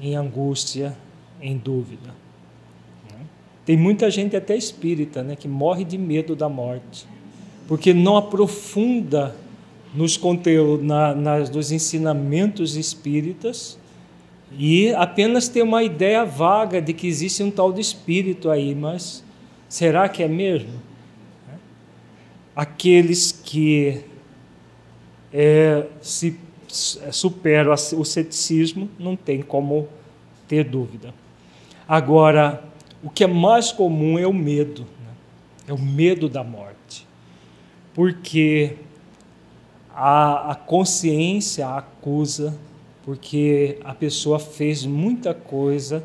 em 0.00 0.16
angústia, 0.16 0.96
em 1.40 1.56
dúvida. 1.56 2.14
Né? 3.10 3.18
Tem 3.64 3.76
muita 3.76 4.10
gente 4.10 4.36
até 4.36 4.56
espírita, 4.56 5.22
né, 5.22 5.36
que 5.36 5.48
morre 5.48 5.84
de 5.84 5.98
medo 5.98 6.34
da 6.34 6.48
morte, 6.48 7.06
porque 7.66 7.92
não 7.94 8.16
aprofunda 8.16 9.34
nos 9.94 10.16
conteúdos, 10.16 10.84
na, 10.84 11.14
nas, 11.14 11.50
nos 11.50 11.70
ensinamentos 11.70 12.76
espíritas 12.76 13.78
e 14.58 14.92
apenas 14.94 15.48
ter 15.48 15.62
uma 15.62 15.82
ideia 15.82 16.24
vaga 16.24 16.82
de 16.82 16.92
que 16.92 17.06
existe 17.06 17.42
um 17.42 17.50
tal 17.50 17.72
de 17.72 17.80
espírito 17.80 18.50
aí, 18.50 18.74
mas 18.74 19.24
será 19.68 20.08
que 20.08 20.22
é 20.22 20.28
mesmo? 20.28 20.82
aqueles 22.54 23.32
que 23.32 24.02
é, 25.32 25.86
se 26.00 26.38
superam 27.10 27.72
o 27.72 28.04
ceticismo 28.04 28.88
não 28.98 29.16
tem 29.16 29.42
como 29.42 29.88
ter 30.46 30.64
dúvida. 30.64 31.14
Agora, 31.88 32.62
o 33.02 33.10
que 33.10 33.24
é 33.24 33.26
mais 33.26 33.72
comum 33.72 34.18
é 34.18 34.26
o 34.26 34.32
medo, 34.32 34.82
né? 34.82 35.12
é 35.68 35.72
o 35.72 35.78
medo 35.78 36.28
da 36.28 36.42
morte, 36.42 37.06
porque 37.92 38.76
a, 39.94 40.50
a 40.50 40.54
consciência 40.56 41.68
acusa, 41.68 42.58
porque 43.04 43.78
a 43.84 43.94
pessoa 43.94 44.40
fez 44.40 44.84
muita 44.84 45.32
coisa 45.32 46.04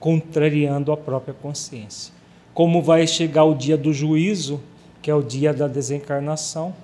contrariando 0.00 0.90
a 0.90 0.96
própria 0.96 1.32
consciência. 1.32 2.12
Como 2.52 2.82
vai 2.82 3.06
chegar 3.06 3.44
o 3.44 3.54
dia 3.54 3.76
do 3.76 3.92
juízo, 3.92 4.60
que 5.00 5.10
é 5.10 5.14
o 5.14 5.22
dia 5.22 5.54
da 5.54 5.68
desencarnação, 5.68 6.74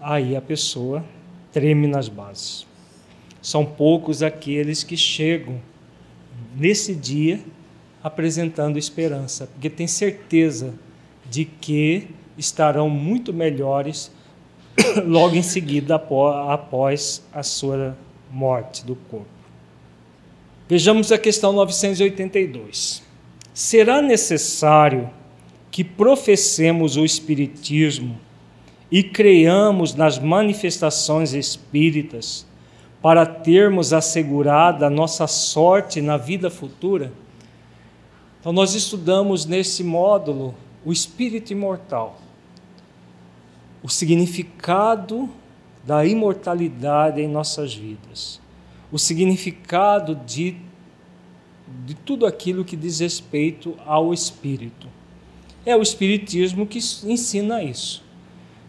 aí 0.00 0.34
a 0.34 0.40
pessoa 0.40 1.04
treme 1.52 1.86
nas 1.86 2.08
bases. 2.08 2.66
São 3.42 3.64
poucos 3.64 4.22
aqueles 4.22 4.82
que 4.82 4.96
chegam 4.96 5.60
nesse 6.56 6.94
dia 6.94 7.40
apresentando 8.02 8.78
esperança, 8.78 9.46
porque 9.46 9.68
tem 9.68 9.86
certeza 9.86 10.74
de 11.28 11.44
que 11.44 12.08
estarão 12.38 12.88
muito 12.88 13.32
melhores 13.32 14.10
logo 15.06 15.34
em 15.36 15.42
seguida 15.42 15.96
após 15.96 17.22
a 17.32 17.42
sua 17.42 17.96
morte 18.30 18.84
do 18.84 18.94
corpo. 18.94 19.26
Vejamos 20.68 21.10
a 21.10 21.18
questão 21.18 21.52
982. 21.52 23.02
Será 23.52 24.00
necessário 24.00 25.10
que 25.70 25.82
professemos 25.82 26.96
o 26.96 27.04
Espiritismo 27.04 28.18
e 28.90 29.02
creiamos 29.02 29.94
nas 29.94 30.18
manifestações 30.18 31.32
espíritas 31.32 32.46
para 33.02 33.24
termos 33.24 33.92
assegurada 33.92 34.86
a 34.86 34.90
nossa 34.90 35.26
sorte 35.26 36.00
na 36.00 36.16
vida 36.16 36.50
futura? 36.50 37.12
Então, 38.40 38.52
nós 38.52 38.74
estudamos 38.74 39.44
nesse 39.44 39.84
módulo 39.84 40.54
o 40.84 40.92
espírito 40.92 41.52
imortal, 41.52 42.18
o 43.82 43.88
significado 43.88 45.28
da 45.84 46.04
imortalidade 46.04 47.20
em 47.20 47.28
nossas 47.28 47.74
vidas, 47.74 48.40
o 48.92 48.98
significado 48.98 50.14
de, 50.14 50.56
de 51.86 51.94
tudo 51.94 52.26
aquilo 52.26 52.64
que 52.64 52.76
diz 52.76 53.00
respeito 53.00 53.76
ao 53.86 54.12
espírito. 54.12 54.88
É 55.64 55.76
o 55.76 55.82
Espiritismo 55.82 56.66
que 56.66 56.78
ensina 56.78 57.62
isso. 57.62 58.02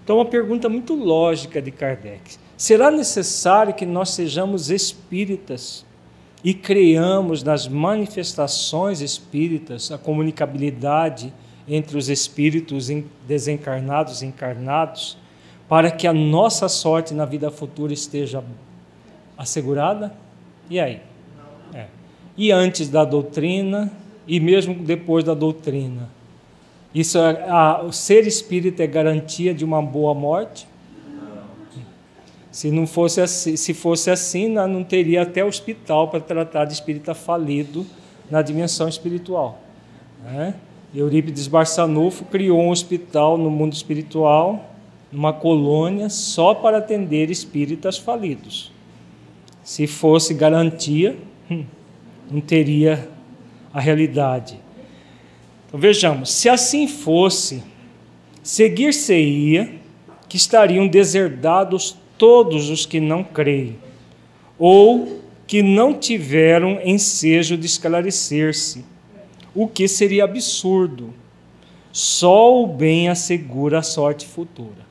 Então, 0.03 0.17
uma 0.17 0.25
pergunta 0.25 0.67
muito 0.67 0.93
lógica 0.93 1.61
de 1.61 1.71
Kardec: 1.71 2.35
será 2.57 2.91
necessário 2.91 3.73
que 3.73 3.85
nós 3.85 4.09
sejamos 4.09 4.69
espíritas 4.69 5.85
e 6.43 6.53
creamos 6.53 7.43
nas 7.43 7.67
manifestações 7.67 8.99
espíritas, 8.99 9.91
a 9.91 9.97
comunicabilidade 9.97 11.33
entre 11.73 11.97
os 11.97 12.09
espíritos 12.09 12.89
desencarnados 13.25 14.21
e 14.21 14.25
encarnados, 14.25 15.17
para 15.69 15.89
que 15.89 16.05
a 16.05 16.11
nossa 16.11 16.67
sorte 16.67 17.13
na 17.13 17.23
vida 17.23 17.49
futura 17.49 17.93
esteja 17.93 18.43
assegurada? 19.37 20.13
E 20.69 20.81
aí? 20.81 20.99
É. 21.73 21.85
E 22.35 22.51
antes 22.51 22.89
da 22.89 23.05
doutrina, 23.05 23.89
e 24.27 24.37
mesmo 24.37 24.75
depois 24.75 25.23
da 25.23 25.33
doutrina? 25.33 26.09
Isso 26.93 27.17
é, 27.17 27.49
a, 27.49 27.81
o 27.83 27.93
ser 27.93 28.27
espírita 28.27 28.83
é 28.83 28.87
garantia 28.87 29.53
de 29.53 29.63
uma 29.63 29.81
boa 29.81 30.13
morte? 30.13 30.67
Se 32.51 32.69
não 32.69 32.85
fosse 32.85 33.21
assim, 33.21 33.55
se 33.55 33.73
fosse 33.73 34.11
assim, 34.11 34.49
não 34.49 34.83
teria 34.83 35.21
até 35.21 35.41
hospital 35.45 36.09
para 36.09 36.19
tratar 36.19 36.65
de 36.65 36.73
espírita 36.73 37.13
falido 37.13 37.85
na 38.29 38.41
dimensão 38.41 38.89
espiritual. 38.89 39.57
Né? 40.25 40.53
Eurípides 40.93 41.47
Barçanufo 41.47 42.25
criou 42.25 42.59
um 42.59 42.69
hospital 42.69 43.37
no 43.37 43.49
mundo 43.49 43.73
espiritual, 43.73 44.75
numa 45.11 45.31
colônia 45.31 46.09
só 46.09 46.53
para 46.53 46.77
atender 46.77 47.29
espíritas 47.29 47.97
falidos. 47.97 48.71
Se 49.63 49.87
fosse 49.87 50.33
garantia, 50.33 51.17
hum, 51.49 51.63
não 52.29 52.41
teria 52.41 53.09
a 53.73 53.79
realidade. 53.79 54.59
Então 55.67 55.79
vejamos, 55.79 56.31
se 56.31 56.49
assim 56.49 56.87
fosse, 56.87 57.63
seguir-se-ia 58.43 59.75
que 60.27 60.35
estariam 60.35 60.87
deserdados 60.87 61.95
todos 62.17 62.69
os 62.69 62.85
que 62.85 62.99
não 62.99 63.23
creem, 63.23 63.77
ou 64.59 65.21
que 65.47 65.61
não 65.61 65.93
tiveram 65.93 66.79
ensejo 66.83 67.57
de 67.57 67.65
esclarecer-se, 67.65 68.85
o 69.53 69.67
que 69.67 69.87
seria 69.87 70.23
absurdo. 70.23 71.13
Só 71.91 72.63
o 72.63 72.67
bem 72.67 73.09
assegura 73.09 73.79
a 73.79 73.83
sorte 73.83 74.25
futura. 74.25 74.85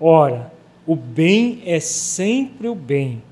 Ora, 0.00 0.52
o 0.86 0.96
bem 0.96 1.60
é 1.66 1.80
sempre 1.80 2.68
o 2.68 2.74
bem, 2.74 3.22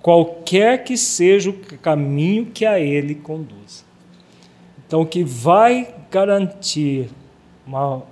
qualquer 0.00 0.84
que 0.84 0.96
seja 0.96 1.50
o 1.50 1.52
caminho 1.78 2.46
que 2.46 2.64
a 2.64 2.78
ele 2.78 3.16
conduza. 3.16 3.82
Então, 4.86 5.00
o 5.00 5.06
que 5.06 5.24
vai 5.24 5.92
garantir 6.10 7.10
uma, 7.66 8.04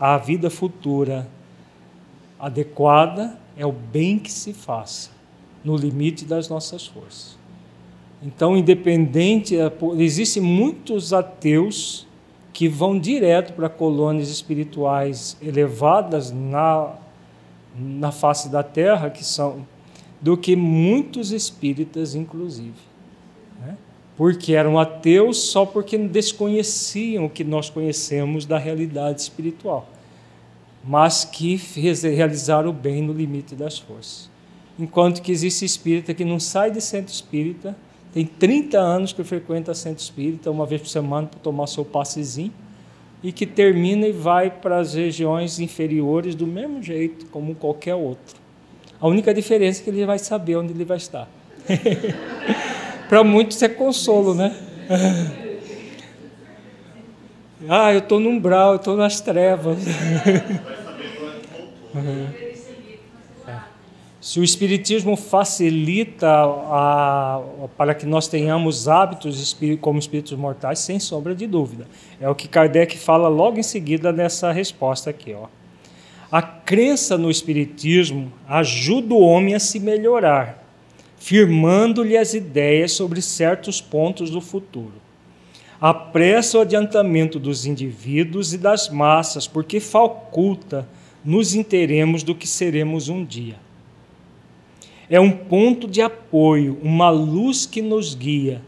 a 0.00 0.16
vida 0.16 0.48
futura 0.48 1.28
adequada 2.38 3.38
é 3.56 3.66
o 3.66 3.72
bem 3.72 4.18
que 4.18 4.32
se 4.32 4.54
faça, 4.54 5.10
no 5.62 5.76
limite 5.76 6.24
das 6.24 6.48
nossas 6.48 6.86
forças. 6.86 7.36
Então, 8.24 8.56
independente, 8.56 9.56
é, 9.56 9.70
existem 9.98 10.42
muitos 10.42 11.12
ateus 11.12 12.06
que 12.52 12.68
vão 12.68 12.98
direto 12.98 13.52
para 13.52 13.68
colônias 13.68 14.30
espirituais 14.30 15.36
elevadas 15.42 16.30
na, 16.30 16.94
na 17.76 18.10
face 18.10 18.48
da 18.48 18.62
terra, 18.62 19.10
que 19.10 19.24
são 19.24 19.66
do 20.20 20.36
que 20.36 20.56
muitos 20.56 21.32
espíritas, 21.32 22.14
inclusive. 22.14 22.72
Né? 23.60 23.76
Porque 24.16 24.54
eram 24.54 24.78
ateus 24.78 25.38
só 25.38 25.66
porque 25.66 25.98
desconheciam 25.98 27.26
o 27.26 27.30
que 27.30 27.44
nós 27.44 27.68
conhecemos 27.68 28.46
da 28.46 28.56
realidade 28.56 29.20
espiritual 29.20 29.88
mas 30.86 31.24
que 31.24 31.56
realizaram 31.56 32.68
o 32.68 32.72
bem 32.72 33.00
no 33.00 33.12
limite 33.12 33.54
das 33.54 33.78
forças. 33.78 34.28
Enquanto 34.78 35.22
que 35.22 35.32
existe 35.32 35.64
espírita 35.64 36.12
que 36.12 36.24
não 36.24 36.38
sai 36.38 36.70
de 36.70 36.80
centro 36.80 37.12
espírita, 37.12 37.74
tem 38.14 38.24
30 38.24 38.78
anos 38.78 39.12
que 39.12 39.24
frequenta 39.24 39.74
centro 39.74 40.00
espírita, 40.00 40.48
uma 40.48 40.64
vez 40.64 40.80
por 40.80 40.86
semana 40.86 41.26
para 41.26 41.40
tomar 41.40 41.66
seu 41.66 41.84
passezinho, 41.84 42.52
e 43.20 43.32
que 43.32 43.44
termina 43.44 44.06
e 44.06 44.12
vai 44.12 44.50
para 44.50 44.78
as 44.78 44.94
regiões 44.94 45.58
inferiores 45.58 46.36
do 46.36 46.46
mesmo 46.46 46.80
jeito, 46.80 47.26
como 47.26 47.56
qualquer 47.56 47.96
outro. 47.96 48.36
A 49.00 49.08
única 49.08 49.34
diferença 49.34 49.80
é 49.80 49.84
que 49.84 49.90
ele 49.90 50.06
vai 50.06 50.20
saber 50.20 50.54
onde 50.54 50.72
ele 50.72 50.84
vai 50.84 50.96
estar. 50.96 51.28
para 53.08 53.24
muitos 53.24 53.60
é 53.62 53.68
consolo, 53.68 54.32
né? 54.32 54.54
Ah, 57.66 57.94
eu 57.94 58.00
estou 58.00 58.20
no 58.20 58.28
umbral, 58.28 58.72
eu 58.72 58.76
estou 58.76 58.94
nas 58.94 59.22
trevas. 59.22 59.78
Uhum. 61.94 62.43
Se 64.24 64.40
o 64.40 64.42
Espiritismo 64.42 65.16
facilita 65.16 66.26
a, 66.26 67.42
para 67.76 67.94
que 67.94 68.06
nós 68.06 68.26
tenhamos 68.26 68.88
hábitos 68.88 69.54
como 69.82 69.98
espíritos 69.98 70.32
mortais, 70.32 70.78
sem 70.78 70.98
sombra 70.98 71.34
de 71.34 71.46
dúvida. 71.46 71.86
É 72.18 72.26
o 72.26 72.34
que 72.34 72.48
Kardec 72.48 72.96
fala 72.96 73.28
logo 73.28 73.58
em 73.58 73.62
seguida 73.62 74.10
nessa 74.12 74.50
resposta 74.50 75.10
aqui. 75.10 75.34
Ó. 75.34 75.48
A 76.32 76.40
crença 76.40 77.18
no 77.18 77.30
Espiritismo 77.30 78.32
ajuda 78.48 79.12
o 79.12 79.20
homem 79.20 79.54
a 79.54 79.60
se 79.60 79.78
melhorar, 79.78 80.66
firmando-lhe 81.18 82.16
as 82.16 82.32
ideias 82.32 82.92
sobre 82.92 83.20
certos 83.20 83.82
pontos 83.82 84.30
do 84.30 84.40
futuro 84.40 85.04
apressa 85.78 86.56
o 86.56 86.60
adiantamento 86.62 87.38
dos 87.38 87.66
indivíduos 87.66 88.54
e 88.54 88.58
das 88.58 88.88
massas, 88.88 89.46
porque 89.46 89.78
faculta 89.80 90.88
nos 91.22 91.54
interemos 91.54 92.22
do 92.22 92.34
que 92.34 92.48
seremos 92.48 93.10
um 93.10 93.22
dia. 93.22 93.63
É 95.08 95.20
um 95.20 95.30
ponto 95.30 95.86
de 95.86 96.00
apoio, 96.00 96.78
uma 96.82 97.10
luz 97.10 97.66
que 97.66 97.82
nos 97.82 98.14
guia. 98.14 98.62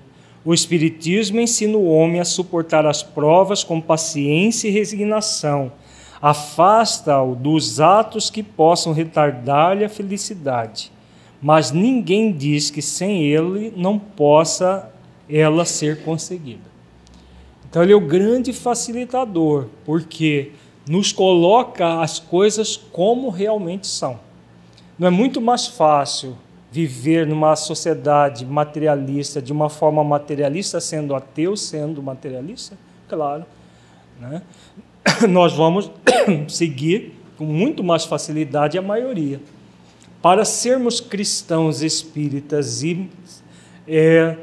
O 0.44 0.52
Espiritismo 0.54 1.40
ensina 1.40 1.76
o 1.76 1.88
homem 1.88 2.20
a 2.20 2.24
suportar 2.24 2.86
as 2.86 3.02
provas 3.02 3.64
com 3.64 3.80
paciência 3.80 4.68
e 4.68 4.70
resignação, 4.70 5.72
afasta-o 6.20 7.34
dos 7.34 7.80
atos 7.80 8.30
que 8.30 8.42
possam 8.42 8.92
retardar-lhe 8.92 9.84
a 9.84 9.88
felicidade. 9.88 10.92
Mas 11.42 11.72
ninguém 11.72 12.32
diz 12.32 12.70
que 12.70 12.80
sem 12.80 13.24
ele 13.24 13.72
não 13.76 13.98
possa 13.98 14.90
ela 15.28 15.64
ser 15.64 16.04
conseguida. 16.04 16.76
Então 17.68 17.82
ele 17.82 17.92
é 17.92 17.96
o 17.96 18.00
grande 18.00 18.52
facilitador, 18.52 19.66
porque 19.84 20.52
nos 20.88 21.12
coloca 21.12 22.00
as 22.00 22.18
coisas 22.18 22.76
como 22.76 23.28
realmente 23.28 23.86
são. 23.86 24.25
Não 24.98 25.08
é 25.08 25.10
muito 25.10 25.40
mais 25.40 25.66
fácil 25.66 26.36
viver 26.72 27.26
numa 27.26 27.54
sociedade 27.56 28.44
materialista, 28.44 29.40
de 29.40 29.52
uma 29.52 29.68
forma 29.68 30.02
materialista, 30.02 30.80
sendo 30.80 31.14
ateu, 31.14 31.56
sendo 31.56 32.02
materialista? 32.02 32.76
Claro. 33.08 33.44
Né? 34.18 34.42
Nós 35.28 35.52
vamos 35.52 35.90
seguir 36.48 37.14
com 37.36 37.44
muito 37.44 37.84
mais 37.84 38.04
facilidade 38.04 38.78
a 38.78 38.82
maioria. 38.82 39.40
Para 40.22 40.44
sermos 40.44 41.00
cristãos 41.00 41.82
espíritas 41.82 42.82
e 42.82 43.08
é, 43.86 44.36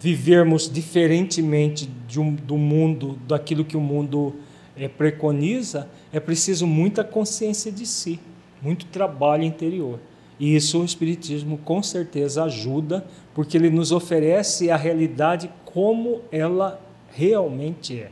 vivermos 0.00 0.70
diferentemente 0.70 1.88
um, 2.16 2.34
do 2.34 2.56
mundo, 2.56 3.18
daquilo 3.28 3.64
que 3.64 3.76
o 3.76 3.80
mundo 3.80 4.34
é, 4.76 4.88
preconiza, 4.88 5.88
é 6.12 6.18
preciso 6.18 6.66
muita 6.66 7.04
consciência 7.04 7.70
de 7.70 7.86
si, 7.86 8.18
muito 8.62 8.86
trabalho 8.86 9.42
interior. 9.42 9.98
E 10.38 10.56
isso 10.56 10.80
o 10.80 10.84
Espiritismo 10.84 11.58
com 11.58 11.82
certeza 11.82 12.44
ajuda, 12.44 13.04
porque 13.34 13.56
ele 13.56 13.70
nos 13.70 13.92
oferece 13.92 14.70
a 14.70 14.76
realidade 14.76 15.50
como 15.64 16.20
ela 16.30 16.80
realmente 17.10 18.00
é, 18.00 18.10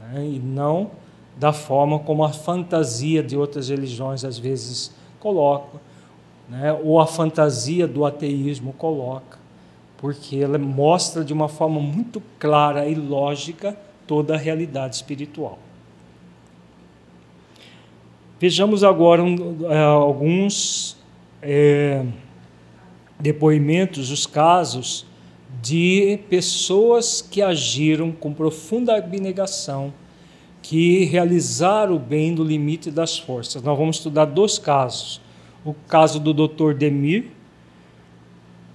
né? 0.00 0.26
e 0.26 0.38
não 0.38 0.90
da 1.36 1.52
forma 1.52 1.98
como 1.98 2.24
a 2.24 2.30
fantasia 2.30 3.22
de 3.22 3.36
outras 3.36 3.68
religiões 3.68 4.24
às 4.24 4.38
vezes 4.38 4.92
coloca, 5.18 5.78
né? 6.48 6.72
ou 6.72 6.98
a 7.00 7.06
fantasia 7.06 7.86
do 7.86 8.04
ateísmo 8.04 8.72
coloca, 8.72 9.38
porque 9.96 10.36
ela 10.36 10.58
mostra 10.58 11.24
de 11.24 11.32
uma 11.32 11.48
forma 11.48 11.80
muito 11.80 12.22
clara 12.38 12.86
e 12.86 12.94
lógica 12.94 13.76
toda 14.06 14.34
a 14.34 14.38
realidade 14.38 14.96
espiritual. 14.96 15.58
Vejamos 18.40 18.82
agora 18.82 19.22
um, 19.22 19.70
é, 19.70 19.82
alguns 19.82 20.96
é, 21.42 22.02
depoimentos, 23.18 24.10
os 24.10 24.26
casos 24.26 25.04
de 25.60 26.18
pessoas 26.30 27.20
que 27.20 27.42
agiram 27.42 28.10
com 28.10 28.32
profunda 28.32 28.96
abnegação, 28.96 29.92
que 30.62 31.04
realizaram 31.04 31.96
o 31.96 31.98
bem 31.98 32.30
no 32.30 32.42
limite 32.42 32.90
das 32.90 33.18
forças. 33.18 33.62
Nós 33.62 33.76
vamos 33.76 33.96
estudar 33.96 34.24
dois 34.24 34.58
casos. 34.58 35.20
O 35.62 35.74
caso 35.74 36.18
do 36.18 36.32
Dr. 36.32 36.72
Demir, 36.72 37.26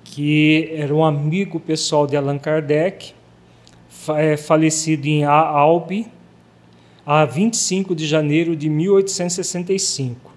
que 0.04 0.70
era 0.76 0.94
um 0.94 1.04
amigo 1.04 1.60
pessoal 1.60 2.06
de 2.06 2.16
Allan 2.16 2.38
Kardec, 2.38 3.14
é, 4.10 4.38
falecido 4.38 5.08
em 5.08 5.24
Albi, 5.24 6.06
a 7.06 7.24
25 7.24 7.94
de 7.94 8.08
janeiro 8.08 8.56
de 8.56 8.68
1865. 8.68 10.32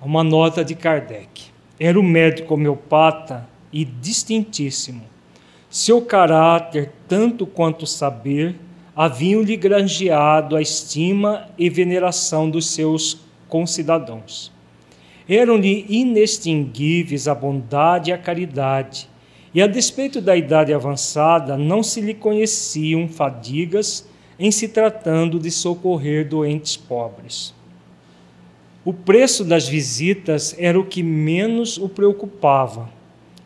Uma 0.00 0.22
nota 0.22 0.64
de 0.64 0.76
Kardec. 0.76 1.46
Era 1.80 1.98
um 1.98 2.02
médico 2.02 2.54
homeopata 2.54 3.48
e 3.72 3.84
distintíssimo. 3.84 5.02
Seu 5.68 6.00
caráter, 6.00 6.92
tanto 7.08 7.44
quanto 7.44 7.86
saber, 7.86 8.54
haviam-lhe 8.94 9.56
granjeado 9.56 10.54
a 10.54 10.62
estima 10.62 11.48
e 11.58 11.68
veneração 11.68 12.48
dos 12.48 12.70
seus 12.70 13.18
concidadãos. 13.48 14.52
Eram-lhe 15.28 15.84
inextinguíveis 15.88 17.26
a 17.26 17.34
bondade 17.34 18.10
e 18.10 18.12
a 18.12 18.18
caridade, 18.18 19.08
e 19.52 19.60
a 19.60 19.66
despeito 19.66 20.20
da 20.20 20.36
idade 20.36 20.72
avançada, 20.72 21.56
não 21.56 21.82
se 21.82 22.00
lhe 22.00 22.14
conheciam 22.14 23.08
fadigas 23.08 24.06
em 24.38 24.50
se 24.50 24.68
tratando 24.68 25.38
de 25.38 25.50
socorrer 25.50 26.28
doentes 26.28 26.76
pobres. 26.76 27.54
O 28.84 28.92
preço 28.92 29.44
das 29.44 29.66
visitas 29.66 30.54
era 30.58 30.78
o 30.78 30.84
que 30.84 31.02
menos 31.02 31.76
o 31.78 31.88
preocupava, 31.88 32.88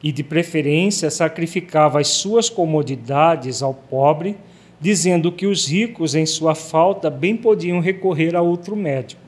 e 0.03 0.11
de 0.13 0.23
preferência 0.23 1.11
sacrificava 1.11 2.01
as 2.01 2.09
suas 2.09 2.51
comodidades 2.51 3.63
ao 3.63 3.73
pobre, 3.73 4.37
dizendo 4.81 5.31
que 5.31 5.47
os 5.47 5.67
ricos, 5.67 6.15
em 6.15 6.27
sua 6.27 6.55
falta, 6.55 7.09
bem 7.11 7.37
podiam 7.37 7.81
recorrer 7.81 8.35
a 8.35 8.43
outro 8.43 8.75
médico. 8.75 9.21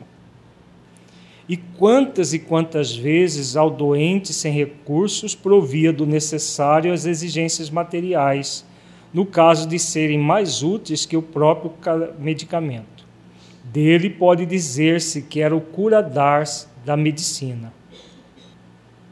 E 1.49 1.57
quantas 1.57 2.33
e 2.33 2.39
quantas 2.39 2.95
vezes 2.95 3.57
ao 3.57 3.71
doente 3.71 4.33
sem 4.33 4.53
recursos 4.53 5.35
provia 5.35 5.93
do 5.93 6.07
necessário 6.07 6.93
às 6.93 7.05
exigências 7.05 7.69
materiais 7.69 8.65
no 9.13 9.27
caso 9.27 9.69
de 9.69 9.79
serem 9.79 10.19
mais 10.19 10.63
úteis 10.63 11.05
que 11.05 11.17
o 11.17 11.23
próprio 11.23 11.73
medicamento. 12.19 13.07
Dele 13.65 14.11
pode 14.11 14.47
dizer-se 14.47 15.23
que 15.23 15.41
era 15.41 15.55
o 15.55 15.61
curador 15.61 16.45
da 16.85 16.97
medicina. 16.97 17.73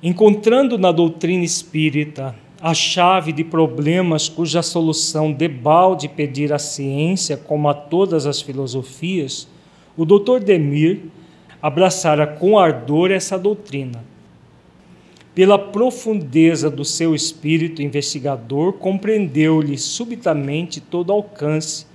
Encontrando 0.03 0.78
na 0.78 0.90
doutrina 0.90 1.44
espírita 1.44 2.34
a 2.61 2.74
chave 2.74 3.32
de 3.32 3.44
problemas 3.44 4.28
cuja 4.28 4.62
solução 4.62 5.32
debalde 5.32 6.09
pedir 6.09 6.53
à 6.53 6.59
ciência, 6.59 7.36
como 7.36 7.68
a 7.68 7.74
todas 7.74 8.26
as 8.26 8.40
filosofias, 8.40 9.48
o 9.96 10.05
Dr. 10.05 10.40
Demir 10.44 11.05
abraçara 11.61 12.26
com 12.26 12.59
ardor 12.59 13.11
essa 13.11 13.38
doutrina 13.38 14.09
pela 15.34 15.58
profundeza 15.58 16.68
do 16.68 16.84
seu 16.84 17.14
espírito 17.14 17.80
investigador, 17.80 18.72
compreendeu-lhe 18.72 19.78
subitamente 19.78 20.80
todo 20.80 21.12
alcance, 21.12 21.86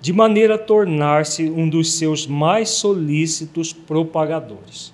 de 0.00 0.12
maneira 0.12 0.54
a 0.56 0.58
tornar-se 0.58 1.48
um 1.48 1.68
dos 1.68 1.92
seus 1.92 2.26
mais 2.26 2.70
solícitos 2.70 3.72
propagadores. 3.72 4.92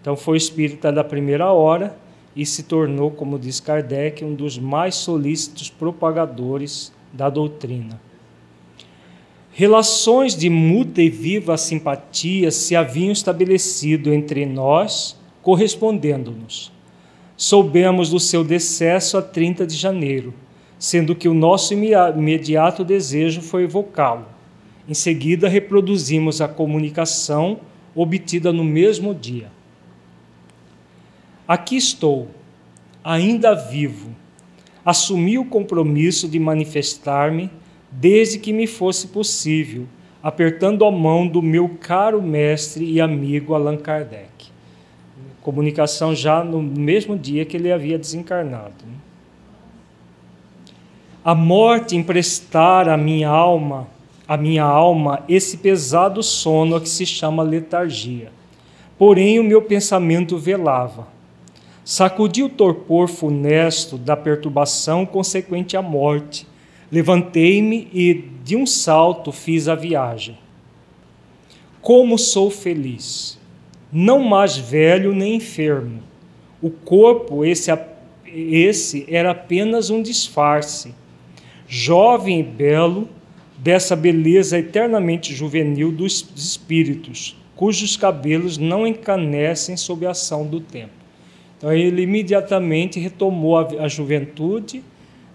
Então, 0.00 0.16
foi 0.16 0.36
espírita 0.36 0.90
da 0.90 1.04
primeira 1.04 1.52
hora 1.52 1.98
e 2.34 2.46
se 2.46 2.62
tornou, 2.62 3.10
como 3.10 3.38
diz 3.38 3.60
Kardec, 3.60 4.24
um 4.24 4.34
dos 4.34 4.56
mais 4.56 4.94
solícitos 4.94 5.68
propagadores 5.68 6.92
da 7.12 7.28
doutrina. 7.28 8.00
Relações 9.52 10.36
de 10.36 10.48
muda 10.48 11.02
e 11.02 11.10
viva 11.10 11.56
simpatia 11.56 12.50
se 12.52 12.76
haviam 12.76 13.10
estabelecido 13.10 14.14
entre 14.14 14.46
nós, 14.46 15.18
correspondendo-nos 15.42 16.77
soubemos 17.38 18.10
do 18.10 18.18
seu 18.18 18.42
decesso 18.42 19.16
a 19.16 19.22
30 19.22 19.64
de 19.64 19.76
janeiro, 19.76 20.34
sendo 20.76 21.14
que 21.14 21.28
o 21.28 21.34
nosso 21.34 21.72
imediato 21.72 22.84
desejo 22.84 23.40
foi 23.40 23.62
evocá-lo. 23.62 24.26
Em 24.88 24.94
seguida, 24.94 25.48
reproduzimos 25.48 26.40
a 26.40 26.48
comunicação 26.48 27.60
obtida 27.94 28.52
no 28.52 28.64
mesmo 28.64 29.14
dia. 29.14 29.52
Aqui 31.46 31.76
estou, 31.76 32.28
ainda 33.04 33.54
vivo. 33.54 34.10
Assumi 34.84 35.38
o 35.38 35.44
compromisso 35.44 36.26
de 36.28 36.40
manifestar-me 36.40 37.50
desde 37.90 38.40
que 38.40 38.52
me 38.52 38.66
fosse 38.66 39.06
possível, 39.06 39.86
apertando 40.20 40.84
a 40.84 40.90
mão 40.90 41.26
do 41.28 41.40
meu 41.40 41.68
caro 41.80 42.20
mestre 42.20 42.84
e 42.84 43.00
amigo 43.00 43.54
Allan 43.54 43.76
Kardec 43.76 44.57
comunicação 45.48 46.14
já 46.14 46.44
no 46.44 46.62
mesmo 46.62 47.16
dia 47.16 47.42
que 47.42 47.56
ele 47.56 47.72
havia 47.72 47.98
desencarnado. 47.98 48.84
A 51.24 51.34
morte 51.34 51.96
emprestar 51.96 52.86
à 52.86 52.98
minha 52.98 53.30
alma, 53.30 53.88
à 54.26 54.36
minha 54.36 54.62
alma, 54.62 55.24
esse 55.26 55.56
pesado 55.56 56.22
sono 56.22 56.76
a 56.76 56.80
que 56.82 56.88
se 56.88 57.06
chama 57.06 57.42
letargia. 57.42 58.30
Porém, 58.98 59.38
o 59.38 59.42
meu 59.44 59.62
pensamento 59.62 60.36
velava. 60.36 61.08
Sacudi 61.82 62.42
o 62.42 62.50
torpor 62.50 63.08
funesto 63.08 63.96
da 63.96 64.14
perturbação 64.14 65.06
consequente 65.06 65.78
à 65.78 65.80
morte. 65.80 66.46
Levantei-me 66.92 67.88
e, 67.90 68.12
de 68.44 68.54
um 68.54 68.66
salto, 68.66 69.32
fiz 69.32 69.66
a 69.66 69.74
viagem. 69.74 70.36
Como 71.80 72.18
sou 72.18 72.50
feliz! 72.50 73.37
Não 73.92 74.20
mais 74.20 74.56
velho 74.56 75.14
nem 75.14 75.36
enfermo. 75.36 76.02
O 76.60 76.70
corpo, 76.70 77.44
esse, 77.44 77.70
esse 78.26 79.06
era 79.08 79.30
apenas 79.30 79.90
um 79.90 80.02
disfarce. 80.02 80.94
Jovem 81.66 82.40
e 82.40 82.42
belo, 82.42 83.08
dessa 83.56 83.96
beleza 83.96 84.58
eternamente 84.58 85.34
juvenil 85.34 85.90
dos 85.90 86.26
espíritos, 86.36 87.36
cujos 87.56 87.96
cabelos 87.96 88.56
não 88.56 88.86
encanecem 88.86 89.76
sob 89.76 90.06
a 90.06 90.10
ação 90.10 90.46
do 90.46 90.60
tempo. 90.60 90.92
Então 91.56 91.72
ele 91.72 92.02
imediatamente 92.02 93.00
retomou 93.00 93.58
a, 93.58 93.66
a 93.80 93.88
juventude 93.88 94.82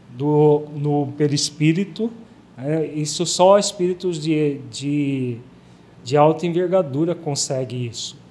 do, 0.10 0.64
no 0.76 1.08
perispírito. 1.18 2.10
Né? 2.58 2.88
Isso 2.95 3.26
só 3.26 3.60
espíritos 3.60 4.22
de, 4.22 4.60
de, 4.72 5.38
de 6.04 6.16
alta 6.16 6.45
envergadura 6.45 7.14
conseguem 7.14 7.88
isso 7.88 8.22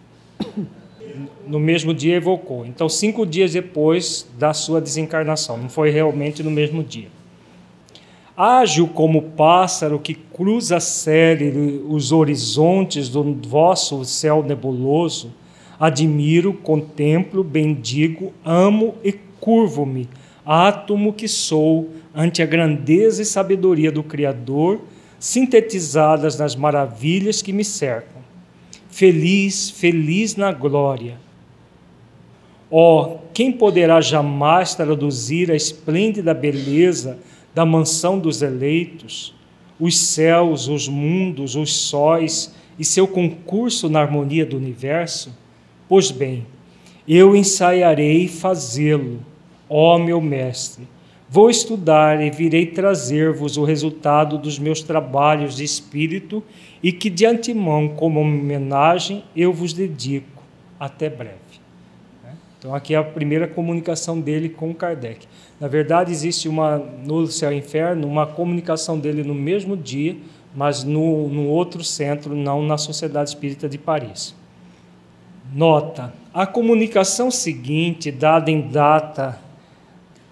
no 1.47 1.59
mesmo 1.59 1.93
dia 1.93 2.17
evocou. 2.17 2.65
Então, 2.65 2.89
cinco 2.89 3.27
dias 3.27 3.53
depois 3.53 4.27
da 4.39 4.55
sua 4.55 4.81
desencarnação, 4.81 5.59
não 5.59 5.69
foi 5.69 5.91
realmente 5.91 6.43
no 6.43 6.51
mesmo 6.51 6.83
dia. 6.83 7.09
Ágil 8.37 8.89
como 8.89 9.23
pássaro 9.23 9.99
que 9.99 10.15
cruza 10.15 10.81
célere 10.81 11.85
os 11.87 12.13
horizontes 12.13 13.09
do 13.09 13.35
vosso 13.47 14.05
céu 14.05 14.43
nebuloso, 14.43 15.33
admiro, 15.79 16.55
contemplo, 16.55 17.45
bendigo, 17.45 18.33
amo 18.45 18.95
e 19.05 19.13
curvo-me, 19.13 20.09
átomo 20.47 21.13
que 21.13 21.29
sou, 21.29 21.91
ante 22.15 22.41
a 22.43 22.47
grandeza 22.47 23.21
e 23.21 23.27
sabedoria 23.27 23.93
do 23.93 24.03
Criador, 24.03 24.81
sintetizadas 25.19 26.39
nas 26.39 26.57
maravilhas 26.57 27.43
que 27.43 27.53
me 27.53 27.65
cercam. 27.65 28.22
Feliz, 28.93 29.71
feliz 29.71 30.37
na 30.37 30.53
glória. 30.53 31.19
Oh, 32.71 33.17
quem 33.33 33.51
poderá 33.51 34.03
jamais 34.03 34.75
traduzir 34.75 35.51
a 35.51 35.57
esplêndida 35.57 36.35
beleza 36.35 37.19
da 37.55 37.65
mansão 37.65 38.19
dos 38.19 38.43
eleitos, 38.43 39.35
os 39.81 39.99
céus, 39.99 40.69
os 40.69 40.89
mundos, 40.89 41.57
os 41.57 41.75
sóis 41.75 42.55
e 42.79 42.85
seu 42.85 43.09
concurso 43.09 43.89
na 43.89 44.03
harmonia 44.03 44.45
do 44.45 44.59
universo? 44.59 45.35
Pois 45.89 46.11
bem, 46.11 46.47
eu 47.09 47.35
ensaiarei 47.35 48.29
fazê-lo, 48.29 49.21
ó 49.71 49.99
meu 49.99 50.21
mestre. 50.21 50.87
Vou 51.31 51.49
estudar 51.49 52.23
e 52.23 52.31
virei 52.31 52.67
trazer-vos 52.67 53.57
o 53.57 53.65
resultado 53.65 54.37
dos 54.37 54.59
meus 54.59 54.83
trabalhos 54.83 55.57
de 55.57 55.65
espírito 55.65 56.45
e 56.83 56.93
que 56.93 57.09
de 57.09 57.25
antemão, 57.25 57.89
como 57.89 58.21
homenagem, 58.21 59.25
eu 59.37 59.53
vos 59.53 59.73
dedico. 59.73 60.43
Até 60.81 61.09
breve. 61.09 61.39
Então, 62.59 62.75
aqui 62.75 62.95
é 62.95 62.97
a 62.97 63.03
primeira 63.03 63.49
comunicação 63.49 64.21
dele 64.21 64.49
com 64.49 64.73
Kardec. 64.73 65.27
Na 65.59 65.67
verdade, 65.67 66.13
existe 66.13 66.49
uma, 66.49 66.79
no 66.79 67.27
Céu 67.27 67.53
e 67.53 67.57
Inferno, 67.57 68.07
uma 68.07 68.25
comunicação 68.25 69.01
dele 69.01 69.25
no 69.25 69.35
mesmo 69.35 69.77
dia, 69.77 70.17
mas 70.55 70.85
no, 70.85 71.29
no 71.29 71.49
outro 71.49 71.83
centro, 71.83 72.37
não 72.37 72.63
na 72.63 72.79
Sociedade 72.79 73.31
Espírita 73.31 73.69
de 73.69 73.79
Paris. 73.79 74.33
Nota: 75.53 76.13
a 76.33 76.47
comunicação 76.47 77.33
seguinte, 77.33 78.13
dada 78.13 78.49
em 78.49 78.61
data 78.61 79.41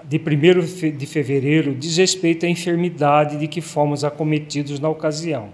de 0.05 0.19
1 0.19 0.97
de 0.97 1.07
fevereiro, 1.07 1.75
diz 1.75 1.97
respeito 1.97 2.47
à 2.47 2.49
enfermidade 2.49 3.39
de 3.39 3.49
que 3.49 3.61
fomos 3.61 4.05
acometidos 4.05 4.79
na 4.79 4.89
ocasião. 4.89 5.49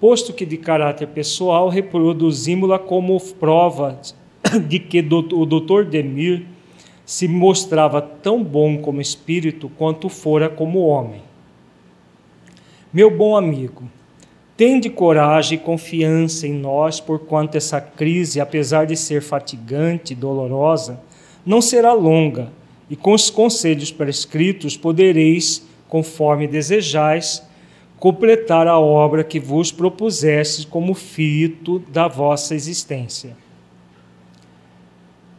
Posto 0.00 0.32
que 0.32 0.46
de 0.46 0.56
caráter 0.56 1.08
pessoal, 1.08 1.68
reproduzimos-la 1.68 2.78
como 2.78 3.20
prova 3.34 4.00
de 4.68 4.78
que 4.78 5.00
o 5.00 5.44
doutor 5.44 5.84
Demir 5.84 6.46
se 7.04 7.26
mostrava 7.26 8.00
tão 8.00 8.44
bom 8.44 8.78
como 8.78 9.00
espírito 9.00 9.68
quanto 9.76 10.08
fora 10.08 10.48
como 10.48 10.86
homem. 10.86 11.22
Meu 12.92 13.10
bom 13.10 13.36
amigo, 13.36 13.84
tende 14.56 14.88
coragem 14.88 15.58
e 15.58 15.60
confiança 15.60 16.46
em 16.46 16.52
nós, 16.52 17.00
porquanto 17.00 17.56
essa 17.56 17.80
crise, 17.80 18.40
apesar 18.40 18.86
de 18.86 18.96
ser 18.96 19.20
fatigante 19.20 20.12
e 20.12 20.16
dolorosa, 20.16 21.00
não 21.44 21.60
será 21.60 21.92
longa, 21.92 22.52
e 22.88 22.94
com 22.94 23.12
os 23.12 23.30
conselhos 23.30 23.90
prescritos 23.90 24.76
podereis, 24.76 25.66
conforme 25.88 26.46
desejais, 26.46 27.42
completar 27.98 28.66
a 28.68 28.78
obra 28.78 29.24
que 29.24 29.40
vos 29.40 29.72
propusestes 29.72 30.64
como 30.64 30.94
fito 30.94 31.80
da 31.80 32.06
vossa 32.06 32.54
existência. 32.54 33.36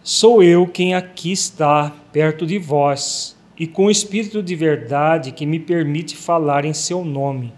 Sou 0.04 0.44
eu 0.44 0.68
quem 0.68 0.94
aqui 0.94 1.32
está 1.32 1.94
perto 2.12 2.46
de 2.46 2.58
vós, 2.58 3.38
e 3.58 3.68
com 3.68 3.86
o 3.86 3.92
Espírito 3.92 4.42
de 4.42 4.56
verdade 4.56 5.32
que 5.32 5.46
me 5.46 5.60
permite 5.60 6.16
falar 6.16 6.66
em 6.66 6.74
seu 6.74 7.04
nome, 7.04 7.54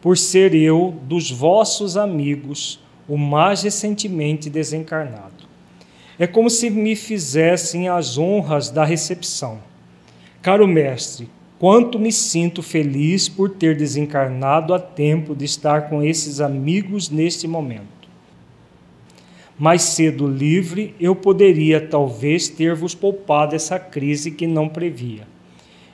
por 0.00 0.16
ser 0.16 0.54
eu 0.54 0.94
dos 1.02 1.30
vossos 1.30 1.96
amigos, 1.96 2.80
o 3.08 3.16
mais 3.16 3.62
recentemente 3.62 4.48
desencarnado. 4.48 5.48
É 6.18 6.26
como 6.26 6.48
se 6.48 6.70
me 6.70 6.94
fizessem 6.94 7.88
as 7.88 8.16
honras 8.16 8.70
da 8.70 8.84
recepção. 8.84 9.58
Caro 10.40 10.66
mestre, 10.66 11.28
quanto 11.60 11.96
me 11.96 12.10
sinto 12.10 12.60
feliz 12.60 13.28
por 13.28 13.50
ter 13.50 13.76
desencarnado 13.76 14.74
a 14.74 14.80
tempo 14.80 15.36
de 15.36 15.44
estar 15.44 15.88
com 15.88 16.02
esses 16.02 16.40
amigos 16.40 17.08
neste 17.08 17.46
momento 17.46 18.00
mais 19.60 19.82
cedo 19.82 20.26
livre, 20.26 20.94
eu 20.98 21.14
poderia 21.14 21.86
talvez 21.86 22.48
ter-vos 22.48 22.94
poupado 22.94 23.54
essa 23.54 23.78
crise 23.78 24.30
que 24.30 24.46
não 24.46 24.66
previa. 24.66 25.28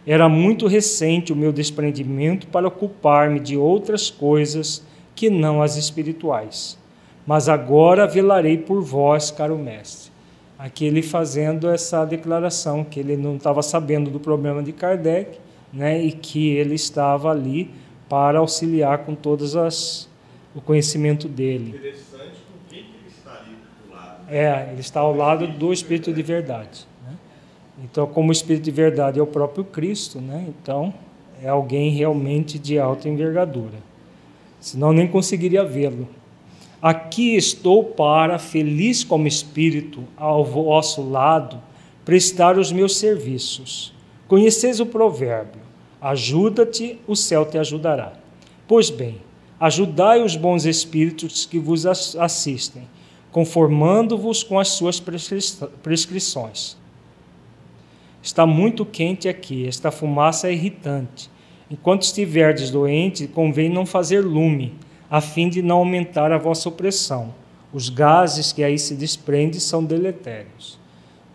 Era 0.07 0.29
muito 0.29 0.69
recente 0.69 1.33
o 1.33 1.37
meu 1.37 1.53
desprendimento 1.53 2.47
para 2.47 2.69
ocupar-me 2.69 3.41
de 3.41 3.57
outras 3.57 4.09
coisas 4.09 4.87
que 5.17 5.29
não 5.29 5.61
as 5.61 5.77
espirituais. 5.77 6.79
Mas 7.27 7.49
agora 7.49 8.07
velarei 8.07 8.57
por 8.57 8.81
vós, 8.81 9.33
caro 9.33 9.59
mestre. 9.59 10.13
Aqui 10.57 10.87
ele 10.87 11.03
fazendo 11.03 11.69
essa 11.69 12.05
declaração 12.05 12.85
que 12.85 13.01
ele 13.01 13.17
não 13.17 13.35
estava 13.35 13.63
sabendo 13.63 14.13
do 14.13 14.21
problema 14.21 14.63
de 14.63 14.71
Kardec, 14.71 15.41
né, 15.77 16.03
e 16.03 16.11
que 16.11 16.49
ele 16.49 16.75
estava 16.75 17.31
ali 17.31 17.71
para 18.09 18.39
auxiliar 18.39 18.99
com 18.99 19.15
todas 19.15 19.55
as 19.55 20.09
o 20.55 20.61
conhecimento 20.63 21.29
dele. 21.29 21.79
É, 24.27 24.71
ele 24.73 24.81
está 24.81 25.01
ao 25.01 25.15
lado 25.15 25.47
do 25.47 25.71
Espírito 25.71 26.13
de 26.15 26.23
verdade. 26.23 26.87
Né? 27.07 27.15
Então, 27.85 28.07
como 28.07 28.31
o 28.31 28.33
Espírito 28.33 28.65
de 28.65 28.71
verdade 28.71 29.21
é 29.21 29.23
o 29.23 29.27
próprio 29.27 29.65
Cristo, 29.65 30.19
né? 30.19 30.47
então 30.49 30.95
é 31.43 31.49
alguém 31.49 31.91
realmente 31.91 32.59
de 32.59 32.79
alta 32.79 33.07
envergadura. 33.07 33.79
Senão 34.59 34.95
nem 34.95 35.07
conseguiria 35.07 35.63
vê-lo. 35.63 36.09
Aqui 36.81 37.37
estou 37.37 37.85
para, 37.85 38.39
feliz 38.39 39.05
como 39.05 39.29
Espírito, 39.29 40.05
ao 40.17 40.43
vosso 40.43 41.03
lado, 41.07 41.61
prestar 42.05 42.59
os 42.59 42.73
meus 42.73 42.97
serviços. 42.97 43.93
Conheceis 44.27 44.81
o 44.81 44.87
provérbio: 44.87 45.61
ajuda-te, 46.11 46.99
o 47.07 47.15
céu 47.15 47.45
te 47.45 47.59
ajudará. 47.59 48.13
Pois 48.67 48.91
bem, 48.91 49.21
ajudai 49.59 50.23
os 50.23 50.37
bons 50.37 50.65
espíritos 50.65 51.47
que 51.47 51.59
vos 51.59 51.87
assistem 51.87 52.85
conformando-vos 53.37 54.43
com 54.43 54.59
as 54.59 54.69
suas 54.69 54.99
prescrições. 54.99 56.75
Está 58.23 58.47
muito 58.47 58.87
quente 58.87 59.29
aqui, 59.29 59.69
esta 59.69 59.91
fumaça 59.91 60.49
é 60.49 60.55
irritante. 60.55 61.31
Enquanto 61.71 62.05
estiverdes 62.05 62.71
doente, 62.71 63.27
convém 63.27 63.69
não 63.69 63.85
fazer 63.85 64.23
lume, 64.23 64.73
a 65.11 65.21
fim 65.21 65.51
de 65.51 65.61
não 65.61 65.77
aumentar 65.77 66.33
a 66.33 66.39
vossa 66.39 66.71
opressão. 66.71 67.35
Os 67.75 67.91
gases 67.91 68.55
que 68.55 68.65
aí 68.65 68.79
se 68.79 68.95
desprendem 68.95 69.61
são 69.61 69.85
deletérios. 69.85 70.79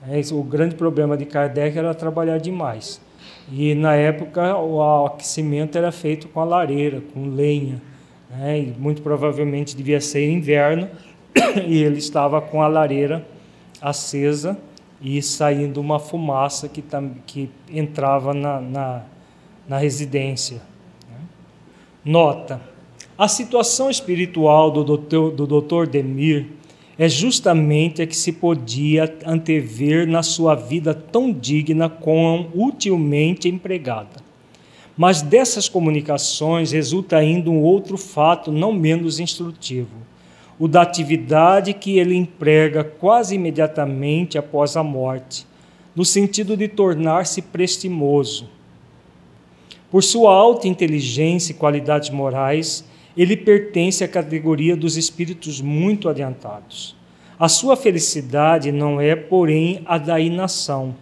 É, 0.09 0.19
o 0.33 0.41
grande 0.41 0.73
problema 0.73 1.15
de 1.15 1.27
Kardec 1.27 1.77
era 1.77 1.93
trabalhar 1.93 2.39
demais. 2.39 2.99
E 3.51 3.75
na 3.75 3.93
época 3.95 4.57
o 4.57 5.05
aquecimento 5.05 5.77
era 5.77 5.91
feito 5.91 6.29
com 6.29 6.39
a 6.39 6.45
lareira, 6.45 7.01
com 7.13 7.27
lenha. 7.27 7.81
Né? 8.29 8.59
E 8.59 8.75
muito 8.79 9.01
provavelmente 9.01 9.75
devia 9.75 9.99
ser 9.99 10.29
inverno, 10.29 10.89
e 11.67 11.83
ele 11.83 11.97
estava 11.97 12.41
com 12.41 12.61
a 12.61 12.67
lareira 12.67 13.27
acesa 13.81 14.57
e 15.01 15.21
saindo 15.21 15.81
uma 15.81 15.99
fumaça 15.99 16.69
que, 16.69 16.83
que 17.25 17.49
entrava 17.69 18.33
na, 18.33 18.61
na, 18.61 19.01
na 19.67 19.77
residência. 19.77 20.61
Né? 21.09 21.19
Nota: 22.05 22.61
a 23.17 23.27
situação 23.27 23.89
espiritual 23.89 24.71
do 24.71 24.83
doutor, 24.83 25.31
do 25.31 25.45
doutor 25.45 25.87
Demir 25.87 26.47
é 26.97 27.07
justamente 27.09 28.01
a 28.01 28.07
que 28.07 28.15
se 28.15 28.31
podia 28.31 29.13
antever 29.25 30.07
na 30.07 30.23
sua 30.23 30.55
vida 30.55 30.93
tão 30.93 31.31
digna 31.31 31.89
como 31.89 32.49
utilmente 32.53 33.47
empregada. 33.47 34.21
Mas 34.97 35.21
dessas 35.21 35.69
comunicações 35.69 36.71
resulta 36.71 37.17
ainda 37.17 37.49
um 37.49 37.61
outro 37.61 37.97
fato 37.97 38.51
não 38.51 38.73
menos 38.73 39.19
instrutivo 39.19 40.11
o 40.61 40.67
da 40.67 40.83
atividade 40.83 41.73
que 41.73 41.97
ele 41.97 42.15
emprega 42.15 42.83
quase 42.83 43.33
imediatamente 43.33 44.37
após 44.37 44.77
a 44.77 44.83
morte, 44.83 45.43
no 45.95 46.05
sentido 46.05 46.55
de 46.55 46.67
tornar-se 46.67 47.41
prestimoso. 47.41 48.47
Por 49.89 50.03
sua 50.03 50.31
alta 50.31 50.67
inteligência 50.67 51.51
e 51.51 51.55
qualidades 51.55 52.11
morais, 52.11 52.85
ele 53.15 53.35
pertence 53.35 54.03
à 54.03 54.07
categoria 54.07 54.75
dos 54.75 54.97
espíritos 54.97 55.61
muito 55.61 56.09
adiantados. 56.09 56.95
A 57.39 57.49
sua 57.49 57.75
felicidade 57.75 58.71
não 58.71 59.01
é, 59.01 59.15
porém, 59.15 59.81
a 59.85 59.97
da 59.97 60.19
inação. 60.19 60.95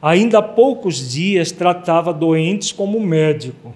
Ainda 0.00 0.38
há 0.38 0.42
poucos 0.42 1.12
dias 1.12 1.52
tratava 1.52 2.12
doentes 2.12 2.72
como 2.72 3.00
médico 3.00 3.74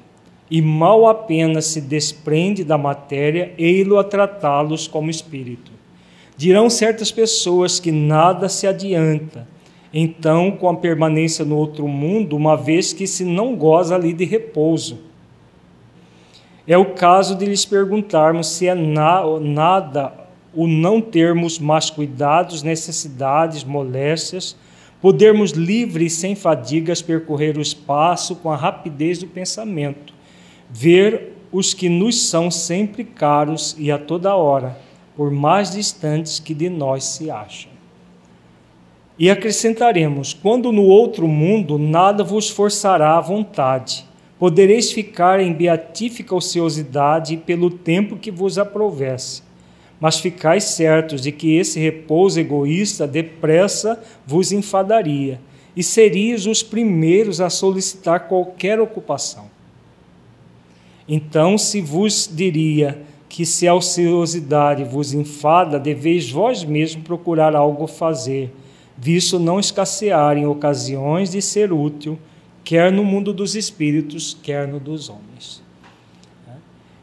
e 0.51 0.61
mal 0.61 1.07
apenas 1.07 1.67
se 1.67 1.81
desprende 1.81 2.65
da 2.65 2.77
matéria, 2.77 3.53
ei-lo 3.57 3.99
a 3.99 4.05
tratá-los 4.05 4.87
como 4.87 5.11
espírito. 5.11 5.73
Dirão 6.37 6.69
certas 6.69 7.11
pessoas 7.11 7.81
que 7.81 7.91
nada 7.91 8.49
se 8.49 8.67
adianta 8.67 9.49
então 9.99 10.51
com 10.51 10.69
a 10.69 10.77
permanência 10.77 11.43
no 11.43 11.57
outro 11.57 11.89
mundo, 11.89 12.37
uma 12.37 12.55
vez 12.55 12.93
que 12.93 13.07
se 13.07 13.25
não 13.25 13.57
goza 13.57 13.95
ali 13.95 14.13
de 14.13 14.27
repouso. 14.27 14.99
É 16.69 16.77
o 16.77 16.95
caso 16.95 17.37
de 17.37 17.45
lhes 17.45 17.65
perguntarmos 17.65 18.49
se 18.49 18.67
é 18.67 18.75
na, 18.75 19.23
nada 19.41 20.13
o 20.53 20.67
não 20.67 21.01
termos 21.01 21.59
mais 21.59 21.91
cuidados, 21.91 22.63
necessidades, 22.63 23.63
moléstias, 23.63 24.57
podermos 25.01 25.51
livres 25.51 26.15
sem 26.15 26.35
fadigas 26.35 27.03
percorrer 27.03 27.57
o 27.57 27.61
espaço 27.61 28.35
com 28.37 28.51
a 28.51 28.57
rapidez 28.57 29.19
do 29.19 29.27
pensamento, 29.27 30.13
ver 30.69 31.37
os 31.53 31.73
que 31.73 31.89
nos 31.89 32.29
são 32.29 32.51
sempre 32.51 33.05
caros 33.05 33.77
e 33.79 33.93
a 33.93 33.99
toda 33.99 34.35
hora, 34.35 34.77
por 35.17 35.31
mais 35.31 35.71
distantes 35.71 36.41
que 36.41 36.55
de 36.55 36.69
nós 36.69 37.05
se 37.05 37.31
acham. 37.31 37.71
E 39.19 39.31
acrescentaremos: 39.31 40.35
quando 40.35 40.73
no 40.73 40.83
outro 40.83 41.29
mundo 41.29 41.79
nada 41.79 42.25
vos 42.25 42.51
forçará 42.51 43.17
à 43.17 43.21
vontade, 43.21 44.05
podereis 44.39 44.93
ficar 44.93 45.41
em 45.41 45.53
beatífica 45.53 46.35
ociosidade 46.35 47.37
pelo 47.37 47.71
tempo 47.71 48.17
que 48.17 48.31
vos 48.31 48.59
aprovesse. 48.59 49.43
Mas 49.99 50.19
ficais 50.19 50.65
certos 50.65 51.23
de 51.23 51.33
que 51.33 51.57
esse 51.57 51.81
repouso 51.81 52.39
egoísta 52.39 53.07
depressa 53.07 54.03
vos 54.27 54.53
enfadaria, 54.53 55.41
e 55.75 55.83
seríeis 55.83 56.47
os 56.47 56.63
primeiros 56.63 57.41
a 57.41 57.49
solicitar 57.49 58.29
qualquer 58.29 58.79
ocupação. 58.81 59.47
Então, 61.09 61.57
se 61.57 61.81
vos 61.81 62.29
diria 62.31 63.01
que 63.29 63.47
se 63.47 63.67
a 63.69 63.75
ociosidade 63.75 64.85
vos 64.85 65.13
enfada, 65.13 65.79
deveis 65.79 66.31
vós 66.31 66.65
mesmos 66.65 67.05
procurar 67.05 67.55
algo 67.55 67.87
fazer, 67.87 68.53
visto 68.97 69.39
não 69.39 69.61
escassear 69.61 70.37
em 70.37 70.47
ocasiões 70.47 71.31
de 71.31 71.43
ser 71.43 71.73
útil, 71.73 72.19
quer 72.67 72.91
no 72.91 73.05
mundo 73.05 73.33
dos 73.33 73.55
espíritos, 73.55 74.37
quer 74.43 74.67
no 74.67 74.81
dos 74.81 75.09
homens. 75.09 75.63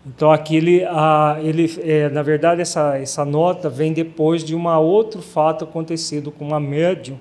Então, 0.05 0.29
aqui 0.29 0.57
ele, 0.57 0.83
a, 0.83 1.37
ele 1.41 1.73
é, 1.81 2.09
na 2.09 2.21
verdade, 2.21 2.59
essa, 2.59 2.97
essa 2.97 3.23
nota 3.23 3.69
vem 3.69 3.93
depois 3.93 4.43
de 4.43 4.53
um 4.53 4.67
outro 4.67 5.21
fato 5.21 5.63
acontecido 5.63 6.29
com 6.29 6.47
uma 6.47 6.59
médium, 6.59 7.17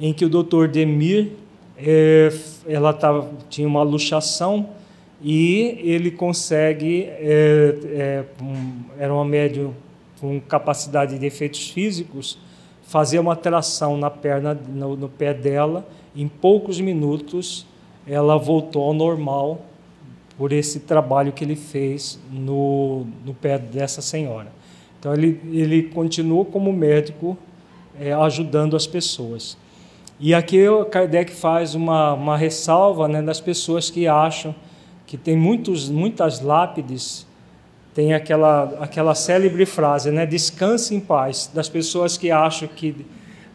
em 0.00 0.10
que 0.14 0.24
o 0.24 0.30
doutor 0.30 0.68
Demir 0.68 1.32
é, 1.76 2.32
ela 2.66 2.94
tava, 2.94 3.28
tinha 3.50 3.68
uma 3.68 3.82
luxação 3.82 4.70
e 5.22 5.78
ele 5.82 6.10
consegue, 6.10 7.04
é, 7.04 7.76
é, 7.84 8.24
um, 8.42 8.84
era 8.98 9.12
uma 9.12 9.26
médium 9.26 9.74
com 10.18 10.40
capacidade 10.40 11.18
de 11.18 11.26
efeitos 11.26 11.68
físicos, 11.68 12.38
fazer 12.84 13.18
uma 13.18 13.36
tração 13.36 13.98
na 13.98 14.08
perna, 14.08 14.54
no, 14.54 14.96
no 14.96 15.10
pé 15.10 15.34
dela, 15.34 15.86
em 16.16 16.26
poucos 16.26 16.80
minutos 16.80 17.66
ela 18.06 18.36
voltou 18.36 18.84
ao 18.84 18.94
normal 18.94 19.62
por 20.36 20.52
esse 20.52 20.80
trabalho 20.80 21.32
que 21.32 21.44
ele 21.44 21.56
fez 21.56 22.18
no, 22.30 23.06
no 23.24 23.34
pé 23.34 23.58
dessa 23.58 24.02
senhora. 24.02 24.50
Então 24.98 25.12
ele, 25.12 25.40
ele 25.52 25.84
continuou 25.84 26.44
como 26.44 26.72
médico 26.72 27.36
é, 28.00 28.12
ajudando 28.12 28.76
as 28.76 28.86
pessoas. 28.86 29.56
E 30.18 30.34
aqui 30.34 30.68
o 30.68 30.84
Kardec 30.84 31.32
faz 31.32 31.74
uma, 31.74 32.14
uma 32.14 32.36
ressalva 32.36 33.08
né, 33.08 33.20
das 33.20 33.40
pessoas 33.40 33.90
que 33.90 34.06
acham 34.06 34.54
que 35.06 35.16
tem 35.18 35.36
muitos, 35.36 35.90
muitas 35.90 36.40
lápides, 36.40 37.26
tem 37.94 38.14
aquela, 38.14 38.78
aquela 38.80 39.14
célebre 39.14 39.66
frase, 39.66 40.10
né? 40.10 40.24
Descanse 40.24 40.94
em 40.94 41.00
paz, 41.00 41.50
das 41.52 41.68
pessoas 41.68 42.16
que 42.16 42.30
acham 42.30 42.66
que 42.66 43.04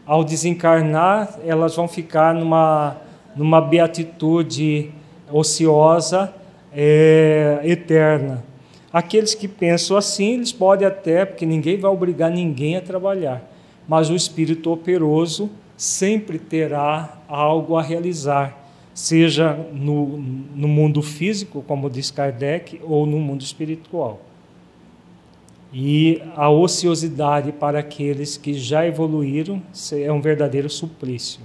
ao 0.05 0.23
desencarnar 0.23 1.39
elas 1.43 1.75
vão 1.75 1.87
ficar 1.87 2.35
numa, 2.35 2.97
numa 3.37 3.61
beatitude 3.61 4.91
ociosa 5.31 6.33
é, 6.73 7.61
eterna. 7.63 8.43
Aqueles 8.91 9.35
que 9.35 9.47
pensam 9.47 9.95
assim, 9.95 10.33
eles 10.33 10.51
podem 10.51 10.87
até, 10.87 11.25
porque 11.25 11.45
ninguém 11.45 11.77
vai 11.77 11.91
obrigar 11.91 12.31
ninguém 12.31 12.75
a 12.75 12.81
trabalhar, 12.81 13.49
mas 13.87 14.09
o 14.09 14.15
espírito 14.15 14.71
operoso 14.71 15.49
sempre 15.75 16.39
terá 16.39 17.19
algo 17.27 17.75
a 17.75 17.81
realizar 17.81 18.67
seja 18.97 19.53
no, 19.71 20.17
no 20.55 20.67
mundo 20.67 21.03
físico, 21.03 21.63
como 21.67 21.87
diz 21.87 22.09
Kardec, 22.09 22.81
ou 22.83 23.05
no 23.05 23.19
mundo 23.19 23.41
espiritual. 23.41 24.19
E 25.71 26.19
a 26.35 26.49
ociosidade 26.49 27.51
para 27.51 27.77
aqueles 27.77 28.37
que 28.37 28.55
já 28.55 28.87
evoluíram 28.87 29.61
é 29.91 30.11
um 30.11 30.19
verdadeiro 30.19 30.67
suplício. 30.67 31.41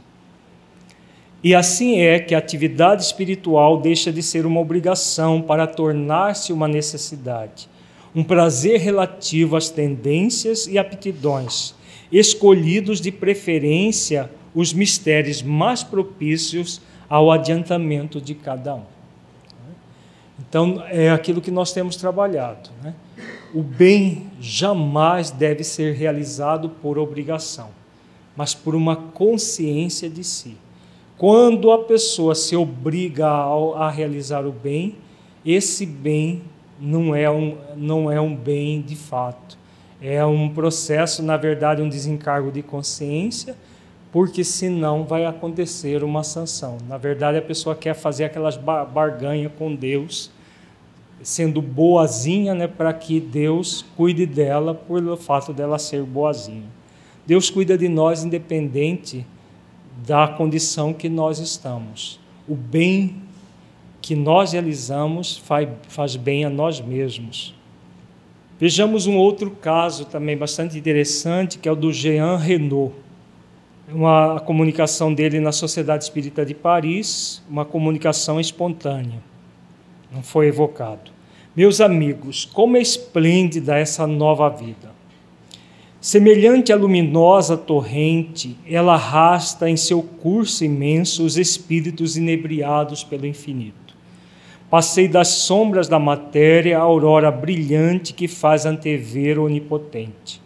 E 1.42 1.54
assim 1.54 1.98
é 2.00 2.20
que 2.20 2.34
a 2.34 2.38
atividade 2.38 3.02
espiritual 3.02 3.80
deixa 3.80 4.12
de 4.12 4.22
ser 4.22 4.46
uma 4.46 4.60
obrigação 4.60 5.42
para 5.42 5.66
tornar-se 5.66 6.52
uma 6.52 6.68
necessidade, 6.68 7.68
um 8.14 8.22
prazer 8.22 8.78
relativo 8.78 9.56
às 9.56 9.68
tendências 9.68 10.68
e 10.68 10.78
aptidões, 10.78 11.74
escolhidos 12.12 13.00
de 13.00 13.10
preferência 13.10 14.30
os 14.54 14.72
mistérios 14.72 15.42
mais 15.42 15.82
propícios 15.82 16.80
ao 17.08 17.30
adiantamento 17.30 18.20
de 18.20 18.34
cada 18.34 18.74
um. 18.74 18.82
Então, 20.38 20.82
é 20.88 21.10
aquilo 21.10 21.40
que 21.40 21.50
nós 21.50 21.72
temos 21.72 21.96
trabalhado. 21.96 22.70
Né? 22.82 22.94
O 23.54 23.62
bem 23.62 24.26
jamais 24.40 25.30
deve 25.30 25.64
ser 25.64 25.94
realizado 25.94 26.68
por 26.68 26.98
obrigação, 26.98 27.70
mas 28.36 28.54
por 28.54 28.74
uma 28.74 28.96
consciência 28.96 30.08
de 30.08 30.22
si. 30.24 30.56
Quando 31.16 31.70
a 31.70 31.78
pessoa 31.78 32.34
se 32.34 32.56
obriga 32.56 33.26
a, 33.26 33.86
a 33.86 33.90
realizar 33.90 34.46
o 34.46 34.52
bem, 34.52 34.96
esse 35.44 35.86
bem 35.86 36.42
não 36.80 37.14
é, 37.14 37.30
um, 37.30 37.56
não 37.76 38.10
é 38.10 38.20
um 38.20 38.34
bem 38.34 38.80
de 38.80 38.96
fato. 38.96 39.56
É 40.00 40.24
um 40.24 40.48
processo, 40.48 41.22
na 41.22 41.36
verdade, 41.36 41.80
um 41.80 41.88
desencargo 41.88 42.50
de 42.50 42.62
consciência 42.62 43.56
porque 44.12 44.44
senão 44.44 45.04
vai 45.04 45.24
acontecer 45.24 46.04
uma 46.04 46.22
sanção. 46.22 46.76
Na 46.86 46.98
verdade, 46.98 47.38
a 47.38 47.42
pessoa 47.42 47.74
quer 47.74 47.94
fazer 47.94 48.24
aquelas 48.24 48.58
barganhas 48.58 49.50
com 49.58 49.74
Deus, 49.74 50.30
sendo 51.22 51.62
boazinha, 51.62 52.54
né, 52.54 52.68
para 52.68 52.92
que 52.92 53.18
Deus 53.18 53.82
cuide 53.96 54.26
dela 54.26 54.74
por 54.74 55.02
o 55.02 55.16
fato 55.16 55.54
dela 55.54 55.78
ser 55.78 56.02
boazinha. 56.02 56.68
Deus 57.26 57.48
cuida 57.48 57.78
de 57.78 57.88
nós 57.88 58.22
independente 58.22 59.24
da 60.06 60.28
condição 60.28 60.92
que 60.92 61.08
nós 61.08 61.38
estamos. 61.38 62.18
O 62.48 62.54
bem 62.54 63.22
que 64.00 64.14
nós 64.14 64.52
realizamos 64.52 65.36
faz, 65.36 66.16
bem 66.16 66.44
a 66.44 66.50
nós 66.50 66.80
mesmos. 66.80 67.54
Vejamos 68.58 69.06
um 69.06 69.16
outro 69.16 69.50
caso 69.50 70.04
também 70.04 70.36
bastante 70.36 70.76
interessante, 70.76 71.58
que 71.58 71.68
é 71.68 71.72
o 71.72 71.76
do 71.76 71.92
Jean 71.92 72.36
Renault 72.36 72.92
uma 73.94 74.40
comunicação 74.40 75.12
dele 75.12 75.40
na 75.40 75.52
Sociedade 75.52 76.04
Espírita 76.04 76.44
de 76.44 76.54
Paris, 76.54 77.42
uma 77.48 77.64
comunicação 77.64 78.40
espontânea. 78.40 79.22
Não 80.10 80.22
foi 80.22 80.48
evocado. 80.48 81.10
Meus 81.54 81.80
amigos, 81.80 82.44
como 82.44 82.76
é 82.76 82.80
esplêndida 82.80 83.78
essa 83.78 84.06
nova 84.06 84.48
vida. 84.48 84.91
Semelhante 86.02 86.72
à 86.72 86.76
luminosa 86.76 87.56
torrente, 87.56 88.56
ela 88.68 88.94
arrasta 88.94 89.70
em 89.70 89.76
seu 89.76 90.02
curso 90.02 90.64
imenso 90.64 91.24
os 91.24 91.38
espíritos 91.38 92.16
inebriados 92.16 93.04
pelo 93.04 93.24
infinito. 93.24 93.94
Passei 94.68 95.06
das 95.06 95.28
sombras 95.28 95.86
da 95.86 96.00
matéria 96.00 96.80
à 96.80 96.82
aurora 96.82 97.30
brilhante 97.30 98.12
que 98.12 98.26
faz 98.26 98.66
antever 98.66 99.38
o 99.38 99.44
onipotente. 99.44 100.42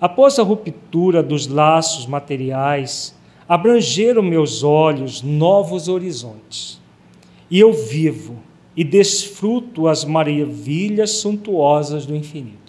Após 0.00 0.38
a 0.38 0.42
ruptura 0.42 1.22
dos 1.22 1.46
laços 1.46 2.06
materiais, 2.06 3.14
abrangeram 3.46 4.22
meus 4.22 4.62
olhos 4.62 5.20
novos 5.20 5.88
horizontes. 5.88 6.80
E 7.50 7.60
eu 7.60 7.70
vivo 7.70 8.36
e 8.74 8.82
desfruto 8.82 9.88
as 9.88 10.06
maravilhas 10.06 11.18
suntuosas 11.18 12.06
do 12.06 12.16
infinito. 12.16 12.59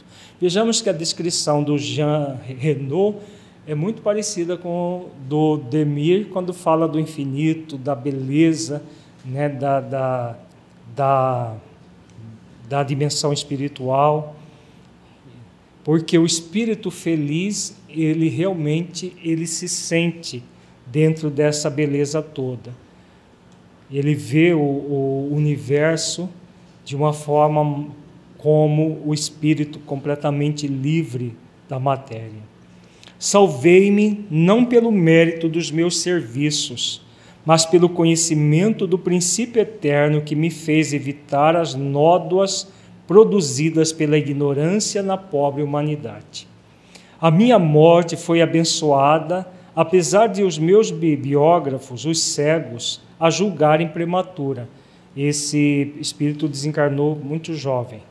Vejamos 0.41 0.81
que 0.81 0.89
a 0.89 0.93
descrição 0.93 1.63
do 1.63 1.77
Jean 1.77 2.39
Renault 2.43 3.19
é 3.67 3.75
muito 3.75 4.01
parecida 4.01 4.57
com 4.57 5.09
do 5.27 5.57
Demir 5.57 6.29
quando 6.29 6.53
fala 6.53 6.87
do 6.87 6.99
infinito, 6.99 7.77
da 7.77 7.93
beleza, 7.93 8.81
né, 9.23 9.47
da, 9.47 9.79
da, 9.79 10.35
da, 10.95 11.55
da 12.67 12.83
dimensão 12.83 13.31
espiritual 13.31 14.35
porque 15.83 16.17
o 16.17 16.25
espírito 16.25 16.91
feliz, 16.91 17.75
ele 17.89 18.29
realmente 18.29 19.13
ele 19.23 19.47
se 19.47 19.67
sente 19.67 20.43
dentro 20.85 21.29
dessa 21.29 21.69
beleza 21.69 22.21
toda. 22.21 22.73
Ele 23.91 24.13
vê 24.13 24.53
o, 24.53 24.59
o 24.59 25.29
universo 25.33 26.29
de 26.85 26.95
uma 26.95 27.13
forma 27.13 27.87
como 28.41 28.99
o 29.05 29.13
espírito 29.13 29.77
completamente 29.79 30.65
livre 30.65 31.35
da 31.69 31.79
matéria. 31.79 32.41
Salvei-me 33.19 34.25
não 34.31 34.65
pelo 34.65 34.91
mérito 34.91 35.47
dos 35.47 35.69
meus 35.69 36.01
serviços, 36.01 37.05
mas 37.45 37.67
pelo 37.67 37.87
conhecimento 37.87 38.87
do 38.87 38.97
princípio 38.97 39.61
eterno 39.61 40.23
que 40.23 40.35
me 40.35 40.49
fez 40.49 40.91
evitar 40.91 41.55
as 41.55 41.75
nódoas 41.75 42.67
produzidas 43.05 43.93
pela 43.93 44.17
ignorância 44.17 45.03
na 45.03 45.17
pobre 45.17 45.61
humanidade. 45.61 46.47
A 47.19 47.29
minha 47.29 47.59
morte 47.59 48.15
foi 48.15 48.41
abençoada, 48.41 49.47
apesar 49.75 50.25
de 50.25 50.41
os 50.41 50.57
meus 50.57 50.89
biógrafos, 50.89 52.05
os 52.05 52.19
cegos, 52.23 53.01
a 53.19 53.29
julgarem 53.29 53.87
prematura. 53.87 54.67
Esse 55.15 55.93
espírito 55.99 56.47
desencarnou 56.47 57.15
muito 57.15 57.53
jovem. 57.53 58.01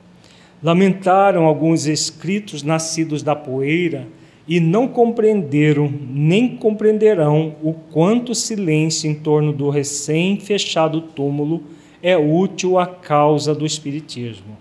Lamentaram 0.62 1.44
alguns 1.44 1.86
escritos 1.86 2.62
nascidos 2.62 3.22
da 3.22 3.34
poeira 3.34 4.06
e 4.46 4.60
não 4.60 4.86
compreenderam 4.88 5.90
nem 6.10 6.56
compreenderão 6.56 7.54
o 7.62 7.72
quanto 7.72 8.34
silêncio 8.34 9.10
em 9.10 9.14
torno 9.14 9.52
do 9.52 9.70
recém-fechado 9.70 11.00
túmulo 11.00 11.62
é 12.02 12.16
útil 12.16 12.78
à 12.78 12.86
causa 12.86 13.54
do 13.54 13.64
Espiritismo. 13.64 14.56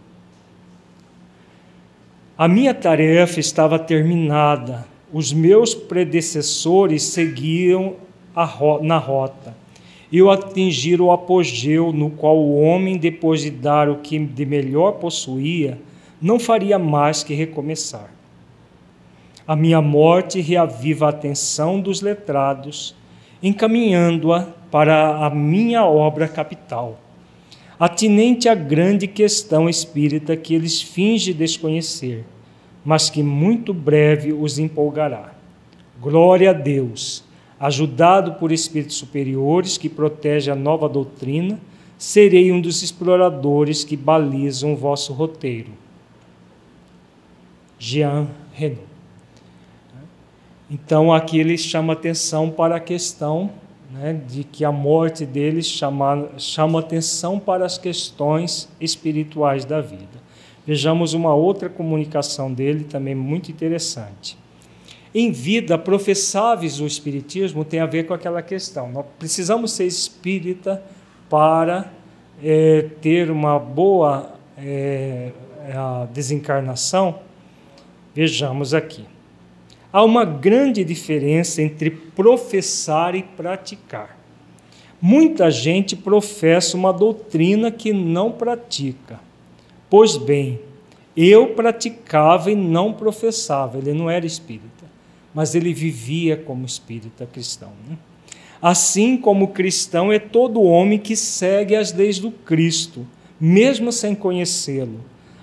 A 2.38 2.48
minha 2.48 2.74
tarefa 2.74 3.40
estava 3.40 3.78
terminada, 3.78 4.86
os 5.12 5.34
meus 5.34 5.76
predecessores 5.76 7.04
seguiam 7.04 7.96
ro 8.34 8.82
na 8.82 8.98
rota. 8.98 9.54
Eu 10.12 10.30
atingir 10.32 11.02
o 11.02 11.12
apogeu 11.12 11.92
no 11.92 12.10
qual 12.10 12.38
o 12.38 12.62
homem, 12.62 12.98
depois 12.98 13.42
de 13.42 13.52
dar 13.52 13.90
o 13.90 13.98
que 13.98 14.18
de 14.18 14.46
melhor 14.46 14.94
possuía, 14.94 15.78
não 16.22 16.40
faria 16.40 16.78
mais 16.78 17.24
que 17.24 17.34
recomeçar. 17.34 18.12
A 19.48 19.56
minha 19.56 19.82
morte 19.82 20.42
reaviva 20.42 21.08
a 21.08 21.10
atenção 21.10 21.80
dos 21.80 22.02
letrados, 22.02 22.96
encaminhando-a 23.42 24.48
para 24.70 25.26
a 25.26 25.30
minha 25.30 25.86
obra 25.86 26.28
capital, 26.28 27.00
atinente 27.80 28.48
à 28.48 28.54
grande 28.54 29.08
questão 29.08 29.70
espírita 29.70 30.36
que 30.36 30.54
eles 30.54 30.82
fingem 30.82 31.34
desconhecer, 31.34 32.26
mas 32.86 33.10
que 33.10 33.24
muito 33.24 33.74
breve 33.74 34.34
os 34.34 34.60
empolgará. 34.60 35.34
Glória 36.00 36.52
a 36.52 36.54
Deus! 36.54 37.24
Ajudado 37.60 38.34
por 38.34 38.52
espíritos 38.52 38.96
superiores 38.96 39.78
que 39.78 39.90
protegem 39.90 40.54
a 40.54 40.56
nova 40.56 40.88
doutrina, 40.88 41.60
serei 41.98 42.52
um 42.52 42.62
dos 42.62 42.82
exploradores 42.82 43.84
que 43.84 43.98
balizam 43.98 44.74
o 44.74 44.78
vosso 44.78 45.12
roteiro. 45.12 45.72
Jean 47.80 48.28
Renault. 48.54 48.90
Então 50.70 51.12
aqui 51.12 51.40
ele 51.40 51.58
chama 51.58 51.94
atenção 51.94 52.52
para 52.52 52.76
a 52.76 52.80
questão 52.80 53.50
né, 53.92 54.22
de 54.28 54.44
que 54.44 54.64
a 54.64 54.72
morte 54.72 55.26
dele 55.26 55.64
chama, 55.64 56.30
chama 56.38 56.80
atenção 56.80 57.40
para 57.40 57.66
as 57.66 57.78
questões 57.78 58.70
espirituais 58.80 59.66
da 59.66 59.82
vida. 59.82 60.20
Vejamos 60.68 61.16
uma 61.16 61.34
outra 61.34 61.70
comunicação 61.70 62.54
dele 62.54 62.84
também 62.84 63.16
muito 63.16 63.50
interessante. 63.52 64.38
Em 65.16 65.32
vida, 65.32 65.76
professáveis 65.76 66.80
o 66.80 66.86
espiritismo 66.86 67.66
tem 67.66 67.80
a 67.80 67.88
ver 67.88 68.06
com 68.06 68.14
aquela 68.14 68.44
questão. 68.44 68.92
Nós 68.92 69.06
precisamos 69.18 69.72
ser 69.72 69.88
espírita 69.88 70.84
para 71.28 71.92
é, 72.44 72.84
ter 73.02 73.32
uma 73.32 73.58
boa 73.58 74.36
é, 74.56 75.32
desencarnação. 76.14 77.20
Vejamos 78.20 78.74
aqui. 78.74 79.06
Há 79.94 80.04
uma 80.04 80.26
grande 80.26 80.84
diferença 80.84 81.62
entre 81.62 81.90
professar 81.90 83.16
e 83.16 83.24
praticar. 83.24 84.20
Muita 85.02 85.50
gente 85.50 85.96
professa 85.96 86.76
uma 86.76 86.92
doutrina 86.92 87.72
que 87.72 87.94
não 87.94 88.30
pratica. 88.30 89.22
Pois 89.90 90.18
bem, 90.18 90.60
eu 91.16 91.54
praticava 91.54 92.52
e 92.52 92.56
não 92.56 92.92
professava, 92.92 93.78
ele 93.78 93.94
não 93.94 94.10
era 94.10 94.26
espírita, 94.26 94.84
mas 95.34 95.56
ele 95.56 95.74
vivia 95.74 96.36
como 96.36 96.66
espírita 96.66 97.26
cristão. 97.26 97.72
Né? 97.88 97.98
Assim 98.62 99.16
como 99.16 99.54
cristão 99.54 100.12
é 100.12 100.20
todo 100.20 100.62
homem 100.62 101.00
que 101.00 101.16
segue 101.16 101.74
as 101.74 101.94
leis 101.94 102.20
do 102.20 102.32
Cristo, 102.32 103.08
mesmo 103.40 103.94
sem 103.94 104.14
conhecê-lo. 104.14 105.00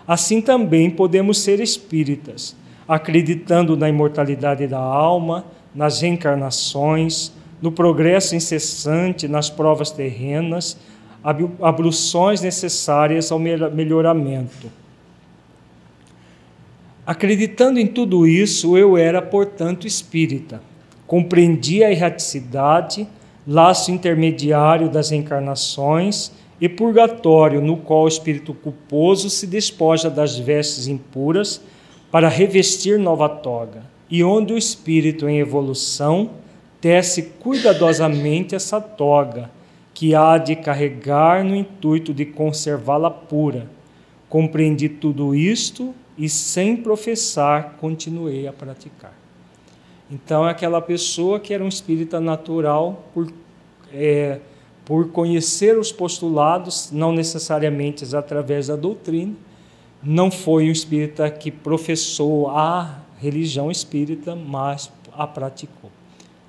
Assim 0.07 0.43
também 0.43 0.91
podemos 0.91 1.39
ser 1.39 1.59
espíritas 1.59 2.55
acreditando 2.89 3.77
na 3.77 3.89
imortalidade 3.89 4.67
da 4.67 4.79
alma, 4.79 5.45
nas 5.75 6.01
reencarnações, 6.01 7.33
no 7.61 7.73
progresso 7.73 8.37
incessante 8.37 9.27
nas 9.27 9.51
provas 9.51 9.91
terrenas, 9.91 10.79
abluções 11.61 12.41
necessárias 12.41 13.33
ao 13.33 13.39
melhoramento. 13.39 14.71
Acreditando 17.05 17.79
em 17.79 17.87
tudo 17.87 18.27
isso, 18.27 18.77
eu 18.77 18.97
era, 18.97 19.23
portanto, 19.23 19.87
espírita. 19.87 20.61
Compreendia 21.07 21.87
a 21.87 21.93
erraticidade, 21.93 23.07
laço 23.47 23.93
intermediário 23.93 24.89
das 24.89 25.13
encarnações 25.13 26.33
e 26.61 26.69
purgatório, 26.69 27.61
no 27.61 27.77
qual 27.77 28.05
o 28.05 28.09
espírito 28.09 28.53
culposo 28.55 29.31
se 29.31 29.47
despoja 29.47 30.11
das 30.11 30.37
vestes 30.37 30.89
impuras 30.89 31.61
para 32.11 32.29
revestir 32.29 32.99
nova 32.99 33.29
toga, 33.29 33.83
e 34.11 34.23
onde 34.23 34.53
o 34.53 34.59
espírito 34.59 35.29
em 35.29 35.39
evolução 35.39 36.31
tece 36.81 37.23
cuidadosamente 37.41 38.55
essa 38.55 38.81
toga, 38.81 39.51
que 39.93 40.15
há 40.15 40.37
de 40.37 40.55
carregar 40.55 41.43
no 41.43 41.57
intuito 41.57 42.13
de 42.13 42.27
conservá-la 42.27 43.11
pura. 43.11 43.67
Compreendi 44.29 44.91
tudo 44.91 45.35
isto 45.35 45.95
e, 46.19 46.29
sem 46.29 46.77
professar, 46.77 47.77
continuei 47.81 48.47
a 48.47 48.53
praticar. 48.53 49.15
Então, 50.11 50.47
é 50.47 50.51
aquela 50.51 50.81
pessoa 50.83 51.41
que 51.41 51.53
era 51.53 51.65
um 51.65 51.69
espírita 51.69 52.21
natural 52.21 53.07
por, 53.15 53.33
é, 53.93 54.39
por 54.85 55.09
conhecer 55.09 55.79
os 55.79 55.91
postulados, 55.91 56.91
não 56.93 57.11
necessariamente 57.11 58.05
através 58.15 58.69
da 58.69 58.77
doutrina, 58.77 59.35
não 60.03 60.31
foi 60.31 60.69
um 60.69 60.73
espírita 60.73 61.31
que 61.31 61.51
professou 61.51 62.49
a 62.51 63.01
religião 63.19 63.71
espírita, 63.71 64.37
mas 64.37 64.91
a 65.13 65.27
praticou. 65.27 65.91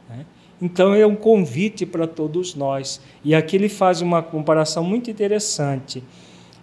Né? 0.10 0.26
Então 0.62 0.94
é 0.94 1.06
um 1.06 1.16
convite 1.16 1.86
para 1.86 2.08
todos 2.08 2.56
nós. 2.56 3.02
E 3.24 3.34
aqui 3.34 3.56
ele 3.56 3.70
faz 3.70 4.02
uma 4.02 4.22
comparação 4.22 4.84
muito 4.84 5.10
interessante. 5.10 6.04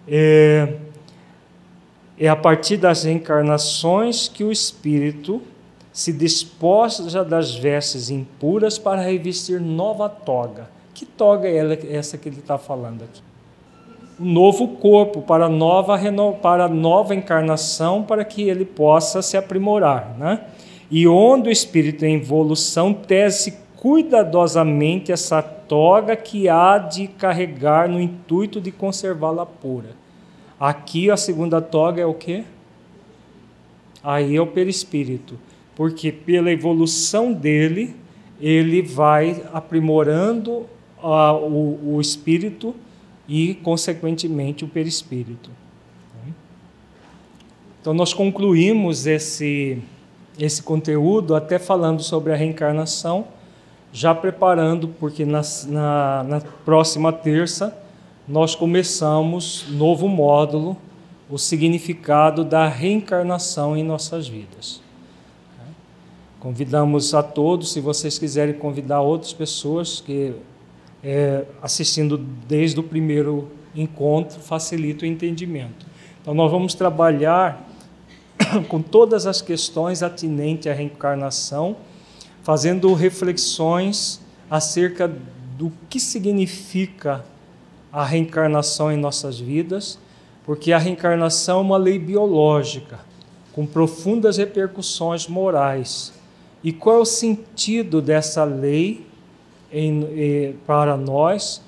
É, 0.07 0.75
é 2.17 2.27
a 2.27 2.35
partir 2.35 2.77
das 2.77 3.03
reencarnações 3.03 4.27
que 4.27 4.43
o 4.43 4.51
espírito 4.51 5.41
se 5.91 6.11
despoja 6.11 7.23
das 7.23 7.55
vestes 7.55 8.09
impuras 8.09 8.77
para 8.77 9.01
revestir 9.01 9.61
nova 9.61 10.09
toga. 10.09 10.69
Que 10.93 11.05
toga 11.05 11.47
é 11.47 11.95
essa 11.95 12.17
que 12.17 12.29
ele 12.29 12.39
está 12.39 12.57
falando 12.57 13.03
aqui? 13.03 13.24
Novo 14.19 14.69
corpo, 14.69 15.21
para 15.21 15.49
nova, 15.49 15.99
para 16.41 16.67
nova 16.67 17.13
encarnação, 17.13 18.03
para 18.03 18.23
que 18.23 18.43
ele 18.43 18.65
possa 18.65 19.21
se 19.21 19.37
aprimorar. 19.37 20.15
Né? 20.17 20.41
E 20.89 21.07
onde 21.07 21.49
o 21.49 21.51
espírito 21.51 22.05
em 22.05 22.15
evolução 22.15 22.93
tece 22.93 23.57
cuidadosamente 23.75 25.11
essa 25.11 25.41
toga 25.41 26.15
que 26.15 26.49
há 26.49 26.77
de 26.77 27.07
carregar 27.07 27.89
no 27.89 27.99
intuito 27.99 28.59
de 28.61 28.71
conservá-la 28.71 29.45
pura. 29.45 29.89
Aqui 30.59 31.11
a 31.11 31.17
segunda 31.17 31.61
toga 31.61 32.01
é 32.01 32.05
o 32.05 32.13
quê? 32.13 32.43
Aí 34.03 34.35
é 34.35 34.41
o 34.41 34.47
perispírito, 34.47 35.37
porque 35.75 36.11
pela 36.11 36.51
evolução 36.51 37.33
dele, 37.33 37.95
ele 38.39 38.81
vai 38.81 39.43
aprimorando 39.53 40.65
o, 41.01 41.95
o 41.95 42.01
espírito 42.01 42.73
e, 43.27 43.55
consequentemente, 43.55 44.63
o 44.63 44.67
perispírito. 44.67 45.49
Então, 47.85 47.93
nós 47.93 48.15
concluímos 48.15 49.05
esse, 49.05 49.77
esse 50.39 50.63
conteúdo 50.63 51.35
até 51.35 51.59
falando 51.59 52.01
sobre 52.01 52.33
a 52.33 52.35
reencarnação, 52.35 53.27
já 53.93 54.13
preparando, 54.15 54.87
porque 54.87 55.23
na, 55.23 55.41
na, 55.67 56.23
na 56.23 56.41
próxima 56.65 57.13
terça 57.13 57.77
nós 58.27 58.55
começamos 58.55 59.67
novo 59.69 60.07
módulo, 60.07 60.75
o 61.29 61.37
significado 61.37 62.43
da 62.43 62.67
reencarnação 62.67 63.77
em 63.77 63.83
nossas 63.83 64.27
vidas. 64.27 64.81
Convidamos 66.39 67.13
a 67.13 67.21
todos, 67.21 67.71
se 67.71 67.79
vocês 67.79 68.17
quiserem 68.17 68.55
convidar 68.55 69.01
outras 69.01 69.31
pessoas 69.31 70.01
que 70.01 70.33
é, 71.07 71.45
assistindo 71.61 72.17
desde 72.17 72.79
o 72.79 72.83
primeiro 72.83 73.51
encontro, 73.75 74.39
facilita 74.39 75.05
o 75.05 75.07
entendimento. 75.07 75.85
Então, 76.19 76.33
nós 76.33 76.49
vamos 76.49 76.73
trabalhar 76.73 77.69
com 78.67 78.81
todas 78.81 79.27
as 79.27 79.39
questões 79.39 80.01
atinentes 80.01 80.65
à 80.65 80.73
reencarnação, 80.73 81.77
fazendo 82.41 82.91
reflexões 82.95 84.19
acerca 84.49 85.07
do 85.55 85.71
que 85.87 85.99
significa 85.99 87.23
a 87.93 88.03
reencarnação 88.03 88.91
em 88.91 88.97
nossas 88.97 89.39
vidas, 89.39 89.99
porque 90.43 90.73
a 90.73 90.79
reencarnação 90.79 91.59
é 91.59 91.61
uma 91.61 91.77
lei 91.77 91.99
biológica 91.99 92.99
com 93.53 93.63
profundas 93.63 94.37
repercussões 94.37 95.27
morais. 95.27 96.13
E 96.63 96.73
qual 96.73 96.97
é 96.97 96.99
o 97.01 97.05
sentido 97.05 98.01
dessa 98.01 98.43
lei 98.43 99.05
em, 99.71 100.07
eh, 100.11 100.53
para 100.65 100.95
nós? 100.97 101.61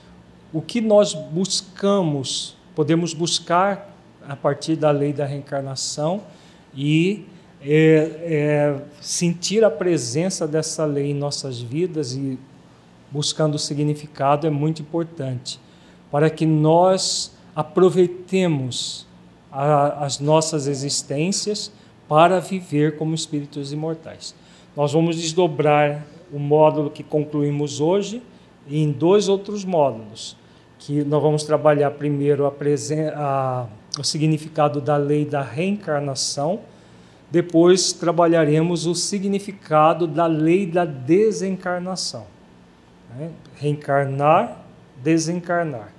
O 0.53 0.61
que 0.61 0.81
nós 0.81 1.13
buscamos, 1.13 2.55
podemos 2.75 3.13
buscar 3.13 3.93
a 4.27 4.35
partir 4.35 4.75
da 4.75 4.91
lei 4.91 5.13
da 5.13 5.25
reencarnação 5.25 6.21
e 6.75 7.25
é, 7.61 8.11
é, 8.23 8.81
sentir 9.01 9.63
a 9.63 9.69
presença 9.69 10.47
dessa 10.47 10.85
lei 10.85 11.11
em 11.11 11.13
nossas 11.13 11.59
vidas 11.59 12.13
e 12.13 12.37
buscando 13.11 13.55
o 13.55 13.59
significado 13.59 14.45
é 14.45 14.49
muito 14.49 14.81
importante 14.81 15.59
para 16.11 16.29
que 16.29 16.45
nós 16.45 17.35
aproveitemos 17.55 19.07
a, 19.51 20.05
as 20.05 20.19
nossas 20.19 20.67
existências 20.67 21.71
para 22.07 22.39
viver 22.39 22.97
como 22.97 23.15
espíritos 23.15 23.73
imortais. 23.73 24.35
Nós 24.75 24.93
vamos 24.93 25.15
desdobrar 25.17 26.05
o 26.31 26.39
módulo 26.39 26.89
que 26.89 27.03
concluímos 27.03 27.79
hoje 27.79 28.21
em 28.69 28.91
dois 28.91 29.29
outros 29.29 29.63
módulos, 29.63 30.35
que 30.79 31.03
nós 31.03 31.21
vamos 31.21 31.43
trabalhar 31.43 31.91
primeiro 31.91 32.45
a, 32.45 32.53
a, 33.15 33.65
o 33.99 34.03
significado 34.03 34.81
da 34.81 34.97
lei 34.97 35.25
da 35.25 35.41
reencarnação, 35.41 36.59
depois 37.29 37.91
trabalharemos 37.91 38.85
o 38.85 38.95
significado 38.95 40.07
da 40.07 40.25
lei 40.25 40.65
da 40.65 40.85
desencarnação. 40.85 42.25
Né? 43.15 43.31
Reencarnar, 43.55 44.61
desencarnar. 45.03 45.91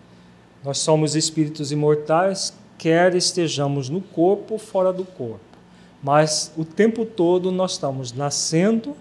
Nós 0.64 0.78
somos 0.78 1.14
espíritos 1.14 1.70
imortais, 1.70 2.54
quer 2.78 3.14
estejamos 3.14 3.88
no 3.88 4.00
corpo 4.00 4.54
ou 4.54 4.58
fora 4.58 4.92
do 4.92 5.04
corpo. 5.04 5.40
Mas 6.02 6.52
o 6.56 6.64
tempo 6.64 7.04
todo 7.04 7.50
nós 7.50 7.72
estamos 7.72 8.12
nascendo, 8.12 8.96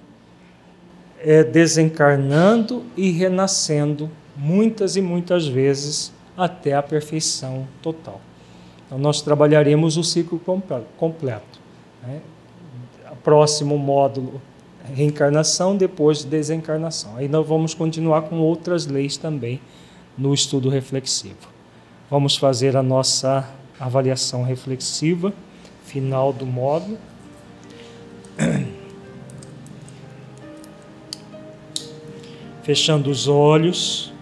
é, 1.20 1.44
desencarnando 1.44 2.84
e 2.96 3.10
renascendo 3.12 4.10
muitas 4.36 4.96
e 4.96 5.02
muitas 5.02 5.48
vezes 5.48 6.14
até 6.38 6.74
a 6.74 6.84
perfeição 6.84 7.68
total. 7.82 8.22
Então 8.86 8.98
nós 8.98 9.22
trabalharemos 9.22 9.98
o 9.98 10.04
ciclo 10.04 10.40
completo. 10.98 11.60
Né? 12.04 12.22
Próximo 13.24 13.78
módulo, 13.78 14.42
reencarnação, 14.94 15.76
depois 15.76 16.24
desencarnação. 16.24 17.18
Aí 17.18 17.28
nós 17.28 17.46
vamos 17.46 17.74
continuar 17.74 18.24
com 18.24 18.38
outras 18.40 18.86
leis 18.86 19.18
também 19.18 19.60
no 20.18 20.34
estudo 20.34 20.70
reflexivo. 20.70 21.58
Vamos 22.10 22.38
fazer 22.38 22.78
a 22.78 22.84
nossa 22.84 23.50
avaliação 23.80 24.44
reflexiva, 24.44 25.34
final 25.84 26.32
do 26.32 26.46
módulo. 26.46 26.98
Fechando 32.68 33.10
os 33.10 33.28
olhos, 33.28 34.14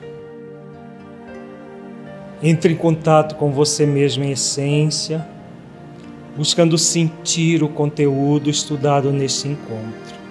entre 2.41 2.71
em 2.71 2.77
contato 2.77 3.35
com 3.35 3.51
você 3.51 3.85
mesmo 3.85 4.23
em 4.23 4.31
essência, 4.31 5.27
buscando 6.37 6.77
sentir 6.77 7.61
o 7.61 7.67
conteúdo 7.67 8.49
estudado 8.49 9.11
nesse 9.11 9.49
encontro. 9.49 10.25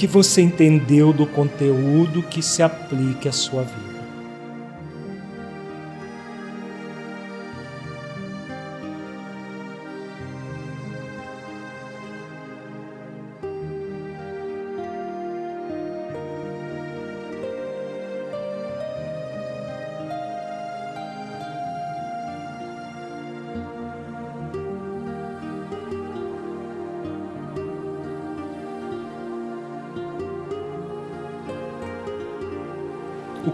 que 0.00 0.06
você 0.06 0.40
entendeu 0.40 1.12
do 1.12 1.26
conteúdo 1.26 2.22
que 2.22 2.40
se 2.40 2.62
aplique 2.62 3.28
à 3.28 3.32
sua 3.32 3.64
vida. 3.64 3.89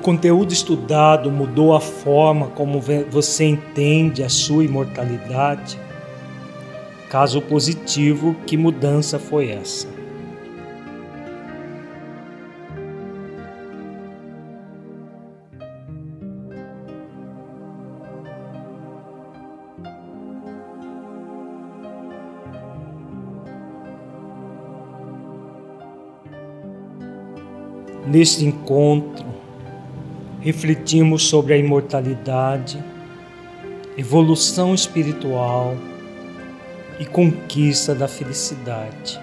Conteúdo 0.06 0.52
estudado 0.52 1.32
mudou 1.32 1.74
a 1.74 1.80
forma 1.80 2.46
como 2.50 2.80
você 3.10 3.44
entende 3.44 4.22
a 4.22 4.28
sua 4.28 4.62
imortalidade? 4.62 5.76
Caso 7.10 7.42
positivo, 7.42 8.36
que 8.46 8.56
mudança 8.56 9.18
foi 9.18 9.50
essa? 9.50 9.88
Neste 28.06 28.44
encontro, 28.44 29.35
refletimos 30.46 31.28
sobre 31.28 31.54
a 31.54 31.56
imortalidade, 31.56 32.78
evolução 33.98 34.76
espiritual 34.76 35.74
e 37.00 37.04
conquista 37.04 37.96
da 37.96 38.06
felicidade. 38.06 39.20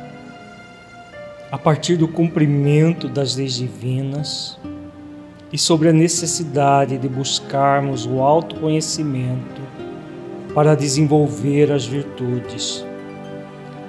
A 1.49 1.57
partir 1.57 1.95
do 1.95 2.09
cumprimento 2.09 3.07
das 3.07 3.37
leis 3.37 3.53
divinas 3.53 4.59
e 5.49 5.57
sobre 5.57 5.87
a 5.87 5.93
necessidade 5.93 6.97
de 6.97 7.07
buscarmos 7.07 8.05
o 8.05 8.19
autoconhecimento 8.19 9.61
para 10.53 10.75
desenvolver 10.75 11.71
as 11.71 11.85
virtudes, 11.85 12.85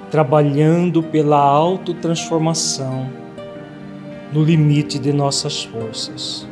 trabalhando 0.09 1.03
pela 1.03 1.41
autotransformação 1.41 3.09
no 4.31 4.41
limite 4.41 4.97
de 4.97 5.11
nossas 5.11 5.65
forças 5.65 6.47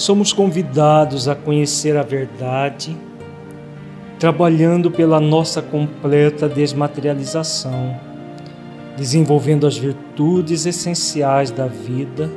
somos 0.00 0.32
convidados 0.32 1.28
a 1.28 1.34
conhecer 1.34 1.94
a 1.94 2.02
verdade, 2.02 2.96
trabalhando 4.18 4.90
pela 4.90 5.20
nossa 5.20 5.60
completa 5.60 6.48
desmaterialização, 6.48 8.00
desenvolvendo 8.96 9.66
as 9.66 9.76
virtudes 9.76 10.64
essenciais 10.64 11.50
da 11.50 11.66
vida 11.66 12.30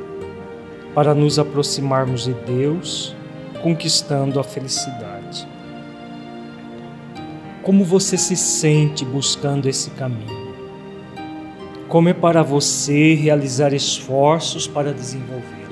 para 0.94 1.14
nos 1.14 1.38
aproximarmos 1.38 2.24
de 2.24 2.34
Deus, 2.34 3.16
conquistando 3.62 4.38
a 4.38 4.44
felicidade. 4.44 5.48
Como 7.62 7.82
você 7.82 8.18
se 8.18 8.36
sente 8.36 9.06
buscando 9.06 9.70
esse 9.70 9.88
caminho? 9.92 10.52
Como 11.88 12.10
é 12.10 12.12
para 12.12 12.42
você 12.42 13.14
realizar 13.14 13.72
esforços 13.72 14.66
para 14.66 14.92
desenvolver? 14.92 15.63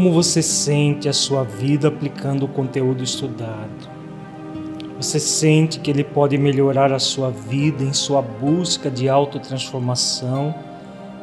Como 0.00 0.12
você 0.12 0.40
sente 0.40 1.10
a 1.10 1.12
sua 1.12 1.44
vida 1.44 1.88
aplicando 1.88 2.46
o 2.46 2.48
conteúdo 2.48 3.04
estudado? 3.04 3.90
Você 4.96 5.20
sente 5.20 5.78
que 5.78 5.90
ele 5.90 6.02
pode 6.02 6.38
melhorar 6.38 6.90
a 6.90 6.98
sua 6.98 7.30
vida 7.30 7.84
em 7.84 7.92
sua 7.92 8.22
busca 8.22 8.90
de 8.90 9.10
autotransformação 9.10 10.54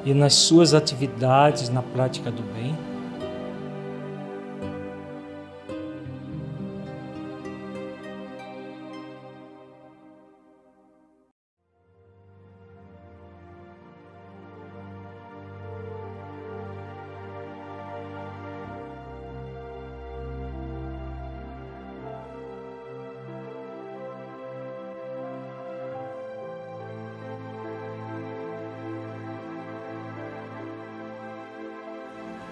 e 0.06 0.14
nas 0.14 0.36
suas 0.36 0.76
atividades 0.76 1.70
na 1.70 1.82
prática 1.82 2.30
do 2.30 2.44
bem? 2.54 2.78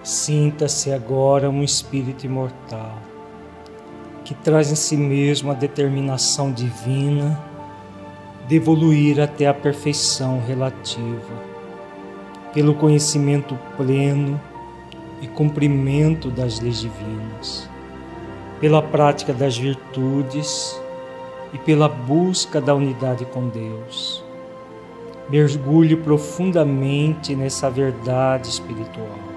Sinta-se 0.06 0.92
agora 0.92 1.50
um 1.50 1.64
espírito 1.64 2.24
imortal 2.26 2.96
que 4.24 4.36
traz 4.36 4.70
em 4.70 4.76
si 4.76 4.96
mesmo 4.96 5.50
a 5.50 5.54
determinação 5.54 6.52
divina 6.52 7.36
de 8.46 8.54
evoluir 8.54 9.20
até 9.20 9.48
a 9.48 9.52
perfeição 9.52 10.40
relativa, 10.46 11.34
pelo 12.54 12.76
conhecimento 12.76 13.58
pleno 13.76 14.40
e 15.20 15.26
cumprimento 15.26 16.30
das 16.30 16.60
leis 16.60 16.82
divinas, 16.82 17.68
pela 18.60 18.80
prática 18.80 19.32
das 19.32 19.58
virtudes 19.58 20.80
e 21.52 21.58
pela 21.58 21.88
busca 21.88 22.60
da 22.60 22.72
unidade 22.72 23.24
com 23.24 23.48
Deus. 23.48 24.22
Mergulhe 25.28 25.96
profundamente 25.96 27.34
nessa 27.34 27.68
verdade 27.68 28.48
espiritual 28.48 29.35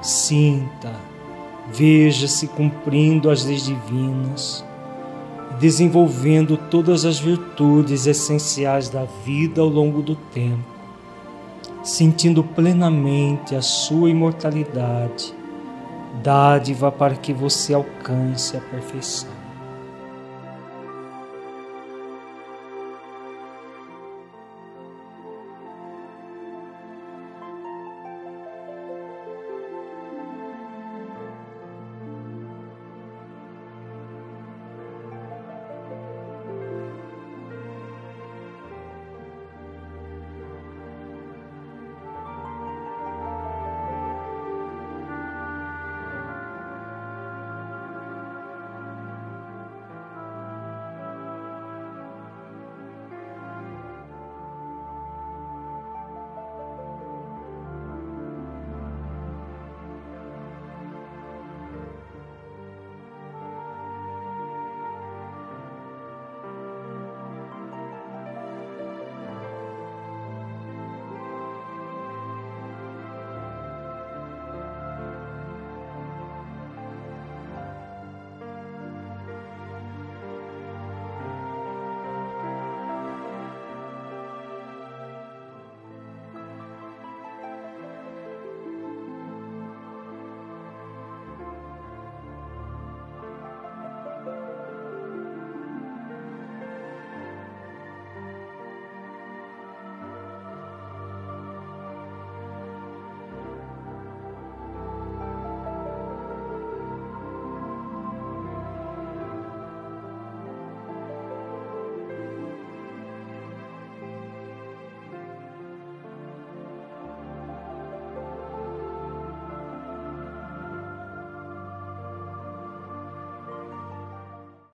sinta, 0.00 0.92
veja-se 1.72 2.48
cumprindo 2.48 3.30
as 3.30 3.44
leis 3.44 3.64
divinas 3.64 4.64
desenvolvendo 5.60 6.56
todas 6.56 7.04
as 7.04 7.18
virtudes 7.18 8.06
essenciais 8.06 8.88
da 8.88 9.04
vida 9.04 9.60
ao 9.60 9.68
longo 9.68 10.00
do 10.00 10.14
tempo, 10.14 10.64
sentindo 11.84 12.42
plenamente 12.42 13.54
a 13.54 13.60
sua 13.60 14.08
imortalidade, 14.08 15.34
dádiva 16.22 16.90
para 16.90 17.14
que 17.14 17.32
você 17.32 17.74
alcance 17.74 18.56
a 18.56 18.60
perfeição. 18.60 19.39